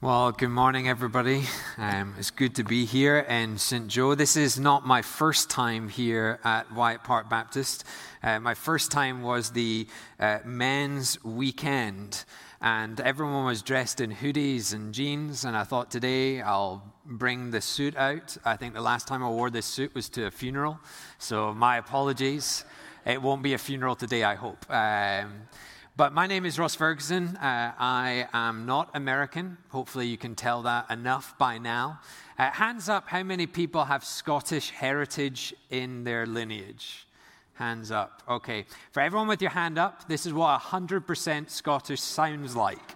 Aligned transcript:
Well, 0.00 0.30
good 0.30 0.50
morning, 0.50 0.88
everybody. 0.88 1.42
Um, 1.76 2.14
it's 2.20 2.30
good 2.30 2.54
to 2.54 2.62
be 2.62 2.84
here 2.84 3.18
in 3.18 3.58
St. 3.58 3.88
Joe. 3.88 4.14
This 4.14 4.36
is 4.36 4.56
not 4.56 4.86
my 4.86 5.02
first 5.02 5.50
time 5.50 5.88
here 5.88 6.38
at 6.44 6.72
Wyatt 6.72 7.02
Park 7.02 7.28
Baptist. 7.28 7.82
Uh, 8.22 8.38
my 8.38 8.54
first 8.54 8.92
time 8.92 9.22
was 9.22 9.50
the 9.50 9.88
uh, 10.20 10.38
men's 10.44 11.18
weekend, 11.24 12.24
and 12.60 13.00
everyone 13.00 13.44
was 13.44 13.60
dressed 13.60 14.00
in 14.00 14.12
hoodies 14.12 14.72
and 14.72 14.94
jeans. 14.94 15.44
And 15.44 15.56
I 15.56 15.64
thought 15.64 15.90
today 15.90 16.42
I'll 16.42 16.94
bring 17.04 17.50
the 17.50 17.60
suit 17.60 17.96
out. 17.96 18.36
I 18.44 18.54
think 18.54 18.74
the 18.74 18.80
last 18.80 19.08
time 19.08 19.24
I 19.24 19.28
wore 19.28 19.50
this 19.50 19.66
suit 19.66 19.96
was 19.96 20.08
to 20.10 20.26
a 20.26 20.30
funeral, 20.30 20.78
so 21.18 21.52
my 21.52 21.76
apologies. 21.76 22.64
It 23.04 23.20
won't 23.20 23.42
be 23.42 23.54
a 23.54 23.58
funeral 23.58 23.96
today, 23.96 24.22
I 24.22 24.36
hope. 24.36 24.64
Um, 24.70 25.48
but 25.98 26.12
my 26.12 26.28
name 26.28 26.46
is 26.46 26.60
Ross 26.60 26.76
Ferguson. 26.76 27.36
Uh, 27.38 27.72
I 27.76 28.28
am 28.32 28.66
not 28.66 28.88
American. 28.94 29.58
Hopefully, 29.70 30.06
you 30.06 30.16
can 30.16 30.36
tell 30.36 30.62
that 30.62 30.88
enough 30.92 31.36
by 31.38 31.58
now. 31.58 31.98
Uh, 32.38 32.52
hands 32.52 32.88
up, 32.88 33.08
how 33.08 33.24
many 33.24 33.48
people 33.48 33.84
have 33.84 34.04
Scottish 34.04 34.70
heritage 34.70 35.52
in 35.70 36.04
their 36.04 36.24
lineage? 36.24 37.08
Hands 37.54 37.90
up. 37.90 38.22
Okay. 38.28 38.64
For 38.92 39.00
everyone 39.00 39.26
with 39.26 39.42
your 39.42 39.50
hand 39.50 39.76
up, 39.76 40.06
this 40.06 40.24
is 40.24 40.32
what 40.32 40.60
100% 40.60 41.50
Scottish 41.50 42.00
sounds 42.00 42.54
like. 42.54 42.94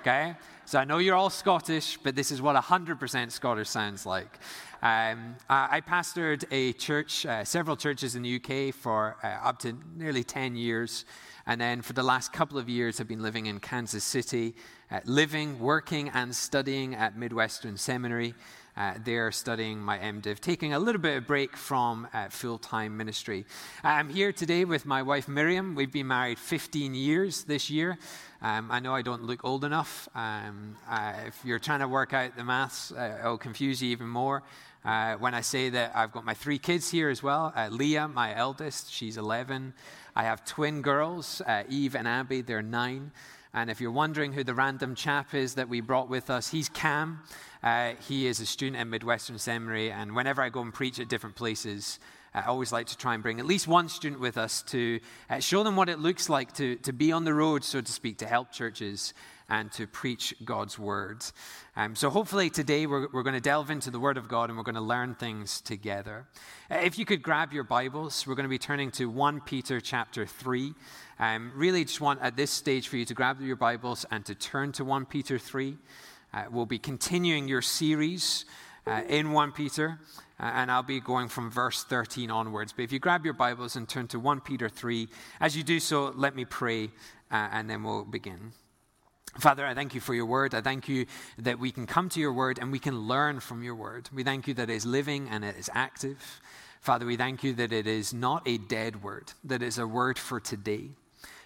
Okay? 0.00 0.34
So 0.64 0.78
I 0.78 0.86
know 0.86 0.96
you're 0.96 1.16
all 1.16 1.28
Scottish, 1.28 1.98
but 2.02 2.16
this 2.16 2.30
is 2.30 2.40
what 2.40 2.56
100% 2.56 3.30
Scottish 3.30 3.68
sounds 3.68 4.06
like. 4.06 4.38
Um, 4.80 5.36
I, 5.50 5.82
pastored 5.82 6.44
a 6.50 6.72
church, 6.72 7.26
uh, 7.26 7.44
several 7.44 7.76
churches 7.76 8.14
in 8.14 8.22
the 8.22 8.36
UK 8.36 8.74
for 8.74 9.16
uh, 9.22 9.26
up 9.46 9.58
to 9.58 9.76
nearly 9.98 10.24
10 10.24 10.56
years. 10.56 11.04
And 11.48 11.58
then 11.58 11.80
for 11.80 11.94
the 11.94 12.02
last 12.02 12.30
couple 12.30 12.58
of 12.58 12.68
years, 12.68 13.00
I've 13.00 13.08
been 13.08 13.22
living 13.22 13.46
in 13.46 13.58
Kansas 13.58 14.04
City, 14.04 14.54
uh, 14.90 15.00
living, 15.06 15.58
working, 15.58 16.10
and 16.10 16.36
studying 16.36 16.94
at 16.94 17.16
Midwestern 17.16 17.78
Seminary. 17.78 18.34
Uh, 18.76 18.92
there 19.02 19.32
studying 19.32 19.80
my 19.80 19.98
MDiv, 19.98 20.40
taking 20.40 20.74
a 20.74 20.78
little 20.78 21.00
bit 21.00 21.16
of 21.16 21.26
break 21.26 21.56
from 21.56 22.06
uh, 22.12 22.28
full 22.28 22.58
time 22.58 22.96
ministry. 22.96 23.46
I'm 23.82 24.10
here 24.10 24.30
today 24.30 24.66
with 24.66 24.84
my 24.84 25.02
wife 25.02 25.26
Miriam. 25.26 25.74
We've 25.74 25.90
been 25.90 26.06
married 26.06 26.38
15 26.38 26.94
years 26.94 27.44
this 27.44 27.70
year. 27.70 27.98
Um, 28.42 28.70
I 28.70 28.78
know 28.78 28.94
I 28.94 29.00
don't 29.00 29.24
look 29.24 29.42
old 29.42 29.64
enough. 29.64 30.06
Um, 30.14 30.76
uh, 30.88 31.14
if 31.26 31.44
you're 31.44 31.58
trying 31.58 31.80
to 31.80 31.88
work 31.88 32.12
out 32.12 32.36
the 32.36 32.44
maths, 32.44 32.92
uh, 32.92 33.16
it'll 33.20 33.38
confuse 33.38 33.82
you 33.82 33.88
even 33.88 34.06
more. 34.06 34.44
Uh, 34.84 35.14
when 35.16 35.34
I 35.34 35.40
say 35.40 35.70
that 35.70 35.92
I've 35.94 36.12
got 36.12 36.24
my 36.24 36.34
three 36.34 36.58
kids 36.58 36.88
here 36.88 37.08
as 37.08 37.20
well 37.22 37.52
uh, 37.56 37.68
Leah, 37.70 38.06
my 38.06 38.36
eldest, 38.36 38.92
she's 38.92 39.16
11. 39.16 39.74
I 40.18 40.24
have 40.24 40.44
twin 40.44 40.82
girls, 40.82 41.40
uh, 41.46 41.62
Eve 41.68 41.94
and 41.94 42.08
Abby, 42.08 42.40
they're 42.40 42.60
nine. 42.60 43.12
And 43.54 43.70
if 43.70 43.80
you're 43.80 43.92
wondering 43.92 44.32
who 44.32 44.42
the 44.42 44.52
random 44.52 44.96
chap 44.96 45.32
is 45.32 45.54
that 45.54 45.68
we 45.68 45.80
brought 45.80 46.10
with 46.10 46.28
us, 46.28 46.48
he's 46.48 46.68
Cam. 46.68 47.20
Uh, 47.62 47.92
he 48.08 48.26
is 48.26 48.40
a 48.40 48.46
student 48.46 48.78
at 48.80 48.88
Midwestern 48.88 49.38
Seminary, 49.38 49.92
and 49.92 50.16
whenever 50.16 50.42
I 50.42 50.48
go 50.48 50.60
and 50.60 50.74
preach 50.74 50.98
at 50.98 51.08
different 51.08 51.36
places, 51.36 52.00
I 52.34 52.42
always 52.42 52.72
like 52.72 52.88
to 52.88 52.96
try 52.96 53.14
and 53.14 53.22
bring 53.22 53.38
at 53.38 53.46
least 53.46 53.68
one 53.68 53.88
student 53.88 54.20
with 54.20 54.36
us 54.36 54.62
to 54.62 54.98
uh, 55.30 55.38
show 55.38 55.62
them 55.62 55.76
what 55.76 55.88
it 55.88 56.00
looks 56.00 56.28
like 56.28 56.52
to, 56.54 56.74
to 56.78 56.92
be 56.92 57.12
on 57.12 57.22
the 57.22 57.32
road, 57.32 57.62
so 57.62 57.80
to 57.80 57.92
speak, 57.92 58.18
to 58.18 58.26
help 58.26 58.50
churches 58.50 59.14
and 59.48 59.72
to 59.72 59.86
preach 59.86 60.34
God's 60.44 60.78
word. 60.78 61.24
Um, 61.76 61.94
so 61.94 62.10
hopefully 62.10 62.50
today 62.50 62.86
we're, 62.86 63.08
we're 63.12 63.22
going 63.22 63.34
to 63.34 63.40
delve 63.40 63.70
into 63.70 63.90
the 63.90 63.98
word 63.98 64.16
of 64.16 64.28
God 64.28 64.50
and 64.50 64.58
we're 64.58 64.64
going 64.64 64.74
to 64.74 64.80
learn 64.80 65.14
things 65.14 65.60
together. 65.60 66.26
Uh, 66.70 66.76
if 66.76 66.98
you 66.98 67.04
could 67.04 67.22
grab 67.22 67.52
your 67.52 67.64
Bibles, 67.64 68.26
we're 68.26 68.34
going 68.34 68.44
to 68.44 68.50
be 68.50 68.58
turning 68.58 68.90
to 68.92 69.08
1 69.08 69.40
Peter 69.42 69.80
chapter 69.80 70.26
3. 70.26 70.74
Um, 71.18 71.52
really 71.54 71.84
just 71.84 72.00
want 72.00 72.20
at 72.20 72.36
this 72.36 72.50
stage 72.50 72.88
for 72.88 72.96
you 72.96 73.04
to 73.06 73.14
grab 73.14 73.40
your 73.40 73.56
Bibles 73.56 74.04
and 74.10 74.24
to 74.26 74.34
turn 74.34 74.72
to 74.72 74.84
1 74.84 75.06
Peter 75.06 75.38
3. 75.38 75.76
Uh, 76.34 76.44
we'll 76.50 76.66
be 76.66 76.78
continuing 76.78 77.48
your 77.48 77.62
series 77.62 78.44
uh, 78.86 79.02
in 79.08 79.32
1 79.32 79.52
Peter. 79.52 79.98
Uh, 80.40 80.44
and 80.54 80.70
I'll 80.70 80.82
be 80.84 81.00
going 81.00 81.28
from 81.28 81.50
verse 81.50 81.82
13 81.84 82.30
onwards. 82.30 82.72
But 82.72 82.82
if 82.82 82.92
you 82.92 82.98
grab 82.98 83.24
your 83.24 83.34
Bibles 83.34 83.74
and 83.76 83.88
turn 83.88 84.06
to 84.08 84.20
1 84.20 84.40
Peter 84.40 84.68
3, 84.68 85.08
as 85.40 85.56
you 85.56 85.64
do 85.64 85.80
so, 85.80 86.12
let 86.14 86.36
me 86.36 86.44
pray 86.44 86.90
uh, 87.30 87.48
and 87.50 87.68
then 87.68 87.82
we'll 87.82 88.04
begin. 88.04 88.52
Father, 89.36 89.66
I 89.66 89.74
thank 89.74 89.94
you 89.94 90.00
for 90.00 90.14
your 90.14 90.26
word. 90.26 90.54
I 90.54 90.60
thank 90.60 90.88
you 90.88 91.06
that 91.38 91.58
we 91.58 91.70
can 91.70 91.86
come 91.86 92.08
to 92.10 92.20
your 92.20 92.32
word 92.32 92.58
and 92.58 92.72
we 92.72 92.78
can 92.78 93.00
learn 93.00 93.40
from 93.40 93.62
your 93.62 93.74
word. 93.74 94.08
We 94.12 94.24
thank 94.24 94.48
you 94.48 94.54
that 94.54 94.70
it 94.70 94.74
is 94.74 94.86
living 94.86 95.28
and 95.28 95.44
it 95.44 95.56
is 95.56 95.70
active. 95.74 96.40
Father, 96.80 97.06
we 97.06 97.16
thank 97.16 97.44
you 97.44 97.52
that 97.54 97.72
it 97.72 97.86
is 97.86 98.14
not 98.14 98.42
a 98.46 98.58
dead 98.58 99.02
word, 99.02 99.32
that 99.44 99.62
it 99.62 99.66
is 99.66 99.78
a 99.78 99.86
word 99.86 100.18
for 100.18 100.40
today. 100.40 100.90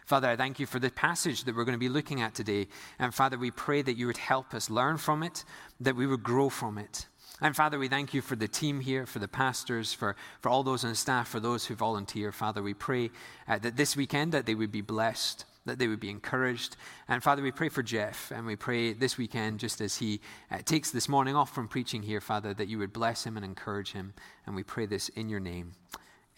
Father, 0.07 0.29
I 0.29 0.37
thank 0.37 0.59
you 0.59 0.67
for 0.67 0.79
the 0.79 0.91
passage 0.91 1.45
that 1.45 1.55
we're 1.55 1.65
going 1.65 1.75
to 1.75 1.79
be 1.79 1.89
looking 1.89 2.21
at 2.21 2.35
today. 2.35 2.69
And 2.99 3.15
Father, 3.15 3.39
we 3.39 3.51
pray 3.51 3.83
that 3.83 3.97
you 3.97 4.07
would 4.07 4.19
help 4.19 4.53
us 4.55 4.69
learn 4.69 4.99
from 4.99 5.23
it, 5.23 5.45
that 5.81 5.97
we 5.97 6.07
would 6.07 6.23
grow 6.23 6.49
from 6.49 6.79
it. 6.79 7.07
And 7.41 7.57
Father, 7.57 7.79
we 7.79 7.89
thank 7.89 8.15
you 8.15 8.23
for 8.23 8.37
the 8.37 8.47
team 8.47 8.81
here, 8.81 9.07
for 9.07 9.19
the 9.19 9.29
pastors, 9.29 9.93
for, 9.93 10.17
for 10.41 10.49
all 10.49 10.63
those 10.63 10.85
on 10.85 10.95
staff, 10.95 11.29
for 11.29 11.41
those 11.41 11.67
who 11.67 11.75
volunteer. 11.75 12.31
Father, 12.31 12.63
we 12.63 12.75
pray 12.75 13.11
uh, 13.49 13.59
that 13.59 13.77
this 13.77 13.97
weekend 13.97 14.33
that 14.33 14.47
they 14.47 14.55
would 14.55 14.71
be 14.71 14.81
blessed 14.81 15.45
that 15.67 15.79
they 15.79 15.89
would 15.89 16.01
be 16.01 16.11
encouraged. 16.11 16.77
And 17.09 17.23
Father, 17.23 17.43
we 17.43 17.53
pray 17.53 17.69
for 17.69 17.83
Jeff, 17.83 18.31
and 18.31 18.47
we 18.47 18.57
pray 18.57 18.93
this 18.93 19.17
weekend, 19.17 19.61
just 19.61 19.81
as 19.81 19.97
he 19.97 20.21
uh, 20.51 20.59
takes 20.65 20.91
this 20.91 21.09
morning 21.09 21.37
off 21.37 21.55
from 21.55 21.69
preaching 21.69 22.03
here, 22.03 22.21
Father, 22.21 22.53
that 22.55 22.69
you 22.69 22.79
would 22.79 22.93
bless 22.93 23.25
him 23.25 23.37
and 23.37 23.45
encourage 23.45 23.93
him. 23.93 24.15
And 24.47 24.57
we 24.57 24.63
pray 24.63 24.87
this 24.87 25.09
in 25.11 25.29
your 25.29 25.41
name. 25.41 25.73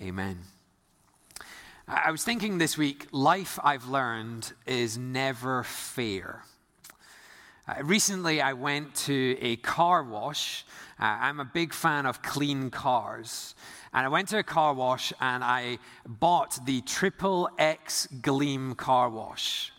Amen. 0.00 0.38
I 1.86 2.10
was 2.10 2.24
thinking 2.24 2.58
this 2.58 2.78
week, 2.78 3.08
life 3.12 3.58
I've 3.62 3.88
learned 3.88 4.52
is 4.66 4.96
never 4.96 5.62
fair. 5.64 6.42
Uh, 7.66 7.82
recently, 7.82 8.42
I 8.42 8.52
went 8.52 8.94
to 9.06 9.38
a 9.40 9.56
car 9.56 10.02
wash. 10.02 10.66
Uh, 11.00 11.04
I'm 11.04 11.40
a 11.40 11.46
big 11.46 11.72
fan 11.72 12.04
of 12.04 12.20
clean 12.20 12.68
cars. 12.68 13.54
And 13.94 14.04
I 14.04 14.08
went 14.10 14.28
to 14.28 14.38
a 14.38 14.42
car 14.42 14.74
wash 14.74 15.14
and 15.18 15.42
I 15.42 15.78
bought 16.06 16.58
the 16.66 16.82
Triple 16.82 17.48
X 17.58 18.06
Gleam 18.20 18.74
car 18.74 19.08
wash. 19.08 19.72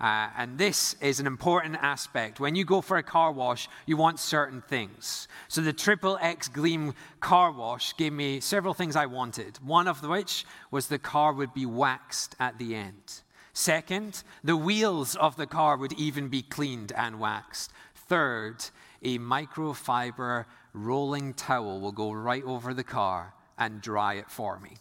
Uh, 0.00 0.28
and 0.36 0.58
this 0.58 0.96
is 1.00 1.20
an 1.20 1.28
important 1.28 1.76
aspect. 1.80 2.40
When 2.40 2.56
you 2.56 2.64
go 2.64 2.80
for 2.80 2.96
a 2.96 3.02
car 3.02 3.30
wash, 3.30 3.68
you 3.86 3.96
want 3.96 4.18
certain 4.18 4.60
things. 4.62 5.28
So 5.46 5.60
the 5.60 5.72
Triple 5.72 6.18
X 6.20 6.48
Gleam 6.48 6.94
car 7.20 7.52
wash 7.52 7.96
gave 7.96 8.12
me 8.12 8.40
several 8.40 8.74
things 8.74 8.96
I 8.96 9.06
wanted. 9.06 9.56
One 9.64 9.86
of 9.86 10.02
which 10.02 10.44
was 10.72 10.88
the 10.88 10.98
car 10.98 11.32
would 11.32 11.54
be 11.54 11.64
waxed 11.64 12.34
at 12.40 12.58
the 12.58 12.74
end. 12.74 13.20
Second, 13.54 14.24
the 14.42 14.56
wheels 14.56 15.14
of 15.14 15.36
the 15.36 15.46
car 15.46 15.76
would 15.76 15.92
even 15.92 16.28
be 16.28 16.42
cleaned 16.42 16.92
and 16.92 17.20
waxed. 17.20 17.72
Third, 17.94 18.56
a 19.00 19.18
microfiber 19.18 20.44
rolling 20.72 21.34
towel 21.34 21.80
will 21.80 21.92
go 21.92 22.10
right 22.10 22.42
over 22.44 22.74
the 22.74 22.84
car 22.84 23.32
and 23.56 23.80
dry 23.80 24.14
it 24.14 24.28
for 24.28 24.58
me. 24.58 24.72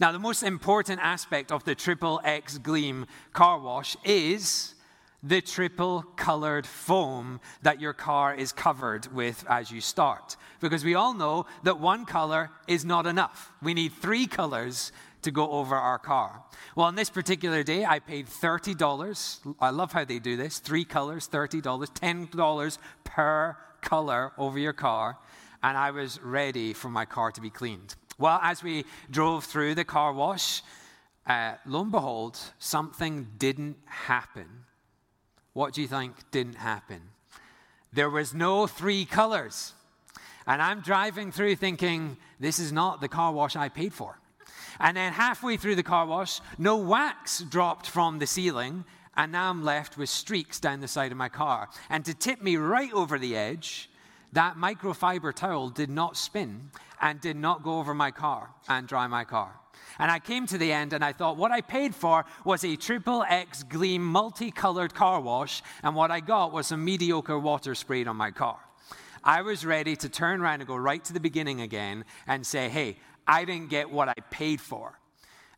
Now, 0.00 0.12
the 0.12 0.18
most 0.18 0.42
important 0.42 1.00
aspect 1.02 1.52
of 1.52 1.64
the 1.64 1.74
Triple 1.74 2.20
X 2.24 2.56
Gleam 2.56 3.06
car 3.34 3.60
wash 3.60 3.96
is 4.02 4.74
the 5.22 5.40
triple 5.40 6.02
colored 6.16 6.66
foam 6.66 7.40
that 7.62 7.80
your 7.80 7.92
car 7.92 8.34
is 8.34 8.52
covered 8.52 9.12
with 9.12 9.44
as 9.48 9.70
you 9.70 9.80
start. 9.80 10.36
Because 10.60 10.84
we 10.84 10.94
all 10.94 11.14
know 11.14 11.46
that 11.64 11.80
one 11.80 12.04
color 12.04 12.50
is 12.68 12.84
not 12.84 13.06
enough. 13.06 13.52
We 13.62 13.74
need 13.74 13.92
three 13.92 14.26
colors 14.26 14.92
to 15.26 15.32
go 15.32 15.50
over 15.50 15.74
our 15.74 15.98
car. 15.98 16.44
Well, 16.76 16.86
on 16.86 16.94
this 16.94 17.10
particular 17.10 17.64
day, 17.64 17.84
I 17.84 17.98
paid 17.98 18.28
$30. 18.28 19.56
I 19.60 19.70
love 19.70 19.90
how 19.90 20.04
they 20.04 20.20
do 20.20 20.36
this 20.36 20.60
three 20.60 20.84
colors, 20.84 21.28
$30, 21.28 21.62
$10 21.62 22.78
per 23.02 23.56
color 23.80 24.32
over 24.38 24.56
your 24.56 24.72
car. 24.72 25.18
And 25.64 25.76
I 25.76 25.90
was 25.90 26.20
ready 26.22 26.72
for 26.72 26.88
my 26.88 27.04
car 27.04 27.32
to 27.32 27.40
be 27.40 27.50
cleaned. 27.50 27.96
Well, 28.18 28.38
as 28.40 28.62
we 28.62 28.84
drove 29.10 29.44
through 29.44 29.74
the 29.74 29.84
car 29.84 30.12
wash, 30.12 30.62
uh, 31.26 31.54
lo 31.66 31.82
and 31.82 31.90
behold, 31.90 32.38
something 32.60 33.26
didn't 33.36 33.78
happen. 33.84 34.46
What 35.54 35.74
do 35.74 35.82
you 35.82 35.88
think 35.88 36.14
didn't 36.30 36.54
happen? 36.54 37.00
There 37.92 38.10
was 38.10 38.32
no 38.32 38.68
three 38.68 39.04
colors. 39.04 39.72
And 40.46 40.62
I'm 40.62 40.82
driving 40.82 41.32
through 41.32 41.56
thinking, 41.56 42.16
this 42.38 42.60
is 42.60 42.70
not 42.70 43.00
the 43.00 43.08
car 43.08 43.32
wash 43.32 43.56
I 43.56 43.68
paid 43.68 43.92
for. 43.92 44.20
And 44.78 44.96
then 44.96 45.12
halfway 45.12 45.56
through 45.56 45.76
the 45.76 45.82
car 45.82 46.06
wash, 46.06 46.40
no 46.58 46.76
wax 46.76 47.40
dropped 47.40 47.88
from 47.88 48.18
the 48.18 48.26
ceiling, 48.26 48.84
and 49.16 49.32
now 49.32 49.50
I'm 49.50 49.64
left 49.64 49.96
with 49.96 50.08
streaks 50.08 50.60
down 50.60 50.80
the 50.80 50.88
side 50.88 51.12
of 51.12 51.18
my 51.18 51.28
car. 51.28 51.68
And 51.88 52.04
to 52.04 52.14
tip 52.14 52.42
me 52.42 52.56
right 52.56 52.92
over 52.92 53.18
the 53.18 53.36
edge, 53.36 53.90
that 54.32 54.56
microfiber 54.56 55.34
towel 55.34 55.70
did 55.70 55.88
not 55.88 56.16
spin 56.16 56.70
and 57.00 57.20
did 57.20 57.36
not 57.36 57.62
go 57.62 57.78
over 57.78 57.94
my 57.94 58.10
car 58.10 58.50
and 58.68 58.86
dry 58.86 59.06
my 59.06 59.24
car. 59.24 59.54
And 59.98 60.10
I 60.10 60.18
came 60.18 60.46
to 60.48 60.58
the 60.58 60.72
end 60.72 60.92
and 60.92 61.04
I 61.04 61.12
thought 61.12 61.36
what 61.36 61.52
I 61.52 61.62
paid 61.62 61.94
for 61.94 62.26
was 62.44 62.64
a 62.64 62.76
triple 62.76 63.22
X 63.22 63.62
gleam 63.62 64.04
multicolored 64.04 64.94
car 64.94 65.20
wash, 65.20 65.62
and 65.82 65.94
what 65.94 66.10
I 66.10 66.20
got 66.20 66.52
was 66.52 66.66
some 66.66 66.84
mediocre 66.84 67.38
water 67.38 67.74
sprayed 67.74 68.08
on 68.08 68.16
my 68.16 68.30
car. 68.30 68.58
I 69.24 69.42
was 69.42 69.64
ready 69.64 69.96
to 69.96 70.08
turn 70.08 70.40
around 70.40 70.60
and 70.60 70.68
go 70.68 70.76
right 70.76 71.02
to 71.04 71.12
the 71.12 71.20
beginning 71.20 71.60
again 71.60 72.04
and 72.26 72.46
say, 72.46 72.68
hey, 72.68 72.98
I 73.26 73.44
didn't 73.44 73.70
get 73.70 73.90
what 73.90 74.08
I 74.08 74.14
paid 74.30 74.60
for. 74.60 74.98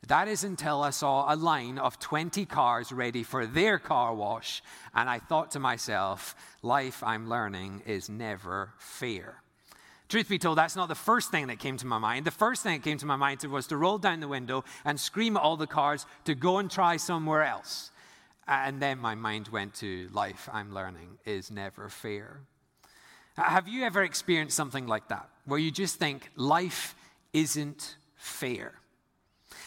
That 0.06 0.28
is 0.28 0.44
until 0.44 0.82
I 0.82 0.90
saw 0.90 1.32
a 1.32 1.36
line 1.36 1.78
of 1.78 1.98
20 1.98 2.46
cars 2.46 2.92
ready 2.92 3.22
for 3.22 3.46
their 3.46 3.78
car 3.78 4.14
wash, 4.14 4.62
and 4.94 5.10
I 5.10 5.18
thought 5.18 5.50
to 5.52 5.58
myself, 5.58 6.36
life 6.62 7.02
I'm 7.02 7.28
learning 7.28 7.82
is 7.84 8.08
never 8.08 8.70
fair. 8.78 9.42
Truth 10.08 10.28
be 10.30 10.38
told, 10.38 10.56
that's 10.56 10.76
not 10.76 10.88
the 10.88 10.94
first 10.94 11.30
thing 11.30 11.48
that 11.48 11.58
came 11.58 11.76
to 11.78 11.86
my 11.86 11.98
mind. 11.98 12.24
The 12.24 12.30
first 12.30 12.62
thing 12.62 12.78
that 12.78 12.84
came 12.84 12.96
to 12.98 13.06
my 13.06 13.16
mind 13.16 13.42
was 13.44 13.66
to 13.66 13.76
roll 13.76 13.98
down 13.98 14.20
the 14.20 14.28
window 14.28 14.64
and 14.84 14.98
scream 14.98 15.36
at 15.36 15.42
all 15.42 15.58
the 15.58 15.66
cars 15.66 16.06
to 16.24 16.34
go 16.34 16.58
and 16.58 16.70
try 16.70 16.96
somewhere 16.96 17.42
else. 17.42 17.90
And 18.46 18.80
then 18.80 18.98
my 18.98 19.14
mind 19.14 19.48
went 19.48 19.74
to 19.74 20.08
life 20.12 20.48
I'm 20.50 20.72
learning 20.72 21.18
is 21.26 21.50
never 21.50 21.90
fair. 21.90 22.40
Have 23.36 23.68
you 23.68 23.84
ever 23.84 24.02
experienced 24.02 24.56
something 24.56 24.86
like 24.86 25.08
that, 25.08 25.28
where 25.44 25.60
you 25.60 25.70
just 25.70 25.96
think 25.96 26.30
life 26.36 26.94
isn't 27.32 27.96
fair? 28.16 28.74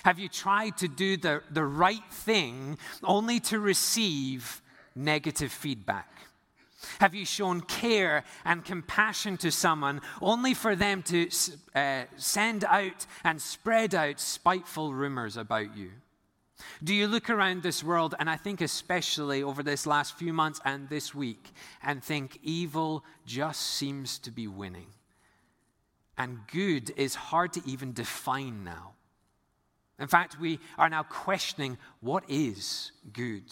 Have 0.04 0.20
you 0.20 0.30
tried 0.30 0.78
to 0.78 0.88
do 0.88 1.18
the, 1.18 1.42
the 1.52 1.64
right 1.64 2.12
thing 2.12 2.78
only 3.04 3.40
to 3.42 3.60
receive 3.60 4.62
negative 4.96 5.52
feedback? 5.52 6.08
Have 7.00 7.14
you 7.14 7.26
shown 7.26 7.62
care 7.62 8.24
and 8.44 8.66
compassion 8.66 9.38
to 9.38 9.52
someone 9.52 10.02
only 10.22 10.54
for 10.54 10.76
them 10.76 11.04
to 11.04 11.30
uh, 11.76 12.04
send 12.18 12.64
out 12.66 13.06
and 13.24 13.42
spread 13.42 13.94
out 13.94 14.20
spiteful 14.20 14.94
rumors 14.94 15.38
about 15.38 15.78
you? 15.78 15.92
Do 16.84 16.94
you 16.94 17.08
look 17.08 17.30
around 17.30 17.64
this 17.64 17.84
world, 17.84 18.16
and 18.20 18.30
I 18.30 18.38
think 18.38 18.62
especially 18.62 19.44
over 19.44 19.64
this 19.64 19.86
last 19.86 20.16
few 20.18 20.34
months 20.34 20.60
and 20.66 20.90
this 20.90 21.14
week, 21.14 21.54
and 21.84 22.04
think 22.04 22.40
evil 22.44 23.04
just 23.26 23.62
seems 23.62 24.20
to 24.20 24.32
be 24.32 24.48
winning? 24.48 24.88
And 26.22 26.38
good 26.52 26.94
is 26.98 27.16
hard 27.16 27.52
to 27.54 27.64
even 27.66 27.94
define 27.94 28.64
now. 28.64 28.92
In 29.98 30.08
fact, 30.08 30.40
we 30.40 30.60
are 30.78 30.88
now 30.88 31.02
questioning 31.02 31.80
what 32.00 32.24
is 32.30 32.92
good. 33.12 33.46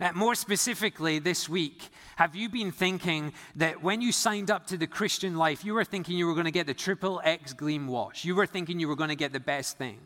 Uh, 0.00 0.10
more 0.14 0.34
specifically, 0.34 1.20
this 1.20 1.48
week, 1.48 1.90
have 2.16 2.34
you 2.34 2.48
been 2.48 2.72
thinking 2.72 3.32
that 3.54 3.84
when 3.84 4.00
you 4.00 4.10
signed 4.10 4.50
up 4.50 4.66
to 4.66 4.76
the 4.76 4.88
Christian 4.88 5.36
life, 5.36 5.64
you 5.64 5.74
were 5.74 5.84
thinking 5.84 6.16
you 6.16 6.26
were 6.26 6.34
going 6.34 6.46
to 6.46 6.50
get 6.50 6.66
the 6.66 6.74
triple 6.74 7.20
X 7.22 7.52
gleam 7.52 7.86
wash? 7.86 8.24
You 8.24 8.34
were 8.34 8.46
thinking 8.46 8.80
you 8.80 8.88
were 8.88 8.96
going 8.96 9.10
to 9.10 9.14
get 9.14 9.32
the 9.32 9.38
best 9.38 9.78
thing. 9.78 10.00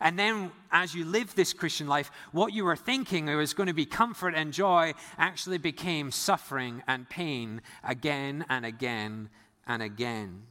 And 0.00 0.18
then, 0.18 0.50
as 0.72 0.94
you 0.94 1.04
live 1.04 1.34
this 1.34 1.52
Christian 1.52 1.88
life, 1.88 2.10
what 2.32 2.54
you 2.54 2.64
were 2.64 2.74
thinking 2.74 3.26
was 3.26 3.52
going 3.52 3.66
to 3.66 3.74
be 3.74 3.84
comfort 3.84 4.32
and 4.34 4.50
joy 4.50 4.94
actually 5.18 5.58
became 5.58 6.10
suffering 6.10 6.82
and 6.88 7.06
pain 7.06 7.60
again 7.84 8.46
and 8.48 8.64
again 8.64 9.28
and 9.66 9.82
again. 9.82 10.44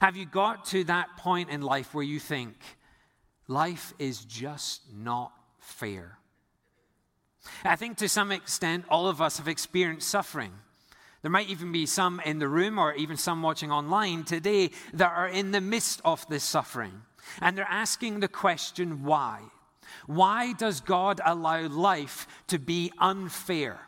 Have 0.00 0.16
you 0.16 0.26
got 0.26 0.64
to 0.66 0.84
that 0.84 1.16
point 1.16 1.50
in 1.50 1.62
life 1.62 1.94
where 1.94 2.04
you 2.04 2.20
think 2.20 2.54
life 3.48 3.94
is 3.98 4.24
just 4.24 4.82
not 4.94 5.32
fair? 5.58 6.18
I 7.64 7.76
think 7.76 7.96
to 7.98 8.08
some 8.08 8.32
extent, 8.32 8.84
all 8.88 9.08
of 9.08 9.20
us 9.20 9.38
have 9.38 9.48
experienced 9.48 10.08
suffering. 10.08 10.52
There 11.22 11.30
might 11.30 11.48
even 11.48 11.72
be 11.72 11.86
some 11.86 12.20
in 12.24 12.38
the 12.38 12.48
room 12.48 12.78
or 12.78 12.94
even 12.94 13.16
some 13.16 13.42
watching 13.42 13.72
online 13.72 14.24
today 14.24 14.70
that 14.92 15.12
are 15.12 15.28
in 15.28 15.50
the 15.50 15.60
midst 15.60 16.00
of 16.04 16.26
this 16.28 16.44
suffering. 16.44 17.02
And 17.40 17.56
they're 17.56 17.66
asking 17.68 18.20
the 18.20 18.28
question, 18.28 19.02
why? 19.02 19.40
Why 20.06 20.52
does 20.52 20.80
God 20.80 21.20
allow 21.24 21.66
life 21.68 22.26
to 22.48 22.58
be 22.58 22.92
unfair? 22.98 23.80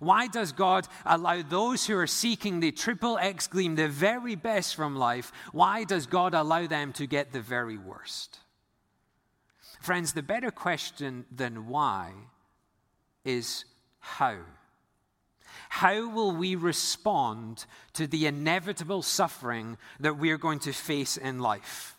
Why 0.00 0.26
does 0.26 0.52
God 0.52 0.86
allow 1.04 1.42
those 1.42 1.86
who 1.86 1.96
are 1.96 2.06
seeking 2.06 2.60
the 2.60 2.72
triple 2.72 3.18
X 3.18 3.46
gleam, 3.46 3.74
the 3.74 3.88
very 3.88 4.34
best 4.34 4.74
from 4.76 4.96
life, 4.96 5.32
why 5.52 5.84
does 5.84 6.06
God 6.06 6.34
allow 6.34 6.66
them 6.66 6.92
to 6.94 7.06
get 7.06 7.32
the 7.32 7.40
very 7.40 7.76
worst? 7.76 8.38
Friends, 9.80 10.12
the 10.12 10.22
better 10.22 10.50
question 10.50 11.24
than 11.30 11.68
why 11.68 12.12
is 13.24 13.64
how. 14.00 14.36
How 15.68 16.08
will 16.08 16.34
we 16.34 16.54
respond 16.54 17.66
to 17.92 18.06
the 18.06 18.26
inevitable 18.26 19.02
suffering 19.02 19.76
that 20.00 20.18
we 20.18 20.30
are 20.30 20.38
going 20.38 20.60
to 20.60 20.72
face 20.72 21.16
in 21.16 21.40
life? 21.40 21.96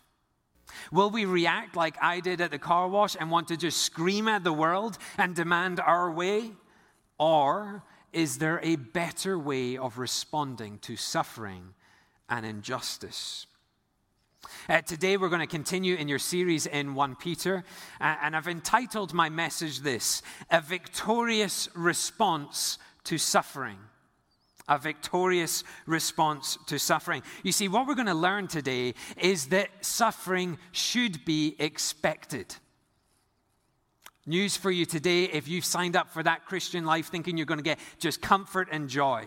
Will 0.92 1.10
we 1.10 1.24
react 1.24 1.76
like 1.76 1.96
I 2.00 2.20
did 2.20 2.40
at 2.40 2.50
the 2.50 2.58
car 2.58 2.88
wash 2.88 3.16
and 3.18 3.30
want 3.30 3.48
to 3.48 3.56
just 3.56 3.78
scream 3.82 4.28
at 4.28 4.44
the 4.44 4.52
world 4.52 4.98
and 5.18 5.34
demand 5.34 5.80
our 5.80 6.10
way? 6.10 6.52
Or 7.20 7.82
is 8.14 8.38
there 8.38 8.60
a 8.62 8.76
better 8.76 9.38
way 9.38 9.76
of 9.76 9.98
responding 9.98 10.78
to 10.78 10.96
suffering 10.96 11.74
and 12.30 12.46
injustice? 12.46 13.46
Uh, 14.70 14.80
today, 14.80 15.18
we're 15.18 15.28
going 15.28 15.42
to 15.42 15.46
continue 15.46 15.96
in 15.96 16.08
your 16.08 16.18
series 16.18 16.64
in 16.64 16.94
1 16.94 17.16
Peter, 17.16 17.62
uh, 18.00 18.16
and 18.22 18.34
I've 18.34 18.48
entitled 18.48 19.12
my 19.12 19.28
message 19.28 19.80
this 19.80 20.22
A 20.50 20.62
Victorious 20.62 21.68
Response 21.74 22.78
to 23.04 23.18
Suffering 23.18 23.76
a 24.68 24.78
victorious 24.78 25.64
response 25.84 26.56
to 26.66 26.78
suffering. 26.78 27.24
You 27.42 27.50
see, 27.50 27.66
what 27.66 27.88
we're 27.88 27.96
going 27.96 28.06
to 28.06 28.14
learn 28.14 28.46
today 28.46 28.94
is 29.16 29.46
that 29.48 29.68
suffering 29.80 30.58
should 30.70 31.24
be 31.24 31.56
expected. 31.58 32.54
News 34.30 34.56
for 34.56 34.70
you 34.70 34.86
today 34.86 35.24
if 35.24 35.48
you've 35.48 35.64
signed 35.64 35.96
up 35.96 36.08
for 36.08 36.22
that 36.22 36.46
Christian 36.46 36.84
life 36.84 37.08
thinking 37.08 37.36
you're 37.36 37.46
going 37.46 37.58
to 37.58 37.64
get 37.64 37.80
just 37.98 38.22
comfort 38.22 38.68
and 38.70 38.88
joy. 38.88 39.26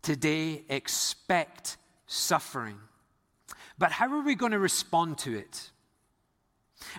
Today, 0.00 0.62
expect 0.68 1.76
suffering. 2.06 2.78
But 3.76 3.90
how 3.90 4.12
are 4.12 4.22
we 4.22 4.36
going 4.36 4.52
to 4.52 4.60
respond 4.60 5.18
to 5.18 5.36
it? 5.36 5.72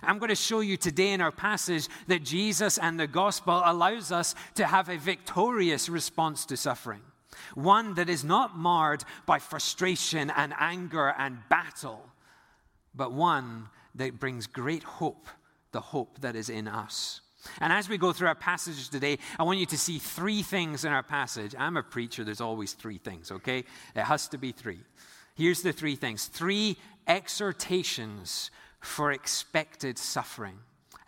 I'm 0.02 0.18
going 0.18 0.28
to 0.28 0.34
show 0.34 0.60
you 0.60 0.76
today 0.76 1.12
in 1.12 1.22
our 1.22 1.32
passage 1.32 1.88
that 2.08 2.22
Jesus 2.22 2.76
and 2.76 3.00
the 3.00 3.06
gospel 3.06 3.62
allows 3.64 4.12
us 4.12 4.34
to 4.56 4.66
have 4.66 4.90
a 4.90 4.98
victorious 4.98 5.88
response 5.88 6.44
to 6.44 6.58
suffering. 6.58 7.00
One 7.54 7.94
that 7.94 8.10
is 8.10 8.22
not 8.22 8.58
marred 8.58 9.02
by 9.24 9.38
frustration 9.38 10.28
and 10.28 10.52
anger 10.58 11.14
and 11.16 11.38
battle, 11.48 12.04
but 12.94 13.12
one 13.12 13.70
that 13.94 14.20
brings 14.20 14.46
great 14.46 14.82
hope, 14.82 15.26
the 15.72 15.80
hope 15.80 16.20
that 16.20 16.36
is 16.36 16.48
in 16.48 16.68
us. 16.68 17.20
And 17.60 17.72
as 17.72 17.88
we 17.88 17.98
go 17.98 18.12
through 18.12 18.28
our 18.28 18.34
passage 18.34 18.88
today, 18.88 19.18
I 19.38 19.44
want 19.44 19.58
you 19.58 19.66
to 19.66 19.78
see 19.78 19.98
three 19.98 20.42
things 20.42 20.84
in 20.84 20.92
our 20.92 21.02
passage. 21.02 21.54
I'm 21.58 21.76
a 21.76 21.82
preacher, 21.82 22.24
there's 22.24 22.40
always 22.40 22.72
three 22.72 22.98
things, 22.98 23.30
okay? 23.30 23.64
It 23.94 24.02
has 24.02 24.28
to 24.28 24.38
be 24.38 24.52
three. 24.52 24.80
Here's 25.34 25.62
the 25.62 25.72
three 25.72 25.96
things 25.96 26.26
three 26.26 26.76
exhortations 27.06 28.50
for 28.80 29.12
expected 29.12 29.98
suffering. 29.98 30.58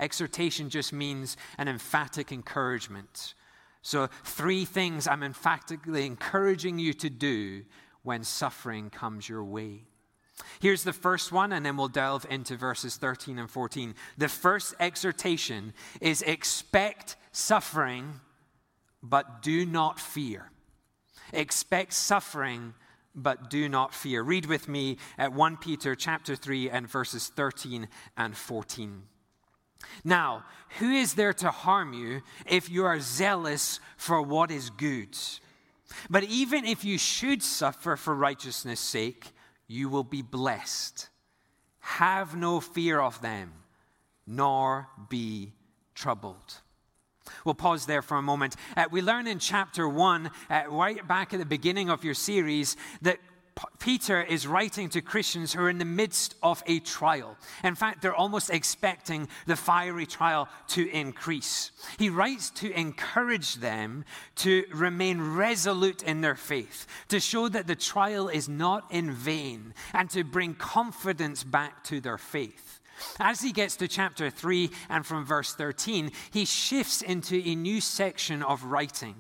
Exhortation 0.01 0.71
just 0.71 0.93
means 0.93 1.37
an 1.57 1.67
emphatic 1.67 2.31
encouragement. 2.31 3.35
So, 3.83 4.09
three 4.25 4.65
things 4.65 5.09
I'm 5.09 5.23
emphatically 5.23 6.07
encouraging 6.07 6.79
you 6.79 6.93
to 6.95 7.11
do 7.11 7.65
when 8.03 8.23
suffering 8.23 8.91
comes 8.91 9.29
your 9.29 9.45
way. 9.45 9.85
Here's 10.61 10.85
the 10.85 10.93
first 10.93 11.33
one, 11.33 11.53
and 11.53 11.65
then 11.65 11.77
we'll 11.77 11.89
delve 11.89 12.27
into 12.29 12.57
verses 12.57 12.97
13 12.97 13.39
and 13.39 13.51
14. 13.51 13.95
The 14.17 14.29
first 14.29 14.75
exhortation 14.81 15.73
is 16.01 16.23
expect 16.23 17.17
suffering, 17.33 18.21
but 19.03 19.43
do 19.43 19.65
not 19.65 20.01
fear. 20.01 20.51
Expect 21.33 21.93
suffering, 21.93 22.75
but 23.15 23.51
do 23.51 23.69
not 23.69 23.95
fear. 23.95 24.23
Read 24.23 24.47
with 24.47 24.69
me 24.69 24.99
at 25.17 25.33
1 25.33 25.57
Peter 25.59 25.95
chapter 25.95 26.37
3 26.37 26.71
and 26.71 26.89
verses 26.89 27.29
13 27.29 27.89
and 28.17 28.37
14. 28.37 29.03
Now, 30.05 30.45
who 30.79 30.91
is 30.91 31.15
there 31.15 31.33
to 31.35 31.51
harm 31.51 31.93
you 31.93 32.23
if 32.47 32.69
you 32.69 32.85
are 32.85 33.01
zealous 33.01 33.81
for 33.97 34.21
what 34.21 34.51
is 34.51 34.71
good? 34.71 35.17
But 36.11 36.25
even 36.25 36.65
if 36.65 36.85
you 36.85 36.99
should 36.99 37.43
suffer 37.43 37.97
for 37.97 38.15
righteousness' 38.15 38.81
sake, 38.81 39.33
you 39.69 39.89
will 39.89 40.05
be 40.05 40.23
blessed. 40.23 41.09
Have 41.81 42.35
no 42.35 42.59
fear 42.59 43.01
of 43.01 43.21
them, 43.21 43.53
nor 44.27 44.89
be 45.09 45.53
troubled. 45.95 46.61
We'll 47.45 47.55
pause 47.55 47.87
there 47.87 48.03
for 48.03 48.17
a 48.17 48.23
moment. 48.23 48.57
Uh, 48.77 48.87
we 48.91 49.03
learn 49.03 49.27
in 49.27 49.39
chapter 49.39 49.89
1, 49.89 50.31
uh, 50.51 50.63
right 50.69 51.07
back 51.07 51.35
at 51.35 51.39
the 51.39 51.47
beginning 51.47 51.91
of 51.91 52.03
your 52.03 52.15
series, 52.15 52.77
that 53.03 53.19
Peter 53.79 54.23
is 54.23 54.47
writing 54.47 54.89
to 54.91 55.01
Christians 55.01 55.53
who 55.53 55.63
are 55.63 55.71
in 55.71 55.79
the 55.79 55.85
midst 55.85 56.35
of 56.43 56.63
a 56.67 56.79
trial. 56.81 57.37
In 57.65 57.75
fact, 57.75 58.03
they're 58.03 58.15
almost 58.15 58.51
expecting 58.51 59.29
the 59.47 59.57
fiery 59.57 60.07
trial 60.07 60.49
to 60.69 60.89
increase. 60.91 61.71
He 61.99 62.11
writes 62.11 62.51
to 62.51 62.71
encourage 62.73 63.57
them 63.57 64.05
to 64.37 64.65
remain 64.73 65.21
resolute 65.21 66.03
in 66.03 66.21
their 66.21 66.35
faith, 66.35 66.87
to 67.09 67.21
show 67.21 67.49
that 67.49 67.67
the 67.67 67.77
trial 67.77 68.29
is 68.29 68.49
not 68.49 68.85
in 68.91 69.13
vain, 69.13 69.75
and 69.95 70.11
to 70.11 70.25
bring 70.25 70.55
confidence 70.55 71.45
back 71.45 71.83
to 71.85 72.01
their 72.01 72.19
faith. 72.19 72.81
As 73.21 73.41
he 73.41 73.53
gets 73.53 73.77
to 73.77 73.89
chapter 73.89 74.29
3 74.29 74.71
and 74.89 75.07
from 75.07 75.25
verse 75.25 75.55
13, 75.55 76.11
he 76.31 76.45
shifts 76.45 77.01
into 77.01 77.41
a 77.45 77.55
new 77.55 77.81
section 77.81 78.43
of 78.43 78.65
writing. 78.65 79.15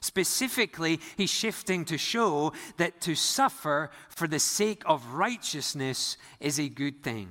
Specifically, 0.00 1.00
he's 1.16 1.30
shifting 1.30 1.84
to 1.84 1.98
show 1.98 2.52
that 2.78 3.00
to 3.02 3.14
suffer 3.14 3.90
for 4.08 4.26
the 4.26 4.38
sake 4.38 4.82
of 4.86 5.12
righteousness 5.12 6.16
is 6.40 6.58
a 6.58 6.68
good 6.68 7.02
thing. 7.02 7.28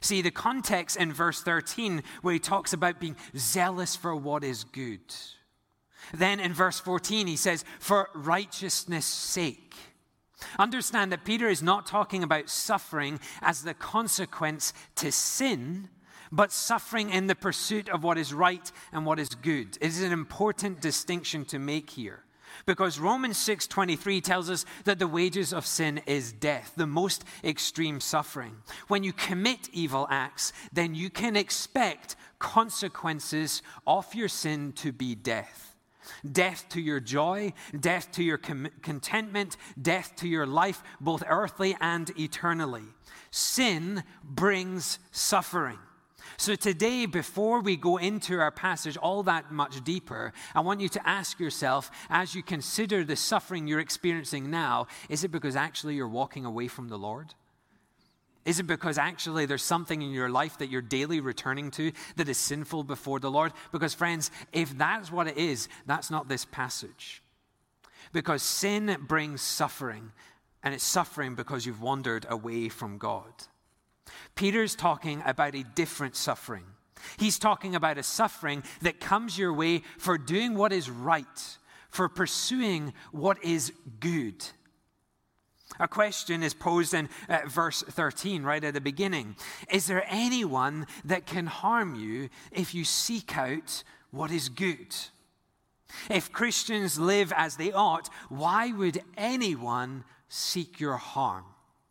See, 0.00 0.22
the 0.22 0.30
context 0.30 0.96
in 0.96 1.12
verse 1.12 1.42
13, 1.42 2.02
where 2.22 2.34
he 2.34 2.40
talks 2.40 2.72
about 2.72 3.00
being 3.00 3.16
zealous 3.36 3.96
for 3.96 4.14
what 4.14 4.44
is 4.44 4.64
good. 4.64 5.00
Then 6.14 6.38
in 6.38 6.52
verse 6.52 6.78
14, 6.78 7.26
he 7.26 7.36
says, 7.36 7.64
for 7.80 8.10
righteousness' 8.14 9.06
sake. 9.06 9.74
Understand 10.58 11.10
that 11.12 11.24
Peter 11.24 11.48
is 11.48 11.62
not 11.62 11.86
talking 11.86 12.22
about 12.22 12.50
suffering 12.50 13.18
as 13.40 13.62
the 13.62 13.74
consequence 13.74 14.72
to 14.96 15.10
sin, 15.10 15.88
but 16.30 16.52
suffering 16.52 17.10
in 17.10 17.26
the 17.26 17.34
pursuit 17.34 17.88
of 17.88 18.02
what 18.02 18.18
is 18.18 18.32
right 18.32 18.70
and 18.92 19.06
what 19.06 19.18
is 19.18 19.30
good. 19.30 19.76
It 19.80 19.88
is 19.88 20.02
an 20.02 20.12
important 20.12 20.80
distinction 20.80 21.44
to 21.46 21.58
make 21.58 21.90
here. 21.90 22.22
Because 22.64 22.98
Romans 22.98 23.36
6:23 23.36 24.20
tells 24.20 24.48
us 24.48 24.64
that 24.84 24.98
the 24.98 25.06
wages 25.06 25.52
of 25.52 25.66
sin 25.66 25.98
is 26.06 26.32
death, 26.32 26.72
the 26.76 26.86
most 26.86 27.24
extreme 27.44 28.00
suffering. 28.00 28.62
When 28.88 29.04
you 29.04 29.12
commit 29.12 29.68
evil 29.72 30.06
acts, 30.10 30.52
then 30.72 30.94
you 30.94 31.10
can 31.10 31.36
expect 31.36 32.16
consequences 32.38 33.62
of 33.86 34.14
your 34.14 34.28
sin 34.28 34.72
to 34.74 34.92
be 34.92 35.14
death. 35.14 35.74
Death 36.30 36.68
to 36.70 36.80
your 36.80 37.00
joy, 37.00 37.52
death 37.78 38.12
to 38.12 38.22
your 38.22 38.38
com- 38.38 38.68
contentment, 38.80 39.56
death 39.80 40.14
to 40.16 40.28
your 40.28 40.46
life, 40.46 40.82
both 41.00 41.24
earthly 41.26 41.76
and 41.80 42.10
eternally. 42.18 42.84
Sin 43.30 44.04
brings 44.22 44.98
suffering. 45.10 45.78
So, 46.38 46.54
today, 46.54 47.06
before 47.06 47.60
we 47.60 47.76
go 47.76 47.96
into 47.96 48.38
our 48.38 48.50
passage 48.50 48.96
all 48.98 49.22
that 49.22 49.50
much 49.50 49.82
deeper, 49.82 50.32
I 50.54 50.60
want 50.60 50.80
you 50.80 50.88
to 50.90 51.08
ask 51.08 51.40
yourself 51.40 51.90
as 52.10 52.34
you 52.34 52.42
consider 52.42 53.04
the 53.04 53.16
suffering 53.16 53.66
you're 53.66 53.80
experiencing 53.80 54.50
now, 54.50 54.86
is 55.08 55.24
it 55.24 55.30
because 55.30 55.56
actually 55.56 55.94
you're 55.94 56.08
walking 56.08 56.44
away 56.44 56.68
from 56.68 56.88
the 56.88 56.98
Lord? 56.98 57.34
Is 58.44 58.60
it 58.60 58.66
because 58.66 58.96
actually 58.96 59.46
there's 59.46 59.64
something 59.64 60.02
in 60.02 60.10
your 60.10 60.28
life 60.28 60.58
that 60.58 60.70
you're 60.70 60.82
daily 60.82 61.20
returning 61.20 61.70
to 61.72 61.90
that 62.14 62.28
is 62.28 62.38
sinful 62.38 62.84
before 62.84 63.18
the 63.18 63.30
Lord? 63.30 63.52
Because, 63.72 63.94
friends, 63.94 64.30
if 64.52 64.76
that's 64.76 65.10
what 65.10 65.26
it 65.26 65.38
is, 65.38 65.68
that's 65.86 66.10
not 66.10 66.28
this 66.28 66.44
passage. 66.44 67.22
Because 68.12 68.42
sin 68.42 68.98
brings 69.00 69.40
suffering, 69.40 70.12
and 70.62 70.74
it's 70.74 70.84
suffering 70.84 71.34
because 71.34 71.66
you've 71.66 71.82
wandered 71.82 72.26
away 72.28 72.68
from 72.68 72.98
God. 72.98 73.32
Peter's 74.36 74.76
talking 74.76 75.22
about 75.24 75.54
a 75.54 75.64
different 75.74 76.14
suffering. 76.14 76.64
He's 77.16 77.38
talking 77.38 77.74
about 77.74 77.98
a 77.98 78.02
suffering 78.02 78.62
that 78.82 79.00
comes 79.00 79.38
your 79.38 79.52
way 79.52 79.82
for 79.98 80.18
doing 80.18 80.54
what 80.54 80.72
is 80.72 80.90
right, 80.90 81.58
for 81.88 82.08
pursuing 82.08 82.92
what 83.12 83.42
is 83.42 83.72
good. 83.98 84.44
A 85.80 85.88
question 85.88 86.42
is 86.42 86.54
posed 86.54 86.94
in 86.94 87.08
uh, 87.28 87.40
verse 87.46 87.82
13, 87.82 88.42
right 88.42 88.62
at 88.62 88.74
the 88.74 88.80
beginning. 88.80 89.36
Is 89.70 89.86
there 89.86 90.04
anyone 90.06 90.86
that 91.04 91.26
can 91.26 91.46
harm 91.46 91.94
you 91.94 92.28
if 92.52 92.74
you 92.74 92.84
seek 92.84 93.36
out 93.36 93.82
what 94.10 94.30
is 94.30 94.48
good? 94.48 94.94
If 96.10 96.32
Christians 96.32 96.98
live 96.98 97.32
as 97.36 97.56
they 97.56 97.72
ought, 97.72 98.08
why 98.28 98.72
would 98.72 99.02
anyone 99.16 100.04
seek 100.28 100.78
your 100.78 100.96
harm? 100.96 101.44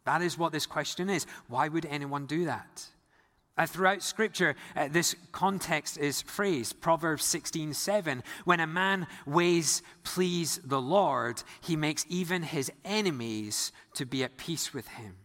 That 0.06 0.22
is 0.22 0.38
what 0.38 0.52
this 0.52 0.66
question 0.66 1.10
is. 1.10 1.26
Why 1.48 1.68
would 1.68 1.86
anyone 1.86 2.26
do 2.26 2.46
that? 2.46 2.86
Uh, 3.58 3.66
throughout 3.66 4.04
Scripture, 4.04 4.56
uh, 4.76 4.90
this 4.90 5.16
context 5.32 5.98
is 5.98 6.22
phrased. 6.22 6.82
Proverbs 6.82 7.24
16 7.24 7.74
7. 7.74 8.24
When 8.44 8.60
a 8.60 8.68
man 8.68 9.08
ways 9.26 9.82
please 10.04 10.60
the 10.64 10.82
Lord, 10.82 11.42
he 11.62 11.76
makes 11.76 12.06
even 12.10 12.44
his 12.44 12.72
enemies 12.84 13.72
to 13.94 14.06
be 14.06 14.24
at 14.24 14.38
peace 14.38 14.74
with 14.74 14.88
him. 14.90 15.16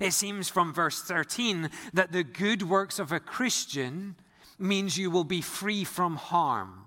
It 0.00 0.12
seems 0.12 0.48
from 0.48 0.72
verse 0.72 1.02
13 1.02 1.70
that 1.92 2.12
the 2.12 2.24
good 2.24 2.62
works 2.62 2.98
of 2.98 3.12
a 3.12 3.20
Christian 3.20 4.16
means 4.58 4.98
you 4.98 5.10
will 5.10 5.24
be 5.24 5.40
free 5.40 5.84
from 5.84 6.16
harm. 6.16 6.86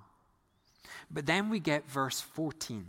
But 1.09 1.25
then 1.25 1.50
we 1.50 1.59
get 1.59 1.89
verse 1.89 2.21
14, 2.21 2.85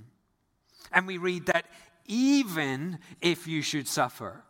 and 0.92 1.06
we 1.06 1.18
read 1.18 1.46
that 1.46 1.66
even 2.06 2.98
if 3.20 3.46
you 3.46 3.62
should 3.62 3.88
suffer. 3.88 4.42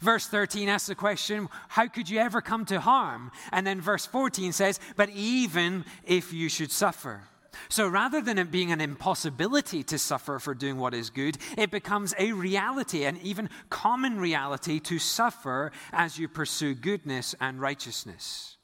Verse 0.00 0.26
13 0.26 0.68
asks 0.68 0.88
the 0.88 0.94
question, 0.94 1.48
How 1.68 1.86
could 1.86 2.08
you 2.08 2.18
ever 2.18 2.40
come 2.40 2.64
to 2.66 2.80
harm? 2.80 3.30
And 3.52 3.66
then 3.66 3.80
verse 3.80 4.06
14 4.06 4.52
says, 4.52 4.80
But 4.96 5.10
even 5.10 5.84
if 6.04 6.32
you 6.32 6.48
should 6.48 6.72
suffer. 6.72 7.22
So 7.68 7.88
rather 7.88 8.20
than 8.20 8.38
it 8.38 8.50
being 8.50 8.72
an 8.72 8.80
impossibility 8.80 9.82
to 9.84 9.98
suffer 9.98 10.38
for 10.38 10.54
doing 10.54 10.78
what 10.78 10.94
is 10.94 11.10
good, 11.10 11.38
it 11.56 11.70
becomes 11.70 12.14
a 12.18 12.32
reality, 12.32 13.04
an 13.04 13.18
even 13.22 13.50
common 13.68 14.18
reality 14.18 14.78
to 14.80 14.98
suffer 14.98 15.72
as 15.92 16.18
you 16.18 16.28
pursue 16.28 16.74
goodness 16.74 17.34
and 17.40 17.60
righteousness. 17.60 18.56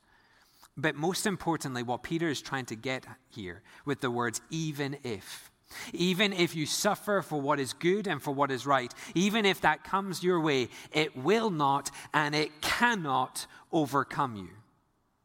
But 0.76 0.97
most 0.97 1.26
importantly, 1.26 1.83
what 1.83 2.03
Peter 2.03 2.29
is 2.29 2.41
trying 2.41 2.67
to 2.67 2.76
get 2.76 3.07
here 3.29 3.62
with 3.85 4.00
the 4.00 4.11
words, 4.11 4.41
even 4.50 4.97
if, 5.05 5.50
even 5.92 6.33
if 6.33 6.54
you 6.54 6.66
suffer 6.66 7.23
for 7.23 7.40
what 7.40 7.61
is 7.61 7.73
good 7.73 8.06
and 8.06 8.23
for 8.23 8.30
what 8.33 8.50
is 8.50 8.66
right, 8.66 8.92
even 9.14 9.44
if 9.44 9.61
that 9.61 9.85
comes 9.85 10.23
your 10.23 10.40
way, 10.40 10.68
it 10.92 11.16
will 11.16 11.50
not 11.50 11.90
and 12.12 12.35
it 12.35 12.61
cannot 12.61 13.47
overcome 13.73 14.37
you. 14.37 14.50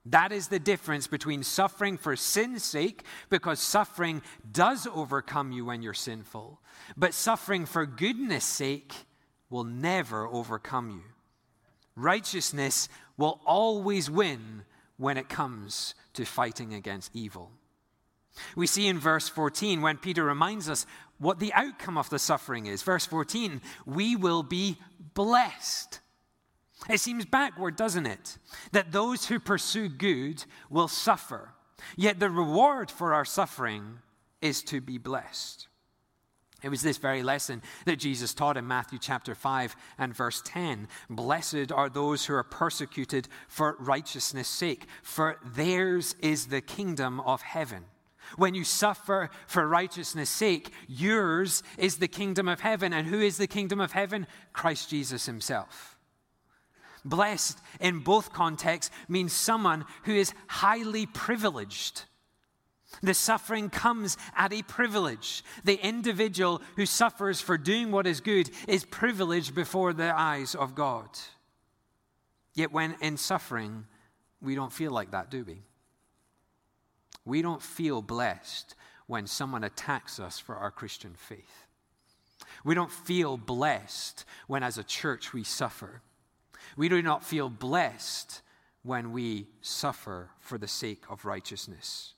That 0.05 0.31
is 0.31 0.48
the 0.48 0.60
difference 0.60 1.08
between 1.08 1.43
suffering 1.43 1.98
for 1.98 2.15
sin's 2.15 2.63
sake, 2.63 3.03
because 3.29 3.60
suffering 3.60 4.22
does 4.51 4.88
overcome 4.88 5.51
you 5.51 5.65
when 5.65 5.81
you're 5.81 5.93
sinful, 5.93 6.60
but 6.98 7.13
suffering 7.13 7.65
for 7.65 7.86
goodness' 7.86 8.46
sake 8.46 8.93
will 9.50 9.65
never 9.65 10.25
overcome 10.25 10.89
you. 10.89 11.03
Righteousness 11.96 12.89
will 13.17 13.41
always 13.46 14.10
win 14.10 14.63
when 14.98 15.17
it 15.17 15.29
comes 15.29 15.96
to 16.13 16.25
fighting 16.25 16.74
against 16.74 17.12
evil. 17.13 17.51
We 18.56 18.68
see 18.68 18.88
in 18.88 19.00
verse 19.00 19.28
14 19.28 19.82
when 19.82 19.98
Peter 19.98 20.24
reminds 20.24 20.70
us 20.70 20.86
what 21.18 21.40
the 21.40 21.54
outcome 21.54 21.98
of 21.98 22.10
the 22.10 22.20
suffering 22.20 22.66
is. 22.66 22.82
Verse 22.82 23.06
14, 23.06 23.62
we 23.86 24.16
will 24.16 24.44
be 24.44 24.78
blessed. 25.14 26.00
It 26.90 27.00
seems 27.00 27.26
backward, 27.26 27.76
doesn't 27.76 28.06
it? 28.06 28.38
That 28.72 28.92
those 28.92 29.26
who 29.26 29.40
pursue 29.40 29.90
good 29.90 30.46
will 30.70 30.88
suffer. 30.88 31.54
Yet 31.96 32.20
the 32.20 32.30
reward 32.30 32.90
for 32.90 33.14
our 33.14 33.26
suffering 33.26 34.00
is 34.42 34.64
to 34.64 34.80
be 34.80 34.98
blessed. 34.98 35.68
It 36.62 36.70
was 36.70 36.82
this 36.82 36.98
very 36.98 37.24
lesson 37.24 37.62
that 37.86 38.00
Jesus 38.00 38.34
taught 38.34 38.58
in 38.58 38.68
Matthew 38.68 39.00
chapter 39.00 39.34
5 39.34 39.76
and 39.98 40.14
verse 40.14 40.42
10. 40.44 40.90
Blessed 41.10 41.72
are 41.72 41.90
those 41.90 42.26
who 42.26 42.34
are 42.34 42.44
persecuted 42.44 43.30
for 43.48 43.78
righteousness' 43.80 44.50
sake, 44.50 44.86
for 45.02 45.40
theirs 45.44 46.16
is 46.22 46.48
the 46.48 46.62
kingdom 46.62 47.22
of 47.22 47.42
heaven. 47.42 47.86
When 48.36 48.56
you 48.56 48.64
suffer 48.64 49.30
for 49.48 49.68
righteousness' 49.68 50.30
sake, 50.30 50.72
yours 50.88 51.64
is 51.78 51.98
the 51.98 52.08
kingdom 52.08 52.48
of 52.48 52.60
heaven. 52.60 52.94
And 52.94 53.08
who 53.08 53.20
is 53.20 53.38
the 53.38 53.48
kingdom 53.48 53.80
of 53.80 53.92
heaven? 53.92 54.28
Christ 54.54 54.90
Jesus 54.90 55.26
himself. 55.26 55.98
Blessed 57.06 57.60
in 57.80 58.00
both 58.00 58.34
contexts 58.34 58.94
means 59.08 59.34
someone 59.34 59.86
who 60.04 60.14
is 60.14 60.34
highly 60.48 61.06
privileged. 61.06 62.04
The 63.02 63.14
suffering 63.14 63.70
comes 63.70 64.18
at 64.36 64.52
a 64.52 64.64
privilege. 64.64 65.44
The 65.64 65.84
individual 65.86 66.62
who 66.76 66.86
suffers 66.86 67.40
for 67.40 67.58
doing 67.58 67.92
what 67.92 68.08
is 68.08 68.20
good 68.20 68.50
is 68.68 68.84
privileged 68.84 69.54
before 69.56 69.94
the 69.94 70.18
eyes 70.18 70.56
of 70.56 70.76
God. 70.76 71.08
Yet, 72.56 72.72
when 72.72 72.96
in 73.00 73.16
suffering, 73.18 73.86
we 74.42 74.56
don't 74.56 74.74
feel 74.74 74.92
like 74.92 75.12
that, 75.12 75.30
do 75.30 75.44
we? 75.46 75.62
We 77.30 77.44
don't 77.44 77.62
feel 77.62 78.02
blessed 78.02 78.76
when 79.06 79.28
someone 79.28 79.64
attacks 79.64 80.20
us 80.20 80.40
for 80.40 80.56
our 80.56 80.72
Christian 80.72 81.14
faith. 81.16 81.68
We 82.66 82.74
don't 82.76 82.92
feel 82.92 83.38
blessed 83.38 84.26
when, 84.48 84.64
as 84.64 84.78
a 84.78 84.84
church, 84.84 85.32
we 85.32 85.44
suffer. 85.44 86.02
We 86.76 86.90
do 86.90 87.02
not 87.02 87.24
feel 87.24 87.50
blessed 87.50 88.42
when 88.82 89.12
we 89.12 89.48
suffer 89.62 90.32
for 90.40 90.58
the 90.58 90.68
sake 90.68 91.04
of 91.10 91.26
righteousness. 91.26 92.14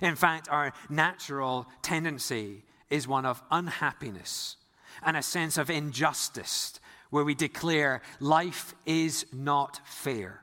In 0.00 0.16
fact, 0.16 0.48
our 0.48 0.72
natural 0.88 1.66
tendency 1.82 2.64
is 2.88 3.06
one 3.06 3.26
of 3.26 3.42
unhappiness 3.50 4.56
and 5.02 5.16
a 5.16 5.22
sense 5.22 5.58
of 5.58 5.70
injustice, 5.70 6.80
where 7.10 7.24
we 7.24 7.34
declare 7.34 8.00
life 8.20 8.74
is 8.86 9.26
not 9.32 9.80
fair. 9.86 10.41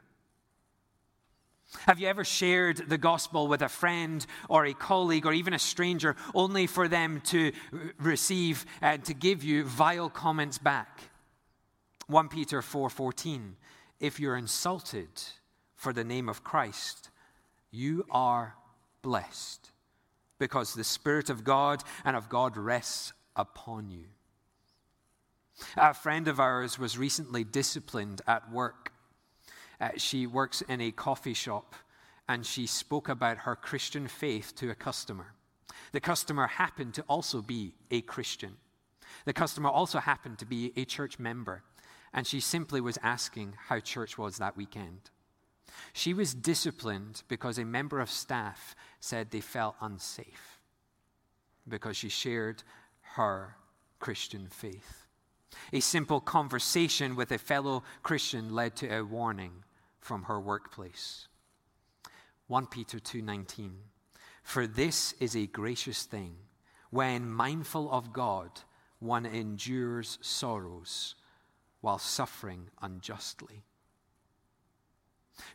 Have 1.86 2.00
you 2.00 2.08
ever 2.08 2.24
shared 2.24 2.90
the 2.90 2.98
gospel 2.98 3.48
with 3.48 3.62
a 3.62 3.70
friend 3.70 4.26
or 4.50 4.66
a 4.66 4.74
colleague 4.74 5.26
or 5.26 5.34
even 5.34 5.54
a 5.54 5.60
stranger 5.60 6.16
only 6.34 6.66
for 6.66 6.88
them 6.88 7.22
to 7.26 7.52
receive 8.00 8.66
and 8.82 9.04
to 9.06 9.14
give 9.14 9.44
you 9.44 9.64
vile 9.64 10.10
comments 10.10 10.58
back? 10.58 11.00
1 12.08 12.30
Peter 12.30 12.62
4:14 12.62 13.56
If 14.00 14.20
you're 14.20 14.36
insulted 14.36 15.10
for 15.76 15.94
the 15.94 16.04
name 16.04 16.28
of 16.28 16.44
Christ, 16.44 17.12
you 17.70 18.04
are 18.10 18.56
blessed 19.04 19.72
because 20.40 20.74
the 20.74 20.84
spirit 20.84 21.30
of 21.30 21.44
God 21.44 21.84
and 22.04 22.16
of 22.16 22.30
God 22.30 22.58
rests 22.58 23.14
upon 23.36 23.92
you. 23.92 24.06
A 25.78 25.94
friend 25.94 26.28
of 26.28 26.40
ours 26.40 26.80
was 26.80 26.98
recently 26.98 27.44
disciplined 27.44 28.22
at 28.26 28.52
work 28.52 28.92
Uh, 29.80 29.90
she 29.98 30.28
works 30.28 30.62
in 30.62 30.82
a 30.82 30.92
coffee 30.92 31.34
shop 31.34 31.76
and 32.28 32.46
she 32.46 32.68
spoke 32.68 33.10
about 33.10 33.40
her 33.40 33.56
Christian 33.56 34.08
faith 34.08 34.54
to 34.58 34.70
a 34.70 34.76
customer. 34.76 35.34
The 35.92 36.00
customer 36.00 36.48
happened 36.48 36.94
to 36.96 37.02
also 37.10 37.42
be 37.42 37.74
a 37.90 38.02
Christian. 38.02 38.58
The 39.26 39.34
customer 39.34 39.70
also 39.70 40.00
happened 40.00 40.38
to 40.40 40.46
be 40.46 40.72
a 40.76 40.86
church 40.86 41.18
member, 41.18 41.64
and 42.14 42.28
she 42.28 42.40
simply 42.40 42.82
was 42.82 43.00
asking 43.02 43.56
how 43.68 43.80
church 43.80 44.18
was 44.18 44.38
that 44.38 44.56
weekend. 44.56 45.10
She 45.94 46.14
was 46.14 46.36
disciplined 46.36 47.24
because 47.28 47.58
a 47.58 47.66
member 47.66 48.00
of 48.00 48.12
staff 48.12 48.76
said 49.00 49.32
they 49.32 49.42
felt 49.42 49.76
unsafe 49.82 50.62
because 51.68 51.98
she 51.98 52.10
shared 52.10 52.64
her 53.16 53.56
Christian 54.00 54.48
faith. 54.50 55.08
A 55.74 55.80
simple 55.80 56.20
conversation 56.20 57.16
with 57.16 57.32
a 57.32 57.38
fellow 57.38 57.84
Christian 58.04 58.54
led 58.54 58.76
to 58.78 58.88
a 58.88 59.04
warning 59.04 59.64
from 60.00 60.24
her 60.24 60.40
workplace. 60.40 61.28
1 62.48 62.68
Peter 62.68 63.00
2:19 63.00 63.90
For 64.44 64.66
this 64.66 65.14
is 65.14 65.36
a 65.36 65.48
gracious 65.48 66.04
thing 66.04 66.38
when 66.90 67.30
mindful 67.30 67.92
of 67.92 68.12
God 68.14 68.62
one 69.00 69.26
endures 69.26 70.18
sorrows 70.22 71.16
while 71.82 72.00
suffering 72.00 72.70
unjustly. 72.82 73.64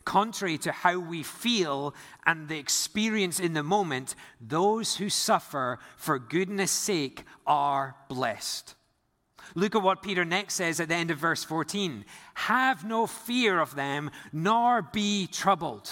Contrary 0.03 0.57
to 0.57 0.71
how 0.71 0.97
we 0.97 1.21
feel 1.21 1.93
and 2.25 2.47
the 2.47 2.57
experience 2.57 3.39
in 3.39 3.53
the 3.53 3.63
moment, 3.63 4.15
those 4.41 4.95
who 4.95 5.09
suffer 5.09 5.79
for 5.95 6.17
goodness' 6.17 6.71
sake 6.71 7.23
are 7.45 7.95
blessed. 8.09 8.75
Look 9.53 9.75
at 9.75 9.81
what 9.81 10.01
Peter 10.01 10.25
next 10.25 10.55
says 10.55 10.79
at 10.79 10.89
the 10.89 10.95
end 10.95 11.11
of 11.11 11.17
verse 11.17 11.43
14 11.43 12.05
Have 12.33 12.83
no 12.83 13.05
fear 13.05 13.59
of 13.59 13.75
them, 13.75 14.09
nor 14.33 14.81
be 14.81 15.27
troubled. 15.27 15.89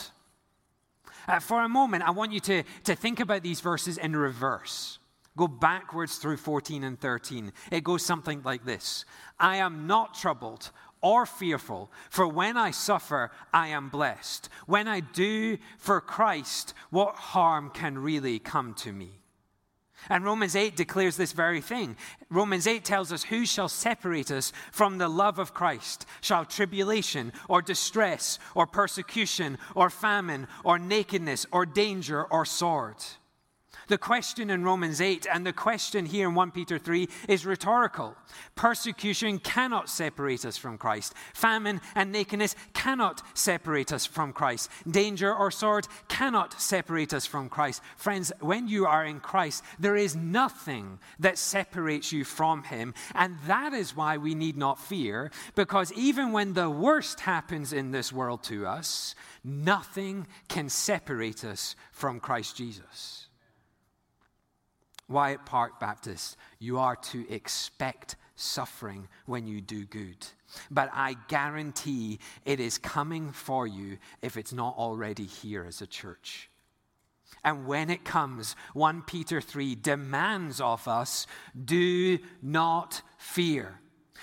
Uh, 1.27 1.39
for 1.39 1.63
a 1.63 1.69
moment, 1.69 2.03
I 2.03 2.11
want 2.11 2.31
you 2.33 2.39
to, 2.41 2.63
to 2.83 2.95
think 2.95 3.19
about 3.19 3.43
these 3.43 3.61
verses 3.61 3.97
in 3.97 4.15
reverse. 4.15 4.99
Go 5.35 5.47
backwards 5.47 6.17
through 6.17 6.37
14 6.37 6.83
and 6.83 6.99
13. 6.99 7.53
It 7.71 7.83
goes 7.83 8.05
something 8.05 8.41
like 8.43 8.65
this 8.65 9.05
I 9.39 9.57
am 9.57 9.87
not 9.87 10.13
troubled 10.13 10.71
or 11.01 11.25
fearful, 11.25 11.91
for 12.09 12.25
when 12.27 12.55
I 12.55 12.71
suffer, 12.71 13.29
I 13.53 13.67
am 13.67 13.89
blessed. 13.89 14.47
When 14.67 14.87
I 14.87 15.01
do 15.01 15.57
for 15.77 15.99
Christ, 15.99 16.73
what 16.91 17.15
harm 17.15 17.71
can 17.71 17.97
really 17.99 18.39
come 18.39 18.73
to 18.75 18.93
me? 18.93 19.22
And 20.09 20.23
Romans 20.25 20.55
8 20.55 20.75
declares 20.75 21.17
this 21.17 21.31
very 21.31 21.61
thing. 21.61 21.95
Romans 22.29 22.67
8 22.67 22.83
tells 22.83 23.11
us, 23.11 23.23
Who 23.23 23.45
shall 23.45 23.69
separate 23.69 24.31
us 24.31 24.51
from 24.71 24.97
the 24.97 25.07
love 25.07 25.39
of 25.39 25.53
Christ? 25.53 26.05
Shall 26.21 26.45
tribulation, 26.45 27.33
or 27.47 27.61
distress, 27.61 28.39
or 28.55 28.67
persecution, 28.67 29.57
or 29.75 29.89
famine, 29.89 30.47
or 30.63 30.77
nakedness, 30.79 31.45
or 31.51 31.65
danger, 31.65 32.23
or 32.23 32.45
sword? 32.45 32.97
The 33.87 33.97
question 33.97 34.49
in 34.49 34.63
Romans 34.63 35.01
8 35.01 35.27
and 35.31 35.45
the 35.45 35.53
question 35.53 36.05
here 36.05 36.29
in 36.29 36.35
1 36.35 36.51
Peter 36.51 36.79
3 36.79 37.07
is 37.27 37.45
rhetorical. 37.45 38.15
Persecution 38.55 39.39
cannot 39.39 39.89
separate 39.89 40.45
us 40.45 40.57
from 40.57 40.77
Christ. 40.77 41.13
Famine 41.33 41.81
and 41.95 42.11
nakedness 42.11 42.55
cannot 42.73 43.21
separate 43.33 43.91
us 43.91 44.05
from 44.05 44.33
Christ. 44.33 44.69
Danger 44.89 45.33
or 45.33 45.51
sword 45.51 45.87
cannot 46.07 46.61
separate 46.61 47.13
us 47.13 47.25
from 47.25 47.49
Christ. 47.49 47.81
Friends, 47.97 48.31
when 48.39 48.67
you 48.67 48.85
are 48.85 49.05
in 49.05 49.19
Christ, 49.19 49.63
there 49.79 49.95
is 49.95 50.15
nothing 50.15 50.99
that 51.19 51.37
separates 51.37 52.11
you 52.11 52.23
from 52.23 52.63
Him. 52.63 52.93
And 53.15 53.37
that 53.47 53.73
is 53.73 53.95
why 53.95 54.17
we 54.17 54.35
need 54.35 54.57
not 54.57 54.79
fear, 54.79 55.31
because 55.55 55.91
even 55.93 56.31
when 56.31 56.53
the 56.53 56.69
worst 56.69 57.21
happens 57.21 57.73
in 57.73 57.91
this 57.91 58.13
world 58.13 58.43
to 58.43 58.65
us, 58.65 59.15
nothing 59.43 60.27
can 60.47 60.69
separate 60.69 61.43
us 61.43 61.75
from 61.91 62.19
Christ 62.19 62.55
Jesus. 62.55 63.27
Wyatt 65.13 65.45
Park 65.45 65.79
Baptist, 65.79 66.35
you 66.59 66.79
are 66.79 66.95
to 66.95 67.31
expect 67.31 68.17
suffering 68.35 69.07
when 69.25 69.47
you 69.47 69.61
do 69.61 69.85
good. 69.85 70.17
But 70.69 70.89
I 70.91 71.15
guarantee 71.27 72.19
it 72.45 72.59
is 72.59 72.77
coming 72.77 73.31
for 73.31 73.65
you 73.67 73.99
if 74.21 74.37
it's 74.37 74.51
not 74.51 74.75
already 74.75 75.25
here 75.25 75.63
as 75.65 75.81
a 75.81 75.87
church. 75.87 76.49
And 77.43 77.67
when 77.67 77.89
it 77.89 78.03
comes, 78.03 78.55
1 78.73 79.03
Peter 79.03 79.39
3 79.39 79.75
demands 79.75 80.59
of 80.59 80.87
us 80.87 81.27
do 81.63 82.19
not 82.41 83.01
fear. 83.17 83.79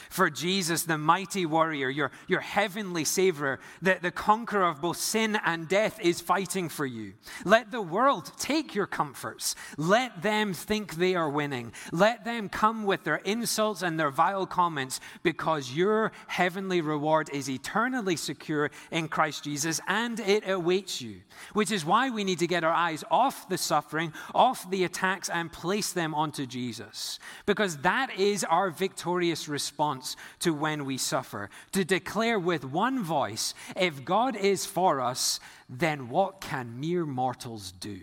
For 0.08 0.30
Jesus, 0.30 0.84
the 0.84 0.98
mighty 0.98 1.44
warrior, 1.44 1.90
your, 1.90 2.10
your 2.26 2.40
heavenly 2.40 3.04
Savior, 3.04 3.60
the, 3.82 3.98
the 4.00 4.10
conqueror 4.10 4.64
of 4.64 4.80
both 4.80 4.96
sin 4.96 5.38
and 5.44 5.68
death, 5.68 6.00
is 6.00 6.20
fighting 6.20 6.68
for 6.68 6.86
you. 6.86 7.14
Let 7.44 7.70
the 7.70 7.82
world 7.82 8.32
take 8.38 8.74
your 8.74 8.86
comforts. 8.86 9.54
Let 9.76 10.22
them 10.22 10.54
think 10.54 10.94
they 10.94 11.14
are 11.14 11.28
winning. 11.28 11.72
Let 11.92 12.24
them 12.24 12.48
come 12.48 12.84
with 12.84 13.04
their 13.04 13.16
insults 13.16 13.82
and 13.82 13.98
their 13.98 14.10
vile 14.10 14.46
comments, 14.46 15.00
because 15.22 15.72
your 15.72 16.12
heavenly 16.28 16.80
reward 16.80 17.28
is 17.32 17.50
eternally 17.50 18.16
secure 18.16 18.70
in 18.90 19.08
Christ 19.08 19.44
Jesus 19.44 19.80
and 19.86 20.20
it 20.20 20.48
awaits 20.48 21.00
you. 21.00 21.20
Which 21.52 21.70
is 21.70 21.84
why 21.84 22.10
we 22.10 22.24
need 22.24 22.38
to 22.38 22.46
get 22.46 22.64
our 22.64 22.72
eyes 22.72 23.04
off 23.10 23.48
the 23.48 23.58
suffering, 23.58 24.12
off 24.34 24.70
the 24.70 24.84
attacks, 24.84 25.28
and 25.28 25.52
place 25.52 25.92
them 25.92 26.14
onto 26.14 26.46
Jesus. 26.46 27.18
Because 27.46 27.78
that 27.78 28.18
is 28.18 28.44
our 28.44 28.70
victorious 28.70 29.48
response 29.48 29.89
response 29.90 30.16
to 30.40 30.54
when 30.54 30.84
we 30.84 30.96
suffer, 30.98 31.50
to 31.72 31.84
declare 31.84 32.38
with 32.38 32.64
one 32.64 33.02
voice, 33.02 33.54
if 33.76 34.04
God 34.04 34.36
is 34.36 34.66
for 34.66 35.00
us, 35.00 35.40
then 35.68 36.08
what 36.08 36.40
can 36.40 36.80
mere 36.80 37.06
mortals 37.06 37.72
do? 37.72 38.00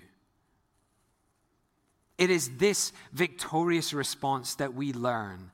It 2.18 2.30
is 2.30 2.58
this 2.58 2.92
victorious 3.14 3.94
response 3.94 4.56
that 4.56 4.74
we 4.74 4.92
learn 4.92 5.52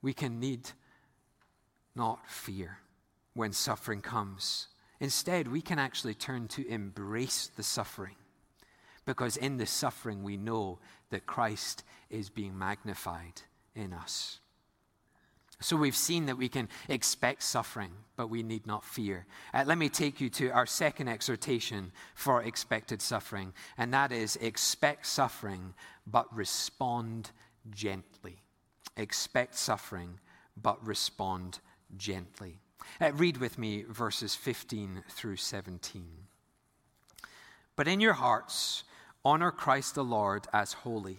we 0.00 0.14
can 0.14 0.40
need 0.40 0.70
not 1.94 2.20
fear 2.28 2.78
when 3.34 3.52
suffering 3.52 4.00
comes. 4.00 4.68
Instead, 5.00 5.48
we 5.48 5.60
can 5.60 5.78
actually 5.78 6.14
turn 6.14 6.48
to 6.48 6.66
embrace 6.66 7.50
the 7.56 7.62
suffering 7.62 8.16
because 9.04 9.36
in 9.36 9.56
the 9.58 9.66
suffering 9.66 10.22
we 10.22 10.36
know 10.36 10.78
that 11.10 11.26
Christ 11.26 11.84
is 12.10 12.30
being 12.30 12.56
magnified 12.56 13.42
in 13.74 13.92
us. 13.92 14.40
So 15.60 15.76
we've 15.76 15.96
seen 15.96 16.26
that 16.26 16.38
we 16.38 16.48
can 16.48 16.68
expect 16.88 17.42
suffering, 17.42 17.90
but 18.16 18.30
we 18.30 18.44
need 18.44 18.66
not 18.66 18.84
fear. 18.84 19.26
Uh, 19.52 19.64
let 19.66 19.76
me 19.76 19.88
take 19.88 20.20
you 20.20 20.30
to 20.30 20.50
our 20.50 20.66
second 20.66 21.08
exhortation 21.08 21.90
for 22.14 22.42
expected 22.42 23.02
suffering, 23.02 23.52
and 23.76 23.92
that 23.92 24.12
is 24.12 24.36
expect 24.36 25.06
suffering, 25.06 25.74
but 26.06 26.32
respond 26.34 27.32
gently. 27.70 28.42
Expect 28.96 29.56
suffering, 29.56 30.20
but 30.56 30.84
respond 30.86 31.58
gently. 31.96 32.60
Uh, 33.00 33.12
read 33.14 33.38
with 33.38 33.58
me 33.58 33.84
verses 33.88 34.36
15 34.36 35.02
through 35.10 35.36
17. 35.36 36.06
But 37.74 37.88
in 37.88 38.00
your 38.00 38.14
hearts, 38.14 38.84
honor 39.24 39.50
Christ 39.50 39.96
the 39.96 40.04
Lord 40.04 40.46
as 40.52 40.72
holy 40.72 41.18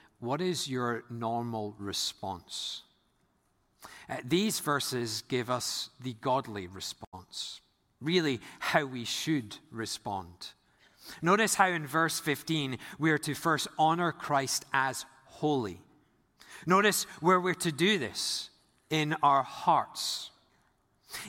what 0.21 0.39
is 0.39 0.69
your 0.69 1.03
normal 1.09 1.75
response? 1.77 2.83
Uh, 4.09 4.17
these 4.23 4.59
verses 4.59 5.23
give 5.27 5.49
us 5.49 5.89
the 6.01 6.13
godly 6.21 6.67
response, 6.67 7.61
really, 7.99 8.39
how 8.59 8.85
we 8.85 9.03
should 9.03 9.57
respond. 9.71 10.27
Notice 11.21 11.55
how 11.55 11.67
in 11.67 11.87
verse 11.87 12.19
15 12.19 12.77
we 12.99 13.11
are 13.11 13.17
to 13.19 13.33
first 13.33 13.67
honor 13.77 14.11
Christ 14.11 14.65
as 14.73 15.05
holy. 15.25 15.81
Notice 16.65 17.03
where 17.19 17.39
we're 17.39 17.53
to 17.55 17.71
do 17.71 17.97
this 17.97 18.49
in 18.89 19.15
our 19.23 19.43
hearts. 19.43 20.30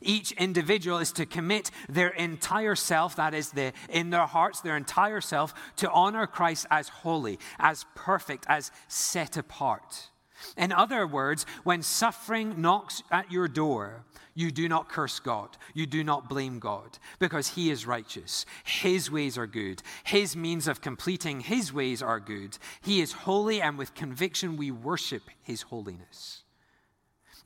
Each 0.01 0.33
individual 0.33 0.99
is 0.99 1.13
to 1.13 1.27
commit 1.27 1.71
their 1.89 2.11
entire 2.11 2.75
self, 2.75 3.17
that 3.17 3.35
is, 3.35 3.51
the, 3.51 3.73
in 3.89 4.11
their 4.11 4.27
hearts, 4.27 4.61
their 4.61 4.77
entire 4.77 5.21
self, 5.21 5.55
to 5.77 5.91
honor 5.91 6.27
Christ 6.27 6.67
as 6.71 6.89
holy, 6.89 7.39
as 7.59 7.85
perfect, 7.95 8.47
as 8.49 8.71
set 8.89 9.37
apart. 9.37 10.11
In 10.57 10.73
other 10.73 11.07
words, 11.07 11.47
when 11.65 11.83
suffering 11.83 12.61
knocks 12.61 13.03
at 13.11 13.31
your 13.31 13.49
door, 13.49 14.05
you 14.35 14.51
do 14.51 14.69
not 14.69 14.89
curse 14.89 15.21
God. 15.21 15.57
You 15.75 15.87
do 15.87 16.03
not 16.03 16.29
blame 16.29 16.59
God 16.59 16.99
because 17.19 17.49
He 17.49 17.71
is 17.71 17.87
righteous. 17.87 18.47
His 18.65 19.11
ways 19.11 19.37
are 19.37 19.47
good. 19.47 19.83
His 20.05 20.35
means 20.35 20.67
of 20.67 20.81
completing 20.81 21.41
His 21.41 21.73
ways 21.73 22.03
are 22.03 22.21
good. 22.21 22.59
He 22.81 23.01
is 23.01 23.13
holy, 23.13 23.61
and 23.61 23.77
with 23.77 23.95
conviction 23.95 24.57
we 24.57 24.71
worship 24.71 25.23
His 25.43 25.63
holiness. 25.63 26.43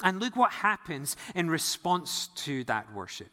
And 0.02 0.20
look 0.20 0.36
what 0.36 0.52
happens 0.52 1.16
in 1.34 1.48
response 1.48 2.28
to 2.36 2.64
that 2.64 2.92
worship. 2.94 3.30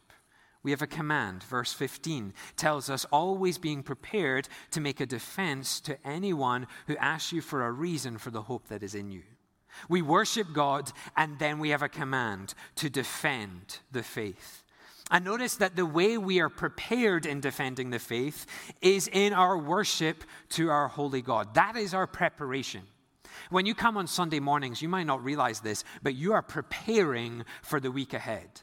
We 0.63 0.71
have 0.71 0.81
a 0.81 0.87
command. 0.87 1.43
Verse 1.43 1.73
15 1.73 2.33
tells 2.55 2.89
us 2.89 3.05
always 3.11 3.57
being 3.57 3.83
prepared 3.83 4.47
to 4.71 4.79
make 4.79 5.01
a 5.01 5.05
defense 5.05 5.81
to 5.81 5.97
anyone 6.07 6.67
who 6.87 6.95
asks 6.97 7.33
you 7.33 7.41
for 7.41 7.65
a 7.65 7.71
reason 7.71 8.17
for 8.17 8.31
the 8.31 8.43
hope 8.43 8.69
that 8.69 8.81
is 8.81 8.95
in 8.95 9.11
you. 9.11 9.23
We 9.89 10.01
worship 10.01 10.53
God, 10.53 10.91
and 11.17 11.37
then 11.39 11.59
we 11.59 11.69
have 11.69 11.81
a 11.81 11.89
command 11.89 12.53
to 12.75 12.89
defend 12.89 13.79
the 13.91 14.03
faith. 14.03 14.63
And 15.11 15.25
notice 15.25 15.55
that 15.57 15.75
the 15.75 15.85
way 15.85 16.17
we 16.17 16.39
are 16.39 16.49
prepared 16.49 17.25
in 17.25 17.41
defending 17.41 17.89
the 17.89 17.99
faith 17.99 18.45
is 18.81 19.09
in 19.11 19.33
our 19.33 19.57
worship 19.57 20.23
to 20.49 20.69
our 20.69 20.87
holy 20.87 21.21
God. 21.21 21.55
That 21.55 21.75
is 21.75 21.93
our 21.93 22.07
preparation. 22.07 22.83
When 23.49 23.65
you 23.65 23.75
come 23.75 23.97
on 23.97 24.07
Sunday 24.07 24.39
mornings, 24.39 24.81
you 24.81 24.89
might 24.89 25.07
not 25.07 25.23
realize 25.23 25.59
this, 25.59 25.83
but 26.01 26.15
you 26.15 26.33
are 26.33 26.41
preparing 26.41 27.45
for 27.61 27.79
the 27.79 27.91
week 27.91 28.13
ahead. 28.13 28.61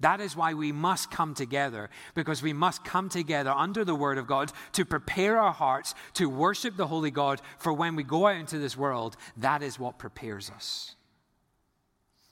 That 0.00 0.20
is 0.20 0.36
why 0.36 0.54
we 0.54 0.72
must 0.72 1.10
come 1.10 1.34
together, 1.34 1.88
because 2.14 2.42
we 2.42 2.52
must 2.52 2.84
come 2.84 3.08
together 3.08 3.50
under 3.50 3.84
the 3.84 3.94
Word 3.94 4.18
of 4.18 4.26
God 4.26 4.52
to 4.72 4.84
prepare 4.84 5.38
our 5.38 5.52
hearts 5.52 5.94
to 6.14 6.28
worship 6.28 6.76
the 6.76 6.88
Holy 6.88 7.10
God 7.10 7.40
for 7.58 7.72
when 7.72 7.96
we 7.96 8.02
go 8.02 8.26
out 8.26 8.36
into 8.36 8.58
this 8.58 8.76
world. 8.76 9.16
That 9.36 9.62
is 9.62 9.78
what 9.78 9.98
prepares 9.98 10.50
us. 10.50 10.96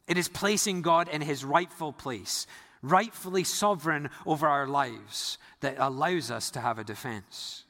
It 0.08 0.18
is 0.18 0.28
placing 0.28 0.82
God 0.82 1.08
in 1.08 1.22
His 1.22 1.44
rightful 1.44 1.92
place, 1.92 2.46
rightfully 2.82 3.44
sovereign 3.44 4.10
over 4.26 4.48
our 4.48 4.66
lives, 4.66 5.38
that 5.60 5.76
allows 5.78 6.30
us 6.30 6.50
to 6.50 6.60
have 6.60 6.78
a 6.78 6.84
defense. 6.84 7.64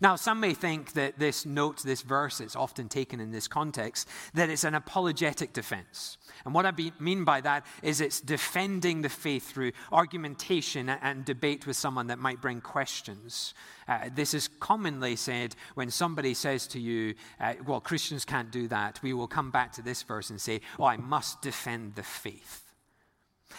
Now, 0.00 0.16
some 0.16 0.40
may 0.40 0.54
think 0.54 0.94
that 0.94 1.18
this 1.18 1.46
note, 1.46 1.82
this 1.82 2.02
verse, 2.02 2.40
it's 2.40 2.56
often 2.56 2.88
taken 2.88 3.20
in 3.20 3.30
this 3.30 3.46
context, 3.46 4.08
that 4.34 4.50
it's 4.50 4.64
an 4.64 4.74
apologetic 4.74 5.52
defense. 5.52 6.18
And 6.44 6.52
what 6.52 6.66
I 6.66 6.72
be, 6.72 6.92
mean 6.98 7.24
by 7.24 7.40
that 7.42 7.64
is 7.82 8.00
it's 8.00 8.20
defending 8.20 9.02
the 9.02 9.08
faith 9.08 9.48
through 9.48 9.72
argumentation 9.92 10.88
and 10.88 11.24
debate 11.24 11.66
with 11.66 11.76
someone 11.76 12.08
that 12.08 12.18
might 12.18 12.40
bring 12.40 12.60
questions. 12.60 13.54
Uh, 13.86 14.08
this 14.14 14.34
is 14.34 14.48
commonly 14.60 15.14
said 15.14 15.54
when 15.74 15.90
somebody 15.90 16.34
says 16.34 16.66
to 16.68 16.80
you, 16.80 17.14
uh, 17.40 17.54
Well, 17.64 17.80
Christians 17.80 18.24
can't 18.24 18.50
do 18.50 18.68
that. 18.68 19.00
We 19.02 19.12
will 19.12 19.28
come 19.28 19.50
back 19.50 19.72
to 19.74 19.82
this 19.82 20.02
verse 20.02 20.30
and 20.30 20.40
say, 20.40 20.60
Oh, 20.78 20.84
I 20.84 20.96
must 20.96 21.40
defend 21.40 21.94
the 21.94 22.02
faith. 22.02 22.67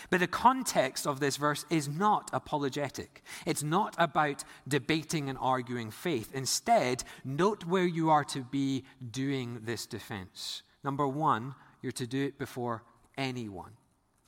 But 0.10 0.19
the 0.19 0.28
context 0.28 1.08
of 1.08 1.19
this 1.19 1.38
verse 1.38 1.65
is 1.69 1.88
not 1.88 2.30
apologetic. 2.34 3.23
It's 3.45 3.63
not 3.63 3.95
about 3.97 4.43
debating 4.67 5.30
and 5.30 5.38
arguing 5.39 5.91
faith. 5.91 6.32
Instead, 6.34 7.04
note 7.25 7.65
where 7.65 7.86
you 7.86 8.10
are 8.10 8.23
to 8.25 8.41
be 8.41 8.84
doing 9.12 9.62
this 9.63 9.86
defense. 9.86 10.62
Number 10.84 11.08
one, 11.08 11.56
you're 11.82 11.91
to 11.93 12.08
do 12.08 12.25
it 12.25 12.38
before 12.38 12.84
anyone, 13.17 13.71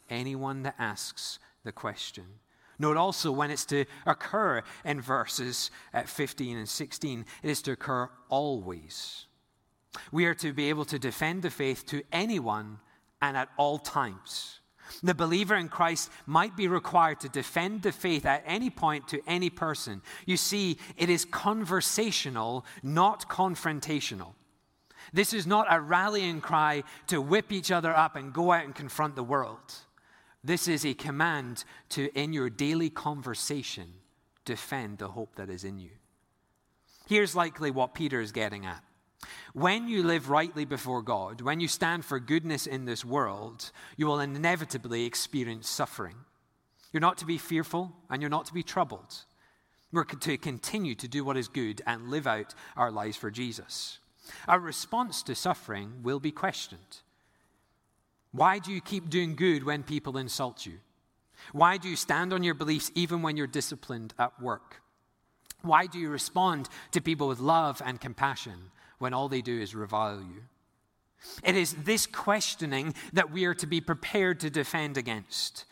anyone 0.09 0.63
that 0.63 0.75
asks 0.79 1.39
the 1.63 1.71
question. 1.71 2.25
Note 2.79 2.97
also 2.97 3.31
when 3.31 3.51
it's 3.51 3.65
to 3.65 3.85
occur 4.07 4.63
in 4.83 5.01
verses 5.01 5.69
uh, 5.93 6.01
15 6.01 6.57
and 6.57 6.67
16, 6.67 7.25
it 7.43 7.49
is 7.49 7.61
to 7.61 7.73
occur 7.73 8.09
always. 8.29 9.27
We 10.11 10.25
are 10.25 10.33
to 10.35 10.53
be 10.53 10.69
able 10.69 10.85
to 10.85 10.97
defend 10.97 11.43
the 11.43 11.51
faith 11.51 11.85
to 11.87 12.01
anyone 12.11 12.79
and 13.21 13.37
at 13.37 13.49
all 13.57 13.77
times. 13.77 14.60
The 15.03 15.15
believer 15.15 15.55
in 15.55 15.69
Christ 15.69 16.09
might 16.25 16.55
be 16.55 16.67
required 16.67 17.19
to 17.21 17.29
defend 17.29 17.81
the 17.81 17.91
faith 17.91 18.25
at 18.25 18.43
any 18.45 18.69
point 18.69 19.07
to 19.09 19.21
any 19.27 19.49
person. 19.49 20.01
You 20.25 20.37
see, 20.37 20.77
it 20.97 21.09
is 21.09 21.25
conversational, 21.25 22.65
not 22.83 23.29
confrontational. 23.29 24.33
This 25.13 25.33
is 25.33 25.47
not 25.47 25.67
a 25.69 25.79
rallying 25.79 26.41
cry 26.41 26.83
to 27.07 27.21
whip 27.21 27.51
each 27.51 27.71
other 27.71 27.95
up 27.95 28.15
and 28.15 28.33
go 28.33 28.51
out 28.51 28.65
and 28.65 28.75
confront 28.75 29.15
the 29.15 29.23
world. 29.23 29.73
This 30.43 30.67
is 30.67 30.85
a 30.85 30.93
command 30.93 31.63
to, 31.89 32.09
in 32.17 32.33
your 32.33 32.49
daily 32.49 32.89
conversation, 32.89 33.93
defend 34.45 34.97
the 34.97 35.09
hope 35.09 35.35
that 35.35 35.49
is 35.49 35.63
in 35.63 35.79
you. 35.79 35.91
Here's 37.07 37.35
likely 37.35 37.71
what 37.71 37.93
Peter 37.93 38.21
is 38.21 38.31
getting 38.31 38.65
at. 38.65 38.83
When 39.53 39.87
you 39.87 40.03
live 40.03 40.29
rightly 40.29 40.65
before 40.65 41.01
God, 41.01 41.41
when 41.41 41.59
you 41.59 41.67
stand 41.67 42.05
for 42.05 42.19
goodness 42.19 42.67
in 42.67 42.85
this 42.85 43.03
world, 43.03 43.71
you 43.97 44.07
will 44.07 44.19
inevitably 44.19 45.05
experience 45.05 45.69
suffering. 45.69 46.15
You're 46.91 47.01
not 47.01 47.17
to 47.19 47.25
be 47.25 47.37
fearful 47.37 47.93
and 48.09 48.21
you're 48.21 48.29
not 48.29 48.45
to 48.45 48.53
be 48.53 48.63
troubled. 48.63 49.25
We're 49.91 50.05
to 50.05 50.37
continue 50.37 50.95
to 50.95 51.07
do 51.07 51.23
what 51.25 51.37
is 51.37 51.47
good 51.47 51.81
and 51.85 52.09
live 52.09 52.27
out 52.27 52.53
our 52.77 52.91
lives 52.91 53.17
for 53.17 53.29
Jesus. 53.29 53.99
Our 54.47 54.59
response 54.59 55.21
to 55.23 55.35
suffering 55.35 56.01
will 56.01 56.19
be 56.19 56.31
questioned. 56.31 57.01
Why 58.31 58.59
do 58.59 58.71
you 58.71 58.79
keep 58.79 59.09
doing 59.09 59.35
good 59.35 59.65
when 59.65 59.83
people 59.83 60.17
insult 60.17 60.65
you? 60.65 60.79
Why 61.51 61.77
do 61.77 61.89
you 61.89 61.95
stand 61.97 62.31
on 62.31 62.43
your 62.43 62.53
beliefs 62.53 62.91
even 62.95 63.21
when 63.21 63.35
you're 63.35 63.47
disciplined 63.47 64.13
at 64.17 64.41
work? 64.41 64.81
Why 65.61 65.87
do 65.87 65.99
you 65.99 66.09
respond 66.09 66.69
to 66.91 67.01
people 67.01 67.27
with 67.27 67.39
love 67.39 67.81
and 67.85 67.99
compassion 67.99 68.71
when 69.01 69.13
all 69.13 69.27
they 69.27 69.41
do 69.41 69.59
is 69.59 69.73
revile 69.73 70.21
you. 70.21 70.43
It 71.43 71.55
is 71.55 71.73
this 71.73 72.05
questioning 72.05 72.93
that 73.13 73.31
we 73.31 73.45
are 73.45 73.53
to 73.55 73.67
be 73.67 73.81
prepared 73.81 74.39
to 74.41 74.49
defend 74.49 74.97
against. 74.97 75.65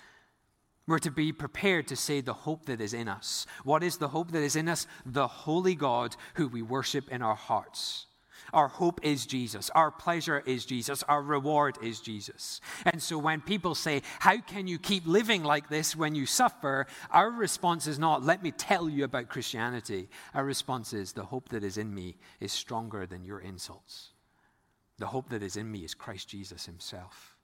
We're 0.88 1.00
to 1.00 1.12
be 1.12 1.32
prepared 1.32 1.88
to 1.90 1.96
say 1.96 2.22
the 2.22 2.34
hope 2.34 2.66
that 2.66 2.82
is 2.82 2.94
in 2.94 3.08
us. 3.08 3.46
What 3.64 3.84
is 3.84 3.98
the 3.98 4.08
hope 4.08 4.32
that 4.32 4.42
is 4.42 4.56
in 4.56 4.68
us? 4.68 4.88
The 5.06 5.28
holy 5.28 5.76
God 5.76 6.16
who 6.34 6.48
we 6.48 6.64
worship 6.64 7.10
in 7.10 7.22
our 7.22 7.36
hearts. 7.36 8.08
Our 8.54 8.68
hope 8.68 9.00
is 9.04 9.26
Jesus. 9.26 9.70
Our 9.72 9.92
pleasure 9.92 10.44
is 10.46 10.66
Jesus. 10.66 11.04
Our 11.04 11.22
reward 11.22 11.78
is 11.82 12.00
Jesus. 12.00 12.62
And 12.86 13.02
so 13.02 13.18
when 13.18 13.42
people 13.42 13.76
say, 13.76 14.02
How 14.20 14.38
can 14.38 14.68
you 14.68 14.80
keep 14.80 15.06
living 15.06 15.44
like 15.44 15.70
this 15.70 15.96
when 15.96 16.16
you 16.16 16.26
suffer? 16.26 16.88
Our 17.12 17.32
response 17.32 17.88
is 17.88 18.00
not, 18.00 18.24
Let 18.24 18.44
me 18.44 18.52
tell 18.52 18.90
you 18.90 19.04
about 19.04 19.30
Christianity. 19.30 20.10
Our 20.34 20.46
response 20.46 20.94
is, 20.94 21.14
The 21.14 21.26
hope 21.26 21.50
that 21.50 21.64
is 21.64 21.78
in 21.78 21.94
me 21.94 22.18
is 22.40 22.52
stronger 22.52 23.06
than 23.06 23.24
your 23.26 23.40
insults. 23.40 24.10
The 24.98 25.08
hope 25.08 25.30
that 25.30 25.44
is 25.44 25.56
in 25.56 25.72
me 25.72 25.80
is 25.80 25.94
Christ 25.94 26.28
Jesus 26.28 26.66
himself. 26.66 27.38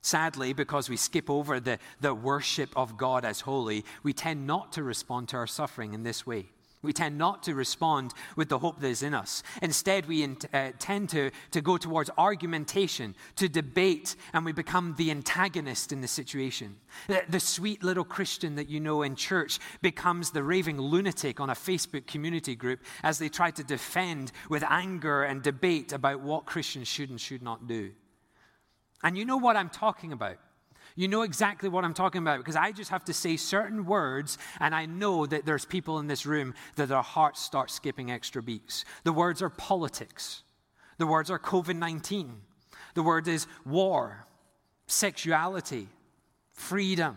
Sadly, 0.00 0.52
because 0.52 0.88
we 0.88 0.96
skip 0.96 1.28
over 1.28 1.60
the, 1.60 1.78
the 2.00 2.14
worship 2.14 2.70
of 2.76 2.96
God 2.96 3.24
as 3.24 3.40
holy, 3.40 3.84
we 4.02 4.12
tend 4.12 4.46
not 4.46 4.72
to 4.72 4.82
respond 4.82 5.28
to 5.28 5.36
our 5.36 5.46
suffering 5.46 5.92
in 5.92 6.02
this 6.02 6.26
way. 6.26 6.46
We 6.80 6.92
tend 6.92 7.18
not 7.18 7.42
to 7.44 7.54
respond 7.54 8.14
with 8.36 8.48
the 8.48 8.58
hope 8.58 8.80
that 8.80 8.88
is 8.88 9.02
in 9.02 9.12
us. 9.12 9.42
Instead, 9.62 10.06
we 10.06 10.24
uh, 10.24 10.70
tend 10.78 11.08
to, 11.10 11.30
to 11.50 11.60
go 11.60 11.76
towards 11.76 12.08
argumentation, 12.16 13.16
to 13.36 13.48
debate, 13.48 14.14
and 14.32 14.44
we 14.44 14.52
become 14.52 14.94
the 14.96 15.10
antagonist 15.10 15.92
in 15.92 16.00
the 16.00 16.08
situation. 16.08 16.76
The, 17.08 17.22
the 17.28 17.40
sweet 17.40 17.82
little 17.82 18.04
Christian 18.04 18.54
that 18.56 18.68
you 18.68 18.78
know 18.78 19.02
in 19.02 19.16
church 19.16 19.58
becomes 19.82 20.30
the 20.30 20.42
raving 20.42 20.80
lunatic 20.80 21.40
on 21.40 21.50
a 21.50 21.54
Facebook 21.54 22.06
community 22.06 22.54
group 22.54 22.80
as 23.02 23.18
they 23.18 23.28
try 23.28 23.50
to 23.50 23.64
defend 23.64 24.30
with 24.48 24.62
anger 24.68 25.24
and 25.24 25.42
debate 25.42 25.92
about 25.92 26.20
what 26.20 26.46
Christians 26.46 26.86
should 26.86 27.10
and 27.10 27.20
should 27.20 27.42
not 27.42 27.66
do. 27.66 27.90
And 29.02 29.18
you 29.18 29.24
know 29.24 29.36
what 29.36 29.56
I'm 29.56 29.70
talking 29.70 30.12
about. 30.12 30.38
You 30.98 31.06
know 31.06 31.22
exactly 31.22 31.68
what 31.68 31.84
I'm 31.84 31.94
talking 31.94 32.22
about 32.22 32.38
because 32.38 32.56
I 32.56 32.72
just 32.72 32.90
have 32.90 33.04
to 33.04 33.14
say 33.14 33.36
certain 33.36 33.86
words, 33.86 34.36
and 34.58 34.74
I 34.74 34.86
know 34.86 35.26
that 35.26 35.46
there's 35.46 35.64
people 35.64 36.00
in 36.00 36.08
this 36.08 36.26
room 36.26 36.54
that 36.74 36.88
their 36.88 37.02
hearts 37.02 37.40
start 37.40 37.70
skipping 37.70 38.10
extra 38.10 38.42
beats. 38.42 38.84
The 39.04 39.12
words 39.12 39.40
are 39.40 39.48
politics, 39.48 40.42
the 40.96 41.06
words 41.06 41.30
are 41.30 41.38
COVID 41.38 41.76
19, 41.76 42.40
the 42.94 43.04
word 43.04 43.28
is 43.28 43.46
war, 43.64 44.26
sexuality, 44.88 45.86
freedom. 46.52 47.16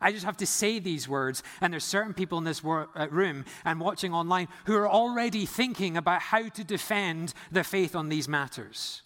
I 0.00 0.10
just 0.10 0.24
have 0.24 0.38
to 0.38 0.46
say 0.46 0.78
these 0.78 1.06
words, 1.06 1.42
and 1.60 1.70
there's 1.70 1.84
certain 1.84 2.14
people 2.14 2.38
in 2.38 2.44
this 2.44 2.64
uh, 2.64 2.86
room 3.10 3.44
and 3.62 3.78
watching 3.78 4.14
online 4.14 4.48
who 4.64 4.74
are 4.74 4.88
already 4.88 5.44
thinking 5.44 5.98
about 5.98 6.22
how 6.22 6.48
to 6.48 6.64
defend 6.64 7.34
the 7.52 7.62
faith 7.62 7.94
on 7.94 8.08
these 8.08 8.26
matters. 8.26 9.02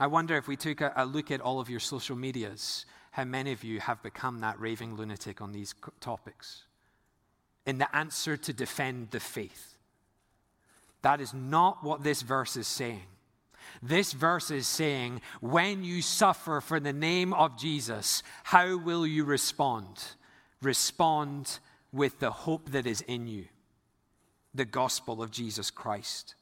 I 0.00 0.06
wonder 0.06 0.36
if 0.36 0.48
we 0.48 0.56
took 0.56 0.80
a, 0.80 0.92
a 0.96 1.04
look 1.04 1.30
at 1.30 1.42
all 1.42 1.60
of 1.60 1.68
your 1.68 1.78
social 1.78 2.16
medias, 2.16 2.86
how 3.12 3.24
many 3.24 3.52
of 3.52 3.62
you 3.62 3.80
have 3.80 4.02
become 4.02 4.40
that 4.40 4.58
raving 4.58 4.96
lunatic 4.96 5.42
on 5.42 5.52
these 5.52 5.74
topics 6.00 6.64
in 7.66 7.78
the 7.78 7.94
answer 7.94 8.36
to 8.36 8.52
defend 8.52 9.10
the 9.10 9.20
faith. 9.20 9.76
That 11.02 11.20
is 11.20 11.34
not 11.34 11.84
what 11.84 12.02
this 12.02 12.22
verse 12.22 12.56
is 12.56 12.66
saying. 12.66 13.02
This 13.82 14.12
verse 14.12 14.50
is 14.50 14.66
saying, 14.66 15.20
when 15.40 15.84
you 15.84 16.02
suffer 16.02 16.60
for 16.60 16.80
the 16.80 16.92
name 16.92 17.32
of 17.34 17.58
Jesus, 17.58 18.22
how 18.44 18.78
will 18.78 19.06
you 19.06 19.24
respond? 19.24 20.02
Respond 20.62 21.58
with 21.92 22.18
the 22.18 22.30
hope 22.30 22.70
that 22.70 22.86
is 22.86 23.02
in 23.02 23.26
you, 23.26 23.44
the 24.54 24.64
gospel 24.64 25.22
of 25.22 25.30
Jesus 25.30 25.70
Christ. 25.70 26.34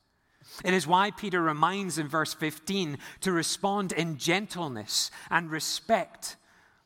It 0.64 0.74
is 0.74 0.86
why 0.86 1.10
Peter 1.10 1.40
reminds 1.40 1.98
in 1.98 2.08
verse 2.08 2.34
15 2.34 2.98
to 3.20 3.32
respond 3.32 3.92
in 3.92 4.18
gentleness 4.18 5.10
and 5.30 5.50
respect. 5.50 6.36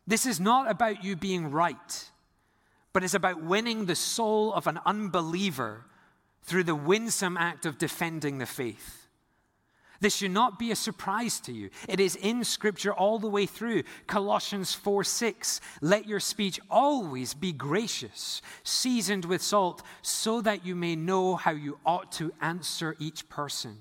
This 0.06 0.26
is 0.26 0.40
not 0.40 0.70
about 0.70 1.04
you 1.04 1.16
being 1.16 1.50
right, 1.50 2.10
but 2.92 3.04
it's 3.04 3.14
about 3.14 3.42
winning 3.42 3.86
the 3.86 3.94
soul 3.94 4.52
of 4.52 4.66
an 4.66 4.80
unbeliever 4.84 5.84
through 6.42 6.64
the 6.64 6.74
winsome 6.74 7.36
act 7.36 7.64
of 7.66 7.78
defending 7.78 8.38
the 8.38 8.46
faith. 8.46 9.01
This 10.02 10.16
should 10.16 10.32
not 10.32 10.58
be 10.58 10.72
a 10.72 10.76
surprise 10.76 11.38
to 11.42 11.52
you. 11.52 11.70
It 11.88 12.00
is 12.00 12.16
in 12.16 12.42
Scripture 12.42 12.92
all 12.92 13.20
the 13.20 13.28
way 13.28 13.46
through. 13.46 13.84
Colossians 14.08 14.74
4 14.74 15.04
6. 15.04 15.60
Let 15.80 16.08
your 16.08 16.18
speech 16.18 16.58
always 16.68 17.34
be 17.34 17.52
gracious, 17.52 18.42
seasoned 18.64 19.24
with 19.24 19.40
salt, 19.40 19.80
so 20.02 20.40
that 20.40 20.66
you 20.66 20.74
may 20.74 20.96
know 20.96 21.36
how 21.36 21.52
you 21.52 21.78
ought 21.86 22.10
to 22.12 22.32
answer 22.40 22.96
each 22.98 23.28
person. 23.28 23.78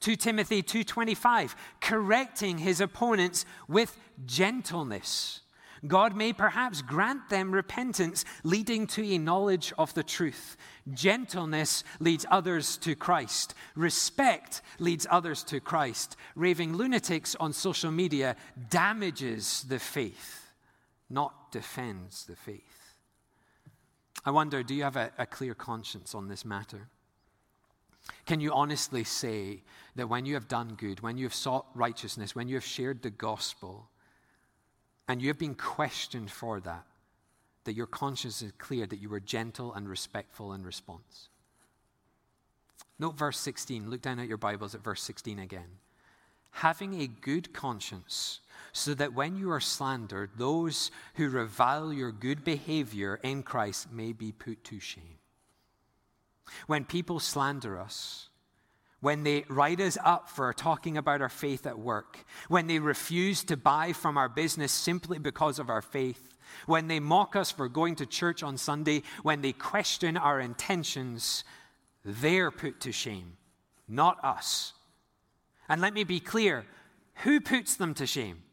2 0.00 0.14
Timothy 0.16 0.62
2:25 0.62 1.54
correcting 1.80 2.58
his 2.58 2.80
opponents 2.80 3.46
with 3.66 3.96
gentleness 4.26 5.41
God 5.86 6.16
may 6.16 6.32
perhaps 6.32 6.80
grant 6.80 7.28
them 7.28 7.52
repentance 7.52 8.24
leading 8.44 8.86
to 8.88 9.04
a 9.04 9.18
knowledge 9.18 9.72
of 9.76 9.92
the 9.94 10.04
truth. 10.04 10.56
Gentleness 10.92 11.82
leads 11.98 12.24
others 12.30 12.76
to 12.78 12.94
Christ. 12.94 13.54
Respect 13.74 14.62
leads 14.78 15.06
others 15.10 15.42
to 15.44 15.58
Christ. 15.58 16.16
Raving 16.36 16.76
lunatics 16.76 17.34
on 17.40 17.52
social 17.52 17.90
media 17.90 18.36
damages 18.70 19.64
the 19.68 19.80
faith, 19.80 20.52
not 21.10 21.50
defends 21.50 22.26
the 22.26 22.36
faith. 22.36 22.96
I 24.24 24.30
wonder 24.30 24.62
do 24.62 24.74
you 24.74 24.84
have 24.84 24.96
a, 24.96 25.10
a 25.18 25.26
clear 25.26 25.54
conscience 25.54 26.14
on 26.14 26.28
this 26.28 26.44
matter? 26.44 26.88
Can 28.24 28.40
you 28.40 28.52
honestly 28.52 29.04
say 29.04 29.62
that 29.96 30.08
when 30.08 30.26
you 30.26 30.34
have 30.34 30.48
done 30.48 30.74
good, 30.76 31.00
when 31.00 31.18
you 31.18 31.24
have 31.24 31.34
sought 31.34 31.66
righteousness, 31.74 32.34
when 32.34 32.48
you 32.48 32.54
have 32.54 32.64
shared 32.64 33.02
the 33.02 33.10
gospel, 33.10 33.88
and 35.08 35.20
you 35.20 35.28
have 35.28 35.38
been 35.38 35.54
questioned 35.54 36.30
for 36.30 36.60
that, 36.60 36.84
that 37.64 37.74
your 37.74 37.86
conscience 37.86 38.42
is 38.42 38.52
clear 38.58 38.86
that 38.86 39.00
you 39.00 39.08
were 39.08 39.20
gentle 39.20 39.72
and 39.74 39.88
respectful 39.88 40.52
in 40.52 40.62
response. 40.62 41.28
Note 42.98 43.16
verse 43.16 43.38
16. 43.38 43.90
Look 43.90 44.02
down 44.02 44.18
at 44.18 44.28
your 44.28 44.36
Bibles 44.36 44.74
at 44.74 44.84
verse 44.84 45.02
16 45.02 45.38
again. 45.38 45.78
Having 46.56 47.00
a 47.00 47.06
good 47.06 47.52
conscience, 47.52 48.40
so 48.72 48.94
that 48.94 49.14
when 49.14 49.36
you 49.36 49.50
are 49.50 49.60
slandered, 49.60 50.30
those 50.36 50.90
who 51.14 51.28
revile 51.28 51.92
your 51.92 52.12
good 52.12 52.44
behavior 52.44 53.18
in 53.22 53.42
Christ 53.42 53.90
may 53.90 54.12
be 54.12 54.32
put 54.32 54.62
to 54.64 54.78
shame. 54.78 55.18
When 56.66 56.84
people 56.84 57.20
slander 57.20 57.78
us, 57.78 58.28
when 59.02 59.24
they 59.24 59.44
write 59.48 59.80
us 59.80 59.98
up 60.04 60.30
for 60.30 60.52
talking 60.52 60.96
about 60.96 61.20
our 61.20 61.28
faith 61.28 61.66
at 61.66 61.76
work, 61.76 62.24
when 62.48 62.68
they 62.68 62.78
refuse 62.78 63.42
to 63.42 63.56
buy 63.56 63.92
from 63.92 64.16
our 64.16 64.28
business 64.28 64.70
simply 64.70 65.18
because 65.18 65.58
of 65.58 65.68
our 65.68 65.82
faith, 65.82 66.36
when 66.66 66.86
they 66.86 67.00
mock 67.00 67.34
us 67.34 67.50
for 67.50 67.68
going 67.68 67.96
to 67.96 68.06
church 68.06 68.44
on 68.44 68.56
Sunday, 68.56 69.02
when 69.24 69.42
they 69.42 69.52
question 69.52 70.16
our 70.16 70.38
intentions, 70.38 71.42
they're 72.04 72.52
put 72.52 72.80
to 72.80 72.92
shame, 72.92 73.36
not 73.88 74.24
us. 74.24 74.72
And 75.68 75.80
let 75.80 75.94
me 75.94 76.04
be 76.04 76.20
clear 76.20 76.64
who 77.24 77.40
puts 77.40 77.74
them 77.74 77.94
to 77.94 78.06
shame? 78.06 78.44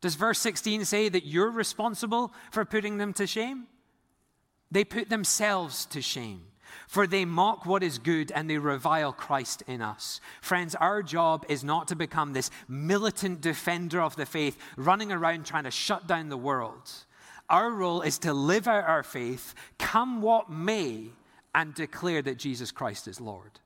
Does 0.00 0.16
verse 0.16 0.40
16 0.40 0.84
say 0.86 1.08
that 1.08 1.24
you're 1.24 1.50
responsible 1.50 2.34
for 2.50 2.64
putting 2.64 2.98
them 2.98 3.12
to 3.12 3.28
shame? 3.28 3.68
They 4.72 4.82
put 4.82 5.08
themselves 5.08 5.86
to 5.86 6.02
shame. 6.02 6.42
For 6.88 7.06
they 7.06 7.24
mock 7.24 7.66
what 7.66 7.82
is 7.82 7.98
good 7.98 8.32
and 8.32 8.48
they 8.48 8.58
revile 8.58 9.12
Christ 9.12 9.62
in 9.66 9.82
us. 9.82 10.20
Friends, 10.40 10.74
our 10.74 11.02
job 11.02 11.44
is 11.48 11.64
not 11.64 11.88
to 11.88 11.96
become 11.96 12.32
this 12.32 12.50
militant 12.68 13.40
defender 13.40 14.00
of 14.00 14.16
the 14.16 14.26
faith, 14.26 14.56
running 14.76 15.12
around 15.12 15.46
trying 15.46 15.64
to 15.64 15.70
shut 15.70 16.06
down 16.06 16.28
the 16.28 16.36
world. 16.36 16.90
Our 17.48 17.70
role 17.70 18.02
is 18.02 18.18
to 18.20 18.32
live 18.32 18.66
out 18.66 18.84
our 18.84 19.02
faith, 19.02 19.54
come 19.78 20.20
what 20.20 20.50
may, 20.50 21.10
and 21.54 21.74
declare 21.74 22.22
that 22.22 22.38
Jesus 22.38 22.72
Christ 22.72 23.08
is 23.08 23.20
Lord. 23.20 23.60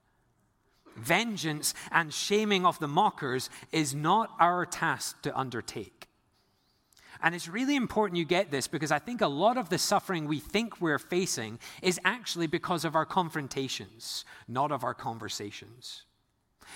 Vengeance 0.96 1.72
and 1.90 2.12
shaming 2.12 2.66
of 2.66 2.78
the 2.78 2.88
mockers 2.88 3.48
is 3.72 3.94
not 3.94 4.30
our 4.38 4.66
task 4.66 5.22
to 5.22 5.36
undertake. 5.38 6.09
And 7.22 7.34
it's 7.34 7.48
really 7.48 7.76
important 7.76 8.18
you 8.18 8.24
get 8.24 8.50
this 8.50 8.66
because 8.66 8.90
I 8.90 8.98
think 8.98 9.20
a 9.20 9.28
lot 9.28 9.58
of 9.58 9.68
the 9.68 9.78
suffering 9.78 10.26
we 10.26 10.38
think 10.38 10.80
we're 10.80 10.98
facing 10.98 11.58
is 11.82 12.00
actually 12.04 12.46
because 12.46 12.84
of 12.84 12.94
our 12.94 13.04
confrontations, 13.04 14.24
not 14.48 14.72
of 14.72 14.84
our 14.84 14.94
conversations. 14.94 16.04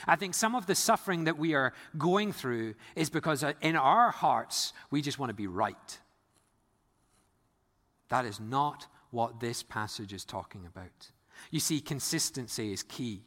I 0.06 0.16
think 0.16 0.34
some 0.34 0.54
of 0.54 0.66
the 0.66 0.74
suffering 0.74 1.24
that 1.24 1.38
we 1.38 1.54
are 1.54 1.72
going 1.96 2.32
through 2.32 2.74
is 2.96 3.10
because 3.10 3.42
uh, 3.44 3.52
in 3.60 3.76
our 3.76 4.10
hearts, 4.10 4.72
we 4.90 5.02
just 5.02 5.18
want 5.18 5.30
to 5.30 5.34
be 5.34 5.46
right. 5.46 5.98
That 8.08 8.24
is 8.24 8.40
not 8.40 8.86
what 9.10 9.40
this 9.40 9.62
passage 9.62 10.12
is 10.12 10.24
talking 10.24 10.66
about. 10.66 11.10
You 11.50 11.60
see, 11.60 11.80
consistency 11.80 12.72
is 12.72 12.82
key. 12.82 13.22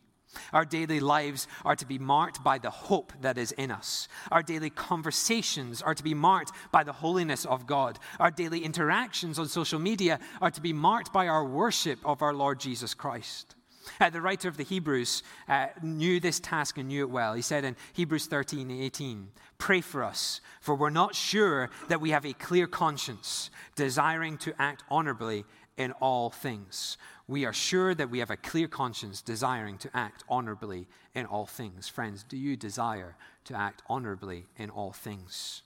Our 0.53 0.65
daily 0.65 0.99
lives 0.99 1.47
are 1.65 1.75
to 1.75 1.85
be 1.85 1.99
marked 1.99 2.43
by 2.43 2.57
the 2.57 2.69
hope 2.69 3.13
that 3.21 3.37
is 3.37 3.51
in 3.53 3.71
us. 3.71 4.07
Our 4.31 4.43
daily 4.43 4.69
conversations 4.69 5.81
are 5.81 5.95
to 5.95 6.03
be 6.03 6.13
marked 6.13 6.51
by 6.71 6.83
the 6.83 6.93
holiness 6.93 7.45
of 7.45 7.67
God. 7.67 7.99
Our 8.19 8.31
daily 8.31 8.63
interactions 8.63 9.39
on 9.39 9.47
social 9.47 9.79
media 9.79 10.19
are 10.41 10.51
to 10.51 10.61
be 10.61 10.73
marked 10.73 11.13
by 11.13 11.27
our 11.27 11.45
worship 11.45 11.99
of 12.05 12.21
our 12.21 12.33
Lord 12.33 12.59
Jesus 12.59 12.93
Christ. 12.93 13.55
Uh, 13.99 14.09
the 14.09 14.21
writer 14.21 14.47
of 14.47 14.57
the 14.57 14.63
Hebrews 14.63 15.23
uh, 15.47 15.67
knew 15.81 16.19
this 16.19 16.39
task 16.39 16.77
and 16.77 16.89
knew 16.89 17.03
it 17.03 17.09
well. 17.09 17.33
He 17.33 17.41
said 17.41 17.63
in 17.63 17.75
Hebrews 17.93 18.27
13 18.27 18.69
18, 18.69 19.29
Pray 19.57 19.81
for 19.81 20.03
us, 20.03 20.41
for 20.61 20.75
we're 20.75 20.89
not 20.89 21.15
sure 21.15 21.69
that 21.87 22.01
we 22.01 22.11
have 22.11 22.25
a 22.25 22.33
clear 22.33 22.67
conscience, 22.67 23.49
desiring 23.75 24.37
to 24.39 24.53
act 24.61 24.83
honorably 24.89 25.45
in 25.77 25.91
all 25.93 26.29
things 26.29 26.97
we 27.27 27.45
are 27.45 27.53
sure 27.53 27.93
that 27.93 28.09
we 28.09 28.19
have 28.19 28.31
a 28.31 28.37
clear 28.37 28.67
conscience 28.67 29.21
desiring 29.21 29.77
to 29.79 29.89
act 29.93 30.23
honorably 30.29 30.87
in 31.13 31.25
all 31.25 31.45
things. 31.45 31.87
Friends, 31.87 32.23
do 32.23 32.37
you 32.37 32.55
desire 32.55 33.17
to 33.45 33.55
act 33.55 33.83
honorably 33.87 34.45
in 34.55 34.69
all 34.69 34.93
things? 34.93 35.63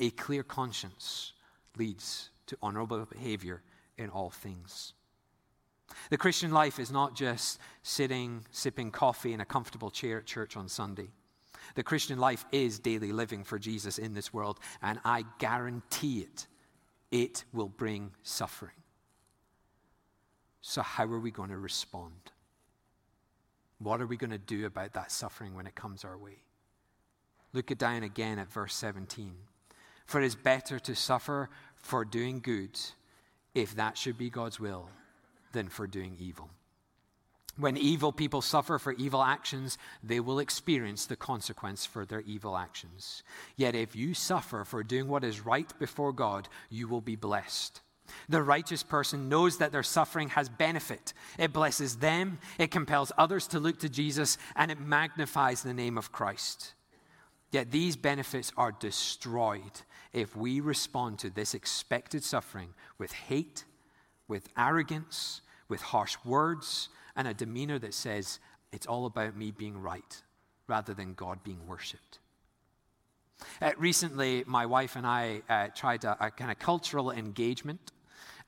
A 0.00 0.10
clear 0.10 0.42
conscience 0.42 1.34
leads 1.76 2.30
to 2.46 2.56
honorable 2.62 3.04
behavior 3.04 3.62
in 3.98 4.08
all 4.08 4.30
things. 4.30 4.94
The 6.10 6.18
Christian 6.18 6.50
life 6.50 6.78
is 6.78 6.90
not 6.90 7.14
just 7.14 7.58
sitting, 7.82 8.44
sipping 8.50 8.90
coffee 8.90 9.32
in 9.32 9.40
a 9.40 9.44
comfortable 9.44 9.90
chair 9.90 10.18
at 10.18 10.26
church 10.26 10.56
on 10.56 10.68
Sunday. 10.68 11.08
The 11.74 11.82
Christian 11.82 12.18
life 12.18 12.44
is 12.52 12.78
daily 12.78 13.12
living 13.12 13.44
for 13.44 13.58
Jesus 13.58 13.98
in 13.98 14.14
this 14.14 14.32
world, 14.32 14.60
and 14.82 14.98
I 15.04 15.24
guarantee 15.38 16.20
it, 16.20 16.46
it 17.10 17.44
will 17.52 17.68
bring 17.68 18.12
suffering. 18.22 18.72
So, 20.68 20.82
how 20.82 21.04
are 21.04 21.20
we 21.20 21.30
going 21.30 21.50
to 21.50 21.58
respond? 21.58 22.32
What 23.78 24.00
are 24.00 24.06
we 24.06 24.16
going 24.16 24.32
to 24.32 24.36
do 24.36 24.66
about 24.66 24.94
that 24.94 25.12
suffering 25.12 25.54
when 25.54 25.68
it 25.68 25.76
comes 25.76 26.04
our 26.04 26.18
way? 26.18 26.38
Look 27.52 27.68
down 27.78 28.02
again 28.02 28.40
at 28.40 28.50
verse 28.50 28.74
17. 28.74 29.32
For 30.06 30.20
it 30.20 30.26
is 30.26 30.34
better 30.34 30.80
to 30.80 30.96
suffer 30.96 31.50
for 31.76 32.04
doing 32.04 32.40
good, 32.40 32.76
if 33.54 33.76
that 33.76 33.96
should 33.96 34.18
be 34.18 34.28
God's 34.28 34.58
will, 34.58 34.88
than 35.52 35.68
for 35.68 35.86
doing 35.86 36.16
evil. 36.18 36.50
When 37.56 37.76
evil 37.76 38.10
people 38.10 38.42
suffer 38.42 38.80
for 38.80 38.92
evil 38.94 39.22
actions, 39.22 39.78
they 40.02 40.18
will 40.18 40.40
experience 40.40 41.06
the 41.06 41.14
consequence 41.14 41.86
for 41.86 42.04
their 42.04 42.22
evil 42.22 42.56
actions. 42.56 43.22
Yet 43.54 43.76
if 43.76 43.94
you 43.94 44.14
suffer 44.14 44.64
for 44.64 44.82
doing 44.82 45.06
what 45.06 45.22
is 45.22 45.46
right 45.46 45.72
before 45.78 46.12
God, 46.12 46.48
you 46.70 46.88
will 46.88 47.00
be 47.00 47.14
blessed. 47.14 47.82
The 48.28 48.42
righteous 48.42 48.82
person 48.82 49.28
knows 49.28 49.58
that 49.58 49.72
their 49.72 49.82
suffering 49.82 50.30
has 50.30 50.48
benefit. 50.48 51.12
It 51.38 51.52
blesses 51.52 51.96
them, 51.96 52.38
it 52.58 52.70
compels 52.70 53.12
others 53.18 53.46
to 53.48 53.60
look 53.60 53.78
to 53.80 53.88
Jesus, 53.88 54.38
and 54.54 54.70
it 54.70 54.80
magnifies 54.80 55.62
the 55.62 55.74
name 55.74 55.98
of 55.98 56.12
Christ. 56.12 56.74
Yet 57.52 57.70
these 57.70 57.96
benefits 57.96 58.52
are 58.56 58.72
destroyed 58.72 59.62
if 60.12 60.36
we 60.36 60.60
respond 60.60 61.18
to 61.20 61.30
this 61.30 61.54
expected 61.54 62.24
suffering 62.24 62.74
with 62.98 63.12
hate, 63.12 63.64
with 64.28 64.48
arrogance, 64.56 65.40
with 65.68 65.80
harsh 65.80 66.16
words, 66.24 66.88
and 67.14 67.28
a 67.28 67.34
demeanor 67.34 67.78
that 67.78 67.94
says, 67.94 68.38
it's 68.72 68.86
all 68.86 69.06
about 69.06 69.36
me 69.36 69.50
being 69.50 69.80
right 69.80 70.22
rather 70.66 70.94
than 70.94 71.14
God 71.14 71.42
being 71.44 71.66
worshiped. 71.66 72.18
Uh, 73.60 73.72
recently, 73.78 74.44
my 74.46 74.66
wife 74.66 74.96
and 74.96 75.06
I 75.06 75.42
uh, 75.48 75.68
tried 75.74 76.04
a, 76.04 76.16
a 76.26 76.30
kind 76.30 76.50
of 76.50 76.58
cultural 76.58 77.10
engagement 77.10 77.92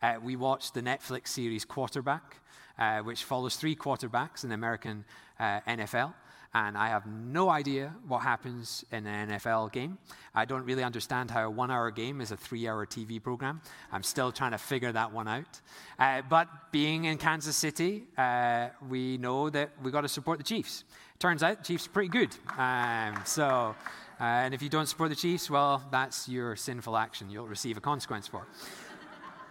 uh, 0.03 0.15
we 0.23 0.37
watched 0.37 0.75
the 0.75 0.83
Netflix 0.83 1.29
series 1.29 1.65
Quarterback. 1.65 2.37
uh, 2.79 3.01
which 3.01 3.25
follows 3.25 3.57
three 3.57 3.75
quarterbacks 3.75 4.45
in 4.45 4.51
the 4.51 4.55
American 4.55 5.05
uh, 5.41 5.61
NFL 5.67 6.15
and 6.55 6.79
I 6.79 6.89
have 6.89 7.07
no 7.07 7.51
idea 7.51 7.95
what 8.07 8.21
happens 8.21 8.85
in 8.91 9.07
an 9.07 9.29
NFL 9.29 9.71
game. 9.73 9.99
I 10.35 10.45
don't 10.45 10.65
really 10.65 10.83
understand 10.83 11.31
how 11.31 11.45
a 11.45 11.51
one 11.51 11.71
hour 11.71 11.91
game 11.91 12.21
is 12.21 12.31
a 12.31 12.37
three 12.37 12.67
hour 12.67 12.87
TV 12.87 13.23
program. 13.23 13.61
I'm 13.93 14.03
still 14.03 14.33
trying 14.33 14.53
to 14.53 14.59
figure 14.59 14.93
that 14.93 15.13
one 15.13 15.29
out. 15.29 15.61
Uh, 15.99 16.23
but 16.29 16.49
being 16.73 17.05
in 17.05 17.19
Kansas 17.19 17.57
City, 17.57 18.05
uh, 18.17 18.69
we 18.89 19.19
know 19.19 19.51
that 19.51 19.71
we've 19.83 19.93
got 19.93 20.03
to 20.03 20.09
support 20.09 20.39
the 20.39 20.45
Chiefs. 20.45 20.85
Turns 21.19 21.43
out, 21.43 21.65
Chiefs 21.65 21.87
are 21.87 21.91
pretty 21.91 22.09
good. 22.09 22.35
Um, 22.57 23.21
so, 23.25 23.75
uh, 24.21 24.25
and 24.25 24.55
if 24.55 24.63
you 24.63 24.69
don't 24.69 24.87
support 24.87 25.11
the 25.11 25.17
Chiefs, 25.17 25.51
well, 25.51 25.83
that's 25.91 26.29
your 26.29 26.57
sinful 26.57 26.97
action. 26.97 27.29
You'll 27.29 27.47
receive 27.47 27.77
a 27.77 27.81
consequence 27.81 28.27
for. 28.27 28.47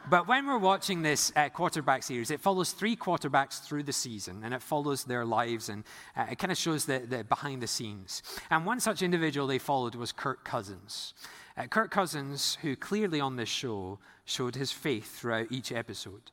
But 0.09 0.27
when 0.27 0.47
we're 0.47 0.57
watching 0.57 1.01
this 1.01 1.33
uh, 1.35 1.49
quarterback 1.49 2.01
series, 2.01 2.31
it 2.31 2.39
follows 2.39 2.71
three 2.71 2.95
quarterbacks 2.95 3.61
through 3.61 3.83
the 3.83 3.93
season 3.93 4.41
and 4.43 4.53
it 4.53 4.61
follows 4.61 5.03
their 5.03 5.25
lives 5.25 5.67
and 5.67 5.83
uh, 6.15 6.27
it 6.31 6.39
kind 6.39 6.51
of 6.51 6.57
shows 6.57 6.85
the, 6.85 6.99
the, 6.99 7.23
behind 7.25 7.61
the 7.61 7.67
scenes. 7.67 8.23
And 8.49 8.65
one 8.65 8.79
such 8.79 9.01
individual 9.01 9.47
they 9.47 9.57
followed 9.57 9.95
was 9.95 10.13
Kirk 10.13 10.45
Cousins. 10.45 11.13
Uh, 11.57 11.67
Kirk 11.67 11.91
Cousins, 11.91 12.57
who 12.61 12.77
clearly 12.77 13.19
on 13.19 13.35
this 13.35 13.49
show 13.49 13.99
showed 14.23 14.55
his 14.55 14.71
faith 14.71 15.19
throughout 15.19 15.51
each 15.51 15.73
episode. 15.73 16.31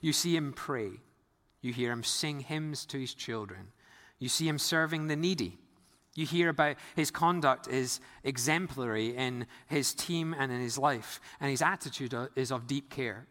You 0.00 0.12
see 0.12 0.34
him 0.34 0.52
pray, 0.52 0.90
you 1.60 1.72
hear 1.72 1.92
him 1.92 2.02
sing 2.02 2.40
hymns 2.40 2.84
to 2.86 2.98
his 2.98 3.14
children, 3.14 3.68
you 4.18 4.28
see 4.28 4.48
him 4.48 4.58
serving 4.58 5.06
the 5.06 5.16
needy. 5.16 5.58
You 6.14 6.26
hear 6.26 6.50
about 6.50 6.76
his 6.94 7.10
conduct 7.10 7.68
is 7.68 8.00
exemplary 8.22 9.16
in 9.16 9.46
his 9.66 9.94
team 9.94 10.34
and 10.38 10.52
in 10.52 10.60
his 10.60 10.76
life, 10.76 11.20
and 11.40 11.50
his 11.50 11.62
attitude 11.62 12.14
is 12.36 12.52
of 12.52 12.66
deep 12.66 12.90
care. 12.90 13.26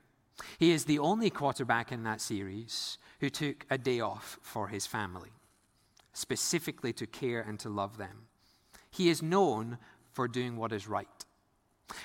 He 0.58 0.72
is 0.72 0.86
the 0.86 1.00
only 1.00 1.30
quarterback 1.30 1.92
in 1.92 2.04
that 2.04 2.22
series 2.22 2.98
who 3.20 3.30
took 3.30 3.66
a 3.70 3.78
day 3.78 4.00
off 4.00 4.40
for 4.42 4.70
his 4.70 4.88
family, 4.88 5.30
specifically 6.14 6.92
to 6.94 7.06
care 7.06 7.42
and 7.42 7.60
to 7.60 7.70
love 7.70 7.98
them. 7.98 8.28
He 8.90 9.10
is 9.10 9.22
known 9.22 9.78
for 10.12 10.28
doing 10.28 10.58
what 10.58 10.74
is 10.74 10.88
right. 10.88 11.08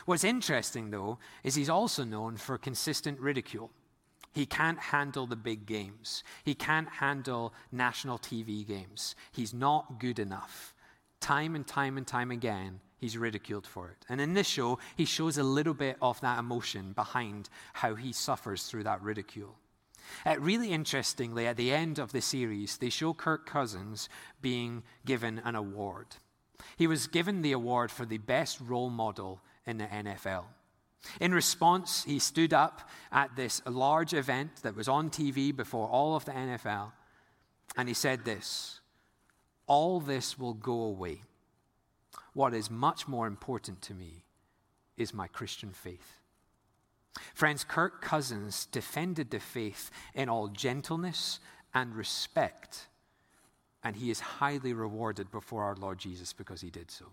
What's 0.05 0.25
interesting, 0.25 0.91
though, 0.91 1.19
is 1.43 1.55
he's 1.55 1.71
also 1.71 2.05
known 2.05 2.37
for 2.37 2.59
consistent 2.59 3.19
ridicule. 3.19 3.71
He 4.37 4.45
can't 4.45 4.79
handle 4.79 5.27
the 5.27 5.35
big 5.35 5.65
games. 5.65 6.23
He 6.45 6.55
can't 6.55 6.91
handle 6.91 7.55
national 7.73 8.19
TV 8.19 8.67
games. 8.67 9.17
He's 9.33 9.55
not 9.55 9.99
good 9.99 10.19
enough. 10.19 10.75
Time 11.23 11.55
and 11.55 11.67
time 11.67 11.97
and 11.97 12.07
time 12.07 12.31
again, 12.31 12.81
he's 12.99 13.17
ridiculed 13.17 13.67
for 13.67 13.89
it. 13.89 14.05
And 14.11 14.21
in 14.21 14.35
this 14.35 14.47
show, 14.47 14.79
he 14.95 15.07
shows 15.07 15.39
a 15.39 15.43
little 15.43 15.73
bit 15.73 15.97
of 16.03 16.21
that 16.21 16.39
emotion 16.39 16.93
behind 16.93 17.49
how 17.73 17.95
he 17.95 18.13
suffers 18.13 18.65
through 18.65 18.83
that 18.85 19.01
ridicule. 19.01 19.57
Uh, 20.27 20.39
really 20.39 20.71
interestingly, 20.71 21.47
at 21.47 21.57
the 21.57 21.73
end 21.73 21.99
of 21.99 22.13
the 22.13 22.21
series, 22.21 22.77
they 22.77 22.91
show 22.91 23.15
Kirk 23.15 23.47
Cousins 23.47 24.11
being 24.43 24.83
given 25.07 25.41
an 25.47 25.55
award. 25.55 26.09
He 26.77 26.87
was 26.87 27.07
given 27.07 27.41
the 27.41 27.53
award 27.53 27.91
for 27.91 28.05
the 28.05 28.19
best 28.19 28.61
role 28.61 28.91
model 28.91 29.41
in 29.65 29.79
the 29.79 29.87
NFL. 29.87 30.45
In 31.21 31.33
response, 31.33 32.05
he 32.05 32.19
stood 32.19 32.53
up 32.53 32.89
at 33.13 33.37
this 33.37 33.63
large 33.67 34.13
event 34.13 34.63
that 34.63 34.77
was 34.77 34.89
on 34.89 35.11
TV 35.11 35.55
before 35.55 35.89
all 35.89 36.17
of 36.17 36.25
the 36.25 36.33
NFL, 36.33 36.93
and 37.77 37.89
he 37.89 37.95
said 37.95 38.25
this 38.25 38.81
All 39.67 40.01
this 40.01 40.39
will 40.39 40.55
go 40.55 40.83
away. 40.83 41.23
What 42.33 42.55
is 42.55 42.71
much 42.71 43.09
more 43.09 43.27
important 43.27 43.81
to 43.83 43.95
me 43.95 44.25
is 44.97 45.15
my 45.15 45.27
Christian 45.27 45.71
faith. 45.73 46.21
Friends, 47.35 47.65
Kirk 47.65 48.03
Cousins 48.03 48.67
defended 48.67 49.31
the 49.31 49.41
faith 49.41 49.91
in 50.15 50.29
all 50.29 50.49
gentleness 50.49 51.41
and 51.73 51.95
respect, 51.95 52.89
and 53.83 53.97
he 53.97 54.11
is 54.11 54.21
highly 54.21 54.73
rewarded 54.73 55.31
before 55.31 55.65
our 55.65 55.77
Lord 55.77 55.99
Jesus 55.99 56.33
because 56.33 56.61
he 56.61 56.71
did 56.71 56.91
so. 56.91 57.07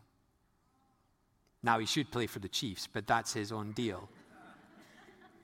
Now, 1.63 1.79
he 1.79 1.85
should 1.85 2.11
play 2.11 2.27
for 2.27 2.39
the 2.39 2.49
Chiefs, 2.49 2.87
but 2.91 3.07
that's 3.07 3.33
his 3.33 3.51
own 3.51 3.71
deal. 3.71 4.09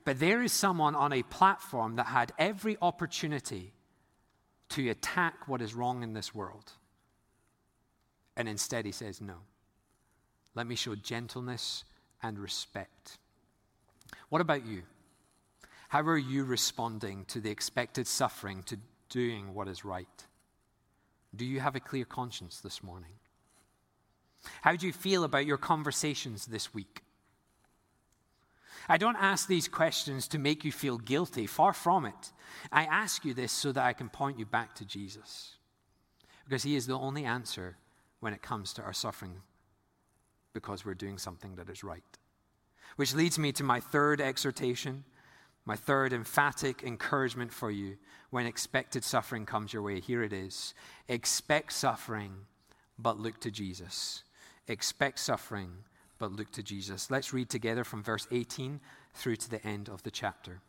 But 0.04 0.18
there 0.18 0.42
is 0.42 0.52
someone 0.52 0.94
on 0.94 1.12
a 1.12 1.22
platform 1.22 1.96
that 1.96 2.06
had 2.06 2.32
every 2.38 2.76
opportunity 2.80 3.72
to 4.70 4.88
attack 4.90 5.48
what 5.48 5.62
is 5.62 5.74
wrong 5.74 6.02
in 6.02 6.12
this 6.12 6.34
world. 6.34 6.72
And 8.36 8.48
instead, 8.48 8.86
he 8.86 8.92
says, 8.92 9.20
No. 9.20 9.36
Let 10.54 10.66
me 10.66 10.74
show 10.74 10.94
gentleness 10.94 11.84
and 12.22 12.38
respect. 12.38 13.18
What 14.28 14.40
about 14.40 14.66
you? 14.66 14.82
How 15.88 16.02
are 16.02 16.18
you 16.18 16.44
responding 16.44 17.24
to 17.26 17.40
the 17.40 17.50
expected 17.50 18.06
suffering, 18.06 18.62
to 18.64 18.78
doing 19.08 19.54
what 19.54 19.68
is 19.68 19.84
right? 19.84 20.26
Do 21.34 21.44
you 21.44 21.60
have 21.60 21.76
a 21.76 21.80
clear 21.80 22.04
conscience 22.04 22.60
this 22.60 22.82
morning? 22.82 23.12
How 24.62 24.76
do 24.76 24.86
you 24.86 24.92
feel 24.92 25.24
about 25.24 25.46
your 25.46 25.58
conversations 25.58 26.46
this 26.46 26.72
week? 26.74 27.02
I 28.88 28.96
don't 28.96 29.16
ask 29.16 29.46
these 29.46 29.68
questions 29.68 30.26
to 30.28 30.38
make 30.38 30.64
you 30.64 30.72
feel 30.72 30.98
guilty, 30.98 31.46
far 31.46 31.72
from 31.72 32.06
it. 32.06 32.32
I 32.72 32.84
ask 32.84 33.24
you 33.24 33.34
this 33.34 33.52
so 33.52 33.72
that 33.72 33.84
I 33.84 33.92
can 33.92 34.08
point 34.08 34.38
you 34.38 34.46
back 34.46 34.74
to 34.76 34.84
Jesus. 34.84 35.56
Because 36.44 36.64
he 36.64 36.74
is 36.74 36.86
the 36.86 36.98
only 36.98 37.24
answer 37.24 37.76
when 38.20 38.32
it 38.32 38.42
comes 38.42 38.72
to 38.74 38.82
our 38.82 38.92
suffering 38.92 39.42
because 40.52 40.84
we're 40.84 40.94
doing 40.94 41.18
something 41.18 41.54
that 41.56 41.70
is 41.70 41.84
right. 41.84 42.02
Which 42.96 43.14
leads 43.14 43.38
me 43.38 43.52
to 43.52 43.62
my 43.62 43.80
third 43.80 44.20
exhortation, 44.20 45.04
my 45.64 45.76
third 45.76 46.12
emphatic 46.12 46.82
encouragement 46.82 47.52
for 47.52 47.70
you 47.70 47.96
when 48.30 48.46
expected 48.46 49.04
suffering 49.04 49.46
comes 49.46 49.72
your 49.72 49.82
way. 49.82 50.00
Here 50.00 50.22
it 50.22 50.32
is 50.32 50.74
expect 51.08 51.72
suffering, 51.72 52.32
but 52.98 53.18
look 53.18 53.40
to 53.40 53.50
Jesus. 53.50 54.24
Expect 54.68 55.18
suffering, 55.18 55.72
but 56.18 56.32
look 56.32 56.50
to 56.52 56.62
Jesus. 56.62 57.10
Let's 57.10 57.32
read 57.32 57.48
together 57.48 57.84
from 57.84 58.02
verse 58.02 58.26
18 58.30 58.80
through 59.14 59.36
to 59.36 59.50
the 59.50 59.66
end 59.66 59.88
of 59.88 60.02
the 60.02 60.10
chapter. 60.10 60.60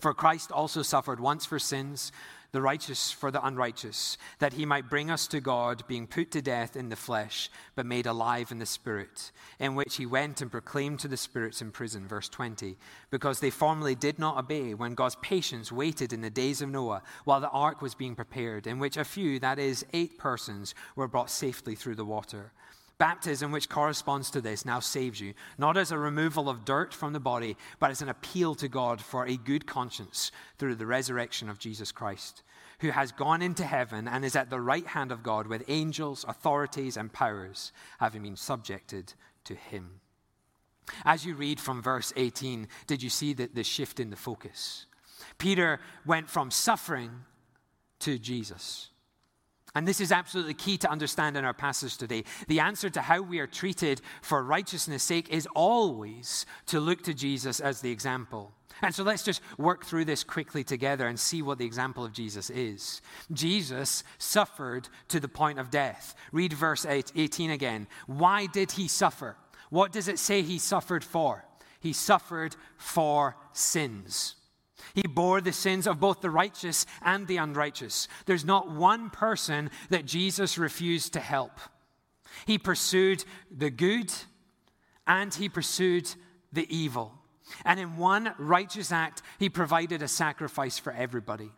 For 0.00 0.14
Christ 0.14 0.50
also 0.50 0.82
suffered 0.82 1.20
once 1.20 1.44
for 1.44 1.58
sins, 1.58 2.12
the 2.50 2.62
righteous 2.62 3.10
for 3.10 3.30
the 3.30 3.44
unrighteous, 3.44 4.18
that 4.38 4.52
he 4.52 4.66
might 4.66 4.90
bring 4.90 5.10
us 5.10 5.26
to 5.28 5.40
God, 5.40 5.86
being 5.86 6.06
put 6.06 6.30
to 6.32 6.42
death 6.42 6.76
in 6.76 6.88
the 6.88 6.96
flesh, 6.96 7.50
but 7.74 7.86
made 7.86 8.06
alive 8.06 8.50
in 8.50 8.58
the 8.58 8.66
spirit, 8.66 9.32
in 9.58 9.74
which 9.74 9.96
he 9.96 10.04
went 10.04 10.42
and 10.42 10.50
proclaimed 10.50 10.98
to 11.00 11.08
the 11.08 11.16
spirits 11.16 11.62
in 11.62 11.70
prison. 11.70 12.06
Verse 12.06 12.28
20. 12.28 12.76
Because 13.10 13.40
they 13.40 13.50
formerly 13.50 13.94
did 13.94 14.18
not 14.18 14.38
obey 14.38 14.74
when 14.74 14.94
God's 14.94 15.16
patience 15.22 15.70
waited 15.70 16.12
in 16.12 16.20
the 16.20 16.30
days 16.30 16.60
of 16.60 16.68
Noah, 16.68 17.02
while 17.24 17.40
the 17.40 17.48
ark 17.50 17.80
was 17.80 17.94
being 17.94 18.14
prepared, 18.14 18.66
in 18.66 18.78
which 18.78 18.96
a 18.96 19.04
few, 19.04 19.38
that 19.38 19.58
is, 19.58 19.86
eight 19.92 20.18
persons, 20.18 20.74
were 20.96 21.08
brought 21.08 21.30
safely 21.30 21.74
through 21.74 21.94
the 21.94 22.04
water. 22.04 22.52
Baptism, 23.02 23.50
which 23.50 23.68
corresponds 23.68 24.30
to 24.30 24.40
this, 24.40 24.64
now 24.64 24.78
saves 24.78 25.20
you, 25.20 25.34
not 25.58 25.76
as 25.76 25.90
a 25.90 25.98
removal 25.98 26.48
of 26.48 26.64
dirt 26.64 26.94
from 26.94 27.12
the 27.12 27.18
body, 27.18 27.56
but 27.80 27.90
as 27.90 28.00
an 28.00 28.08
appeal 28.08 28.54
to 28.54 28.68
God 28.68 29.00
for 29.00 29.26
a 29.26 29.36
good 29.36 29.66
conscience 29.66 30.30
through 30.56 30.76
the 30.76 30.86
resurrection 30.86 31.50
of 31.50 31.58
Jesus 31.58 31.90
Christ, 31.90 32.44
who 32.78 32.90
has 32.90 33.10
gone 33.10 33.42
into 33.42 33.64
heaven 33.64 34.06
and 34.06 34.24
is 34.24 34.36
at 34.36 34.50
the 34.50 34.60
right 34.60 34.86
hand 34.86 35.10
of 35.10 35.24
God 35.24 35.48
with 35.48 35.64
angels, 35.66 36.24
authorities, 36.28 36.96
and 36.96 37.12
powers, 37.12 37.72
having 37.98 38.22
been 38.22 38.36
subjected 38.36 39.14
to 39.46 39.56
him. 39.56 39.98
As 41.04 41.26
you 41.26 41.34
read 41.34 41.58
from 41.58 41.82
verse 41.82 42.12
18, 42.14 42.68
did 42.86 43.02
you 43.02 43.10
see 43.10 43.32
the, 43.32 43.50
the 43.52 43.64
shift 43.64 43.98
in 43.98 44.10
the 44.10 44.16
focus? 44.16 44.86
Peter 45.38 45.80
went 46.06 46.30
from 46.30 46.52
suffering 46.52 47.10
to 47.98 48.16
Jesus. 48.20 48.90
And 49.74 49.88
this 49.88 50.00
is 50.00 50.12
absolutely 50.12 50.54
key 50.54 50.76
to 50.78 50.90
understand 50.90 51.36
in 51.36 51.44
our 51.44 51.54
passage 51.54 51.96
today. 51.96 52.24
The 52.46 52.60
answer 52.60 52.90
to 52.90 53.00
how 53.00 53.22
we 53.22 53.38
are 53.38 53.46
treated 53.46 54.02
for 54.20 54.42
righteousness' 54.42 55.02
sake 55.02 55.30
is 55.30 55.48
always 55.54 56.44
to 56.66 56.78
look 56.78 57.02
to 57.04 57.14
Jesus 57.14 57.58
as 57.58 57.80
the 57.80 57.90
example. 57.90 58.52
And 58.82 58.94
so 58.94 59.02
let's 59.02 59.22
just 59.22 59.40
work 59.58 59.84
through 59.84 60.06
this 60.06 60.24
quickly 60.24 60.64
together 60.64 61.06
and 61.06 61.18
see 61.18 61.40
what 61.40 61.58
the 61.58 61.64
example 61.64 62.04
of 62.04 62.12
Jesus 62.12 62.50
is. 62.50 63.00
Jesus 63.32 64.04
suffered 64.18 64.88
to 65.08 65.20
the 65.20 65.28
point 65.28 65.58
of 65.58 65.70
death. 65.70 66.14
Read 66.32 66.52
verse 66.52 66.84
18 66.84 67.50
again. 67.50 67.86
Why 68.06 68.46
did 68.46 68.72
he 68.72 68.88
suffer? 68.88 69.36
What 69.70 69.92
does 69.92 70.08
it 70.08 70.18
say 70.18 70.42
he 70.42 70.58
suffered 70.58 71.04
for? 71.04 71.44
He 71.80 71.92
suffered 71.92 72.56
for 72.76 73.36
sins. 73.52 74.34
He 74.94 75.02
bore 75.02 75.40
the 75.40 75.52
sins 75.52 75.86
of 75.86 76.00
both 76.00 76.20
the 76.20 76.30
righteous 76.30 76.86
and 77.02 77.26
the 77.26 77.38
unrighteous. 77.38 78.08
There's 78.26 78.44
not 78.44 78.70
one 78.70 79.10
person 79.10 79.70
that 79.90 80.06
Jesus 80.06 80.58
refused 80.58 81.14
to 81.14 81.20
help. 81.20 81.58
He 82.46 82.58
pursued 82.58 83.24
the 83.50 83.70
good 83.70 84.12
and 85.06 85.32
he 85.34 85.48
pursued 85.48 86.14
the 86.52 86.66
evil. 86.74 87.12
And 87.64 87.80
in 87.80 87.96
one 87.96 88.34
righteous 88.38 88.92
act, 88.92 89.22
he 89.38 89.48
provided 89.48 90.02
a 90.02 90.08
sacrifice 90.08 90.78
for 90.78 90.92
everybody. 90.92 91.50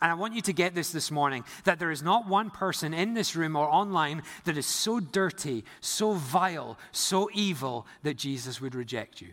And 0.00 0.10
I 0.10 0.14
want 0.14 0.34
you 0.34 0.42
to 0.42 0.52
get 0.52 0.74
this 0.74 0.90
this 0.90 1.10
morning 1.10 1.44
that 1.64 1.78
there 1.78 1.90
is 1.90 2.02
not 2.02 2.28
one 2.28 2.50
person 2.50 2.92
in 2.92 3.14
this 3.14 3.34
room 3.34 3.56
or 3.56 3.66
online 3.68 4.22
that 4.44 4.58
is 4.58 4.66
so 4.66 5.00
dirty, 5.00 5.64
so 5.80 6.12
vile, 6.12 6.78
so 6.92 7.30
evil 7.32 7.86
that 8.02 8.16
Jesus 8.16 8.60
would 8.60 8.74
reject 8.74 9.20
you. 9.20 9.30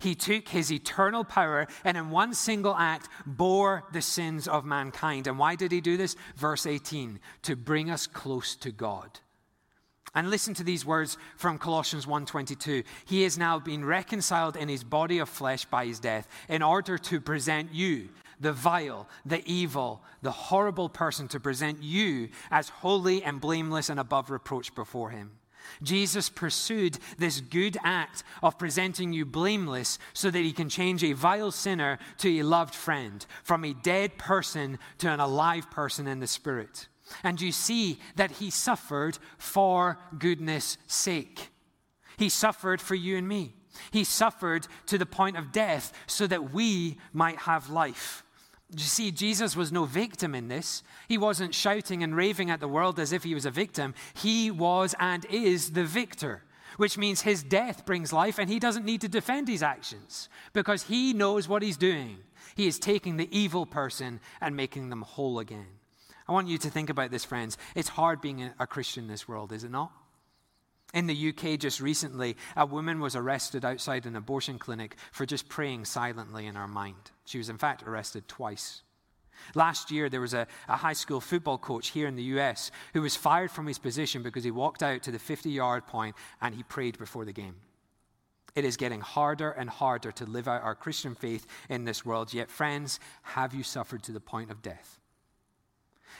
He 0.00 0.14
took 0.14 0.48
his 0.48 0.72
eternal 0.72 1.24
power 1.24 1.66
and 1.84 1.96
in 1.96 2.10
one 2.10 2.34
single 2.34 2.74
act 2.76 3.08
bore 3.26 3.84
the 3.92 4.02
sins 4.02 4.48
of 4.48 4.64
mankind. 4.64 5.26
And 5.26 5.38
why 5.38 5.54
did 5.54 5.72
he 5.72 5.80
do 5.80 5.96
this? 5.96 6.16
Verse 6.36 6.66
18 6.66 7.20
to 7.42 7.56
bring 7.56 7.90
us 7.90 8.06
close 8.06 8.56
to 8.56 8.70
God. 8.70 9.20
And 10.14 10.28
listen 10.28 10.52
to 10.54 10.64
these 10.64 10.84
words 10.84 11.16
from 11.36 11.58
Colossians 11.58 12.06
1:22. 12.06 12.84
He 13.06 13.22
has 13.22 13.38
now 13.38 13.58
been 13.58 13.84
reconciled 13.84 14.56
in 14.56 14.68
his 14.68 14.84
body 14.84 15.18
of 15.18 15.28
flesh 15.28 15.64
by 15.64 15.86
his 15.86 16.00
death 16.00 16.28
in 16.48 16.62
order 16.62 16.98
to 16.98 17.20
present 17.20 17.72
you, 17.72 18.10
the 18.38 18.52
vile, 18.52 19.08
the 19.24 19.42
evil, 19.50 20.02
the 20.20 20.32
horrible 20.32 20.90
person 20.90 21.28
to 21.28 21.40
present 21.40 21.82
you 21.82 22.28
as 22.50 22.68
holy 22.68 23.22
and 23.22 23.40
blameless 23.40 23.88
and 23.88 23.98
above 23.98 24.30
reproach 24.30 24.74
before 24.74 25.10
him. 25.10 25.38
Jesus 25.82 26.28
pursued 26.28 26.98
this 27.18 27.40
good 27.40 27.76
act 27.84 28.22
of 28.42 28.58
presenting 28.58 29.12
you 29.12 29.24
blameless 29.24 29.98
so 30.12 30.30
that 30.30 30.38
he 30.38 30.52
can 30.52 30.68
change 30.68 31.02
a 31.02 31.12
vile 31.12 31.50
sinner 31.50 31.98
to 32.18 32.28
a 32.40 32.42
loved 32.42 32.74
friend, 32.74 33.24
from 33.42 33.64
a 33.64 33.74
dead 33.74 34.18
person 34.18 34.78
to 34.98 35.08
an 35.08 35.20
alive 35.20 35.70
person 35.70 36.06
in 36.06 36.20
the 36.20 36.26
spirit. 36.26 36.88
And 37.22 37.40
you 37.40 37.52
see 37.52 37.98
that 38.16 38.32
he 38.32 38.50
suffered 38.50 39.18
for 39.38 39.98
goodness' 40.18 40.78
sake. 40.86 41.50
He 42.16 42.28
suffered 42.28 42.80
for 42.80 42.94
you 42.94 43.16
and 43.16 43.28
me. 43.28 43.54
He 43.90 44.04
suffered 44.04 44.66
to 44.86 44.98
the 44.98 45.06
point 45.06 45.36
of 45.36 45.52
death 45.52 45.92
so 46.06 46.26
that 46.26 46.52
we 46.52 46.98
might 47.12 47.38
have 47.38 47.70
life. 47.70 48.22
You 48.74 48.84
see, 48.84 49.10
Jesus 49.10 49.54
was 49.54 49.70
no 49.70 49.84
victim 49.84 50.34
in 50.34 50.48
this. 50.48 50.82
He 51.06 51.18
wasn't 51.18 51.54
shouting 51.54 52.02
and 52.02 52.16
raving 52.16 52.50
at 52.50 52.60
the 52.60 52.68
world 52.68 52.98
as 52.98 53.12
if 53.12 53.22
he 53.22 53.34
was 53.34 53.44
a 53.44 53.50
victim. 53.50 53.94
He 54.14 54.50
was 54.50 54.94
and 54.98 55.26
is 55.26 55.72
the 55.72 55.84
victor, 55.84 56.42
which 56.78 56.96
means 56.96 57.20
his 57.20 57.42
death 57.42 57.84
brings 57.84 58.12
life 58.12 58.38
and 58.38 58.48
he 58.48 58.58
doesn't 58.58 58.86
need 58.86 59.02
to 59.02 59.08
defend 59.08 59.48
his 59.48 59.62
actions 59.62 60.30
because 60.54 60.84
he 60.84 61.12
knows 61.12 61.48
what 61.48 61.62
he's 61.62 61.76
doing. 61.76 62.18
He 62.54 62.66
is 62.66 62.78
taking 62.78 63.18
the 63.18 63.28
evil 63.36 63.66
person 63.66 64.20
and 64.40 64.56
making 64.56 64.88
them 64.88 65.02
whole 65.02 65.38
again. 65.38 65.66
I 66.26 66.32
want 66.32 66.48
you 66.48 66.56
to 66.58 66.70
think 66.70 66.88
about 66.88 67.10
this, 67.10 67.24
friends. 67.24 67.58
It's 67.74 67.90
hard 67.90 68.20
being 68.20 68.50
a 68.58 68.66
Christian 68.66 69.04
in 69.04 69.08
this 69.08 69.28
world, 69.28 69.52
is 69.52 69.64
it 69.64 69.70
not? 69.70 69.92
In 70.92 71.06
the 71.06 71.28
UK, 71.30 71.58
just 71.58 71.80
recently, 71.80 72.36
a 72.54 72.66
woman 72.66 73.00
was 73.00 73.16
arrested 73.16 73.64
outside 73.64 74.04
an 74.04 74.16
abortion 74.16 74.58
clinic 74.58 74.96
for 75.10 75.24
just 75.24 75.48
praying 75.48 75.86
silently 75.86 76.46
in 76.46 76.54
her 76.54 76.68
mind. 76.68 77.10
She 77.24 77.38
was, 77.38 77.48
in 77.48 77.56
fact, 77.56 77.82
arrested 77.84 78.28
twice. 78.28 78.82
Last 79.54 79.90
year, 79.90 80.08
there 80.08 80.20
was 80.20 80.34
a, 80.34 80.46
a, 80.68 80.76
high 80.76 80.92
school 80.92 81.20
football 81.20 81.58
coach 81.58 81.88
here 81.88 82.06
in 82.06 82.14
the 82.14 82.22
US 82.24 82.70
who 82.92 83.02
was 83.02 83.16
fired 83.16 83.50
from 83.50 83.66
his 83.66 83.78
position 83.78 84.22
because 84.22 84.44
he 84.44 84.50
walked 84.50 84.82
out 84.82 85.02
to 85.02 85.10
the 85.10 85.18
50 85.18 85.50
yard 85.50 85.86
point 85.86 86.14
and 86.40 86.54
he 86.54 86.62
prayed 86.62 86.98
before 86.98 87.24
the 87.24 87.32
game. 87.32 87.56
It 88.54 88.64
is 88.64 88.76
getting 88.76 89.00
harder 89.00 89.50
and 89.50 89.70
harder 89.70 90.12
to 90.12 90.26
live 90.26 90.46
out 90.46 90.62
our 90.62 90.74
Christian 90.74 91.14
faith 91.14 91.46
in 91.70 91.84
this 91.84 92.04
world. 92.04 92.34
Yet, 92.34 92.50
friends, 92.50 93.00
have 93.22 93.54
you 93.54 93.62
suffered 93.62 94.02
to 94.04 94.12
the 94.12 94.20
point 94.20 94.50
of 94.50 94.60
death? 94.60 95.00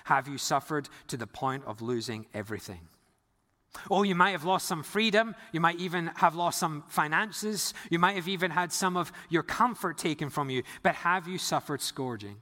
Have 0.05 0.27
you 0.29 0.39
suffered 0.39 0.89
to 1.09 1.19
the 1.19 1.27
point 1.27 1.65
of 1.67 1.83
losing 1.83 2.27
everything? 2.33 2.89
Oh, 3.91 4.03
you 4.03 4.15
might 4.15 4.31
have 4.31 4.45
lost 4.45 4.67
some 4.67 4.83
freedom. 4.83 5.35
You 5.53 5.61
might 5.61 5.79
even 5.79 6.09
have 6.17 6.35
lost 6.35 6.59
some 6.59 6.85
finances. 6.89 7.75
You 7.91 7.99
might 7.99 8.17
have 8.17 8.29
even 8.29 8.51
had 8.51 8.73
some 8.73 8.97
of 8.97 9.13
your 9.29 9.43
comfort 9.43 9.99
taken 9.99 10.31
from 10.31 10.51
you. 10.51 10.63
But 10.83 10.95
have 10.97 11.27
you 11.27 11.39
suffered 11.39 11.81
scourging? 11.81 12.37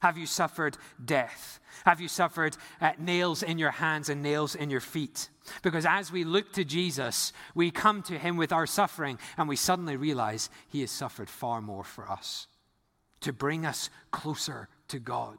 Have 0.00 0.18
you 0.18 0.26
suffered 0.26 0.76
death? 1.04 1.60
Have 1.84 2.00
you 2.00 2.08
suffered 2.08 2.56
uh, 2.80 2.92
nails 2.98 3.42
in 3.44 3.58
your 3.58 3.70
hands 3.70 4.08
and 4.08 4.20
nails 4.20 4.56
in 4.56 4.68
your 4.68 4.80
feet? 4.80 5.28
Because 5.62 5.86
as 5.86 6.10
we 6.10 6.24
look 6.24 6.52
to 6.54 6.64
Jesus, 6.64 7.32
we 7.54 7.70
come 7.70 8.02
to 8.04 8.18
him 8.18 8.36
with 8.36 8.52
our 8.52 8.66
suffering 8.66 9.18
and 9.36 9.48
we 9.48 9.54
suddenly 9.54 9.96
realize 9.96 10.50
he 10.68 10.80
has 10.80 10.90
suffered 10.90 11.30
far 11.30 11.60
more 11.60 11.84
for 11.84 12.10
us 12.10 12.48
to 13.20 13.32
bring 13.32 13.64
us 13.64 13.90
closer 14.10 14.68
to 14.88 14.98
God. 14.98 15.38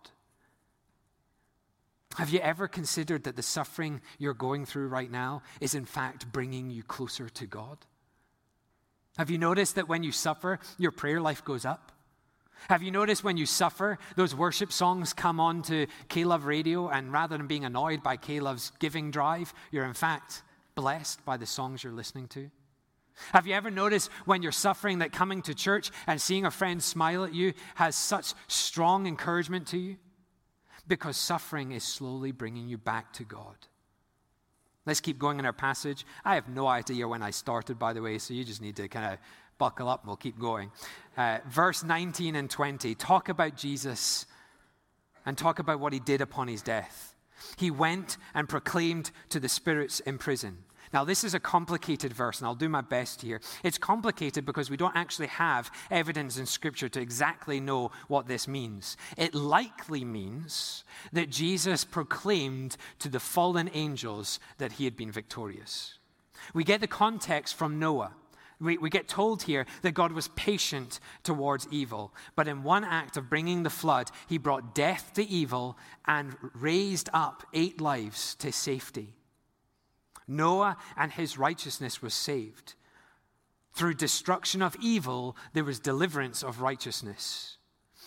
Have 2.17 2.29
you 2.29 2.39
ever 2.39 2.67
considered 2.67 3.23
that 3.23 3.35
the 3.35 3.43
suffering 3.43 4.01
you're 4.19 4.33
going 4.33 4.65
through 4.65 4.87
right 4.87 5.09
now 5.09 5.41
is, 5.59 5.73
in 5.73 5.85
fact, 5.85 6.31
bringing 6.31 6.69
you 6.69 6.83
closer 6.83 7.27
to 7.29 7.45
God? 7.47 7.77
Have 9.17 9.29
you 9.29 9.37
noticed 9.37 9.75
that 9.75 9.87
when 9.87 10.03
you 10.03 10.11
suffer, 10.11 10.59
your 10.77 10.91
prayer 10.91 11.21
life 11.21 11.43
goes 11.43 11.65
up? 11.65 11.91
Have 12.69 12.81
you 12.81 12.91
noticed 12.91 13.23
when 13.23 13.37
you 13.37 13.45
suffer, 13.45 13.97
those 14.15 14.35
worship 14.35 14.71
songs 14.71 15.11
come 15.11 15.39
on 15.39 15.63
to 15.63 15.87
K-Love 16.07 16.45
radio, 16.45 16.87
and 16.87 17.11
rather 17.11 17.37
than 17.37 17.47
being 17.47 17.65
annoyed 17.65 18.03
by 18.03 18.15
K-Love's 18.15 18.71
giving 18.79 19.11
drive, 19.11 19.53
you're 19.71 19.85
in 19.85 19.93
fact 19.93 20.43
blessed 20.75 21.23
by 21.25 21.37
the 21.37 21.45
songs 21.45 21.83
you're 21.83 21.93
listening 21.93 22.27
to? 22.29 22.49
Have 23.33 23.45
you 23.45 23.53
ever 23.53 23.69
noticed 23.69 24.09
when 24.25 24.41
you're 24.41 24.51
suffering 24.51 24.99
that 24.99 25.11
coming 25.11 25.41
to 25.43 25.53
church 25.53 25.91
and 26.07 26.21
seeing 26.21 26.45
a 26.45 26.51
friend 26.51 26.81
smile 26.81 27.25
at 27.25 27.33
you 27.33 27.53
has 27.75 27.95
such 27.95 28.33
strong 28.47 29.05
encouragement 29.07 29.67
to 29.67 29.77
you? 29.77 29.97
Because 30.87 31.17
suffering 31.17 31.71
is 31.71 31.83
slowly 31.83 32.31
bringing 32.31 32.67
you 32.67 32.77
back 32.77 33.13
to 33.13 33.23
God. 33.23 33.55
Let's 34.85 34.99
keep 34.99 35.17
going 35.17 35.39
in 35.39 35.45
our 35.45 35.53
passage. 35.53 36.05
I 36.25 36.35
have 36.35 36.49
no 36.49 36.67
idea 36.67 37.07
when 37.07 37.21
I 37.21 37.31
started, 37.31 37.79
by 37.79 37.93
the 37.93 38.01
way, 38.01 38.17
so 38.17 38.33
you 38.33 38.43
just 38.43 38.61
need 38.61 38.75
to 38.75 38.87
kind 38.89 39.13
of 39.13 39.19
buckle 39.57 39.87
up 39.87 40.01
and 40.01 40.07
we'll 40.07 40.17
keep 40.17 40.37
going. 40.37 40.71
Uh, 41.15 41.37
verse 41.47 41.83
19 41.83 42.35
and 42.35 42.49
20 42.49 42.95
talk 42.95 43.29
about 43.29 43.55
Jesus 43.55 44.25
and 45.25 45.37
talk 45.37 45.59
about 45.59 45.79
what 45.79 45.93
he 45.93 45.99
did 45.99 46.19
upon 46.19 46.49
his 46.49 46.61
death. 46.61 47.15
He 47.57 47.71
went 47.71 48.17
and 48.33 48.49
proclaimed 48.49 49.11
to 49.29 49.39
the 49.39 49.49
spirits 49.49 50.01
in 50.01 50.17
prison 50.17 50.57
now, 50.93 51.03
this 51.03 51.23
is 51.23 51.33
a 51.33 51.39
complicated 51.39 52.13
verse, 52.13 52.39
and 52.39 52.47
I'll 52.47 52.53
do 52.53 52.69
my 52.69 52.81
best 52.81 53.23
here. 53.23 53.41
It's 53.63 53.79
complicated 53.79 54.45
because 54.45 54.69
we 54.69 54.77
don't 54.77 54.95
actually 54.95 55.27
have 55.27 55.71
evidence 55.89 56.37
in 56.37 56.45
Scripture 56.45 56.87
to 56.89 57.01
exactly 57.01 57.59
know 57.59 57.91
what 58.07 58.27
this 58.27 58.47
means. 58.47 58.95
It 59.17 59.33
likely 59.33 60.05
means 60.05 60.83
that 61.11 61.31
Jesus 61.31 61.83
proclaimed 61.83 62.77
to 62.99 63.09
the 63.09 63.19
fallen 63.19 63.71
angels 63.73 64.39
that 64.59 64.73
he 64.73 64.85
had 64.85 64.95
been 64.95 65.11
victorious. 65.11 65.97
We 66.53 66.63
get 66.63 66.79
the 66.79 66.87
context 66.87 67.55
from 67.55 67.79
Noah. 67.79 68.13
We, 68.59 68.77
we, 68.77 68.89
get 68.89 69.07
told 69.07 69.43
here 69.43 69.65
that 69.81 69.93
God 69.93 70.13
was 70.13 70.27
patient 70.29 70.99
towards 71.23 71.67
evil, 71.71 72.13
but 72.35 72.47
in 72.47 72.63
one 72.63 72.85
act 72.85 73.17
of 73.17 73.29
bringing 73.29 73.63
the 73.63 73.69
flood, 73.69 74.09
he 74.29 74.37
brought 74.37 74.75
death 74.75 75.11
to 75.15 75.27
evil 75.27 75.77
and 76.05 76.35
raised 76.53 77.09
up 77.13 77.43
eight 77.53 77.81
lives 77.81 78.35
to 78.35 78.51
safety. 78.51 79.15
Noah 80.27 80.77
and 80.97 81.11
his 81.11 81.37
righteousness 81.37 82.01
was 82.01 82.13
saved. 82.13 82.73
Through 83.73 83.95
destruction 83.95 84.61
of 84.61 84.75
evil, 84.81 85.35
there 85.53 85.63
was 85.63 85.79
deliverance 85.79 86.43
of 86.43 86.61
righteousness. 86.61 87.57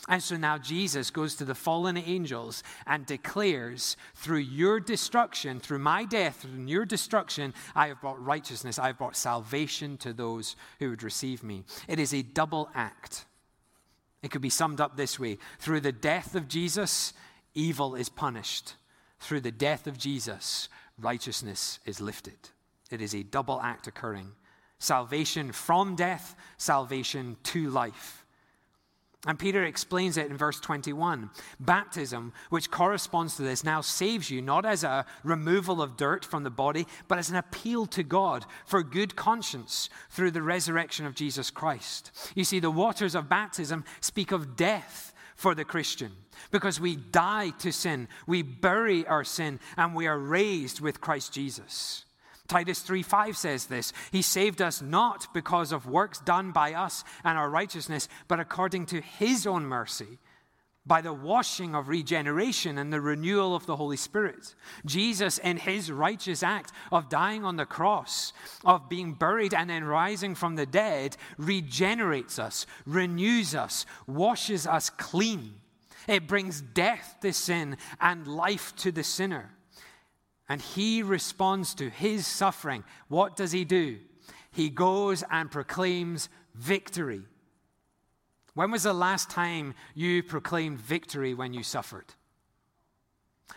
And 0.09 0.23
so 0.23 0.37
now 0.37 0.57
Jesus 0.59 1.11
goes 1.11 1.35
to 1.37 1.45
the 1.45 1.55
fallen 1.55 1.97
angels 1.97 2.63
and 2.87 3.05
declares, 3.05 3.97
through 4.15 4.39
your 4.39 4.79
destruction, 4.79 5.59
through 5.59 5.81
my 5.81 6.05
death, 6.05 6.43
through 6.43 6.65
your 6.67 6.85
destruction, 6.85 7.53
I 7.75 7.89
have 7.89 8.01
brought 8.01 8.25
righteousness. 8.25 8.79
I 8.79 8.89
have 8.89 8.99
brought 8.99 9.17
salvation 9.17 9.97
to 9.99 10.13
those 10.13 10.55
who 10.79 10.91
would 10.91 11.03
receive 11.03 11.43
me. 11.43 11.65
It 11.89 11.99
is 11.99 12.15
a 12.15 12.23
double 12.23 12.71
act. 12.75 13.25
It 14.23 14.31
could 14.31 14.43
be 14.43 14.51
summed 14.51 14.81
up 14.81 14.97
this 14.97 15.19
way 15.19 15.39
through 15.59 15.81
the 15.81 15.93
death 15.93 16.37
of 16.37 16.47
Jesus, 16.47 17.13
evil 17.55 17.97
is 17.97 18.09
punished. 18.09 18.75
Through 19.19 19.41
the 19.41 19.51
death 19.51 19.87
of 19.87 19.99
Jesus, 19.99 20.69
righteousness 21.01 21.79
is 21.85 22.01
lifted. 22.01 22.39
It 22.91 23.01
is 23.01 23.15
a 23.15 23.23
double 23.23 23.61
act 23.61 23.87
occurring 23.87 24.33
salvation 24.79 25.53
from 25.53 25.97
death, 25.97 26.37
salvation 26.59 27.37
to 27.43 27.71
life. 27.71 28.27
And 29.27 29.39
Peter 29.39 29.65
explains 29.65 30.17
it 30.17 30.31
in 30.31 30.37
verse 30.37 30.61
21. 30.61 31.31
Baptism, 31.59 32.33
which 32.51 32.71
corresponds 32.71 33.37
to 33.37 33.43
this, 33.43 33.65
now 33.65 33.81
saves 33.81 34.31
you 34.31 34.41
not 34.41 34.65
as 34.65 34.85
a 34.85 35.05
removal 35.25 35.83
of 35.83 35.97
dirt 35.97 36.25
from 36.25 36.45
the 36.45 36.51
body, 36.51 36.87
but 37.09 37.19
as 37.19 37.29
an 37.29 37.37
appeal 37.37 37.87
to 37.87 38.05
God 38.05 38.47
for 38.65 38.85
good 38.85 39.17
conscience 39.17 39.91
through 40.11 40.31
the 40.31 40.43
resurrection 40.43 41.07
of 41.07 41.17
Jesus 41.17 41.51
Christ. 41.51 42.13
You 42.37 42.45
see, 42.45 42.61
the 42.61 42.71
waters 42.71 43.17
of 43.17 43.29
baptism 43.29 43.85
speak 44.01 44.31
of 44.31 44.55
death 44.55 45.13
for 45.37 45.55
the 45.55 45.65
Christian 45.65 46.13
because 46.51 46.81
we 46.81 46.97
die 46.97 47.51
to 47.59 47.73
sin, 47.73 48.09
we 48.27 48.43
bury 48.43 49.07
our 49.07 49.25
sin, 49.25 49.61
and 49.77 49.95
we 49.95 50.07
are 50.07 50.19
raised 50.19 50.81
with 50.81 51.01
Christ 51.01 51.33
Jesus. 51.33 52.05
Titus 52.49 52.83
3:5 52.83 53.37
says 53.37 53.67
this, 53.67 53.93
he 54.13 54.23
saved 54.23 54.63
us 54.63 54.81
not 54.81 55.33
because 55.35 55.73
of 55.73 55.87
works 55.87 56.21
done 56.21 56.53
by 56.53 56.75
us 56.75 57.05
and 57.25 57.37
our 57.37 57.51
righteousness, 57.51 58.09
but 58.29 58.41
according 58.41 58.87
to 58.87 59.01
his 59.01 59.47
own 59.47 59.65
mercy 59.65 60.19
by 60.87 61.01
the 61.01 61.13
washing 61.13 61.75
of 61.75 61.89
regeneration 61.89 62.79
and 62.79 62.93
the 62.93 63.01
renewal 63.01 63.57
of 63.57 63.67
the 63.67 63.77
Holy 63.77 63.97
Spirit. 63.97 64.55
Jesus, 64.85 65.39
in 65.39 65.57
his 65.57 65.91
righteous 65.91 66.43
act 66.43 66.73
of 66.93 67.09
dying 67.09 67.45
on 67.45 67.57
the 67.57 67.67
cross, 67.67 68.33
of 68.65 68.89
being 68.89 69.13
buried 69.15 69.53
and 69.53 69.69
then 69.69 69.85
rising 69.85 70.35
from 70.35 70.55
the 70.55 70.67
dead, 70.67 71.17
regenerates 71.37 72.39
us, 72.39 72.67
renews 72.87 73.55
us, 73.55 73.85
washes 74.07 74.67
us 74.67 74.91
clean. 74.91 75.55
It 76.07 76.29
brings 76.29 76.61
death 76.61 77.17
to 77.23 77.33
sin 77.33 77.77
and 78.01 78.27
life 78.29 78.75
to 78.77 78.93
the 78.93 79.03
sinner. 79.03 79.51
And 80.49 80.63
he 80.63 81.03
responds 81.03 81.75
to 81.75 81.91
his 81.91 82.27
suffering. 82.27 82.85
What 83.09 83.35
does 83.35 83.51
he 83.51 83.65
do? 83.65 83.99
He 84.53 84.71
goes 84.71 85.25
and 85.31 85.51
proclaims 85.51 86.29
victory. 86.55 87.23
When 88.57 88.71
was 88.71 88.85
the 88.85 88.95
last 88.95 89.29
time 89.29 89.75
you 89.95 90.23
proclaimed 90.23 90.81
victory 90.81 91.35
when 91.35 91.53
you 91.53 91.63
suffered? 91.63 92.07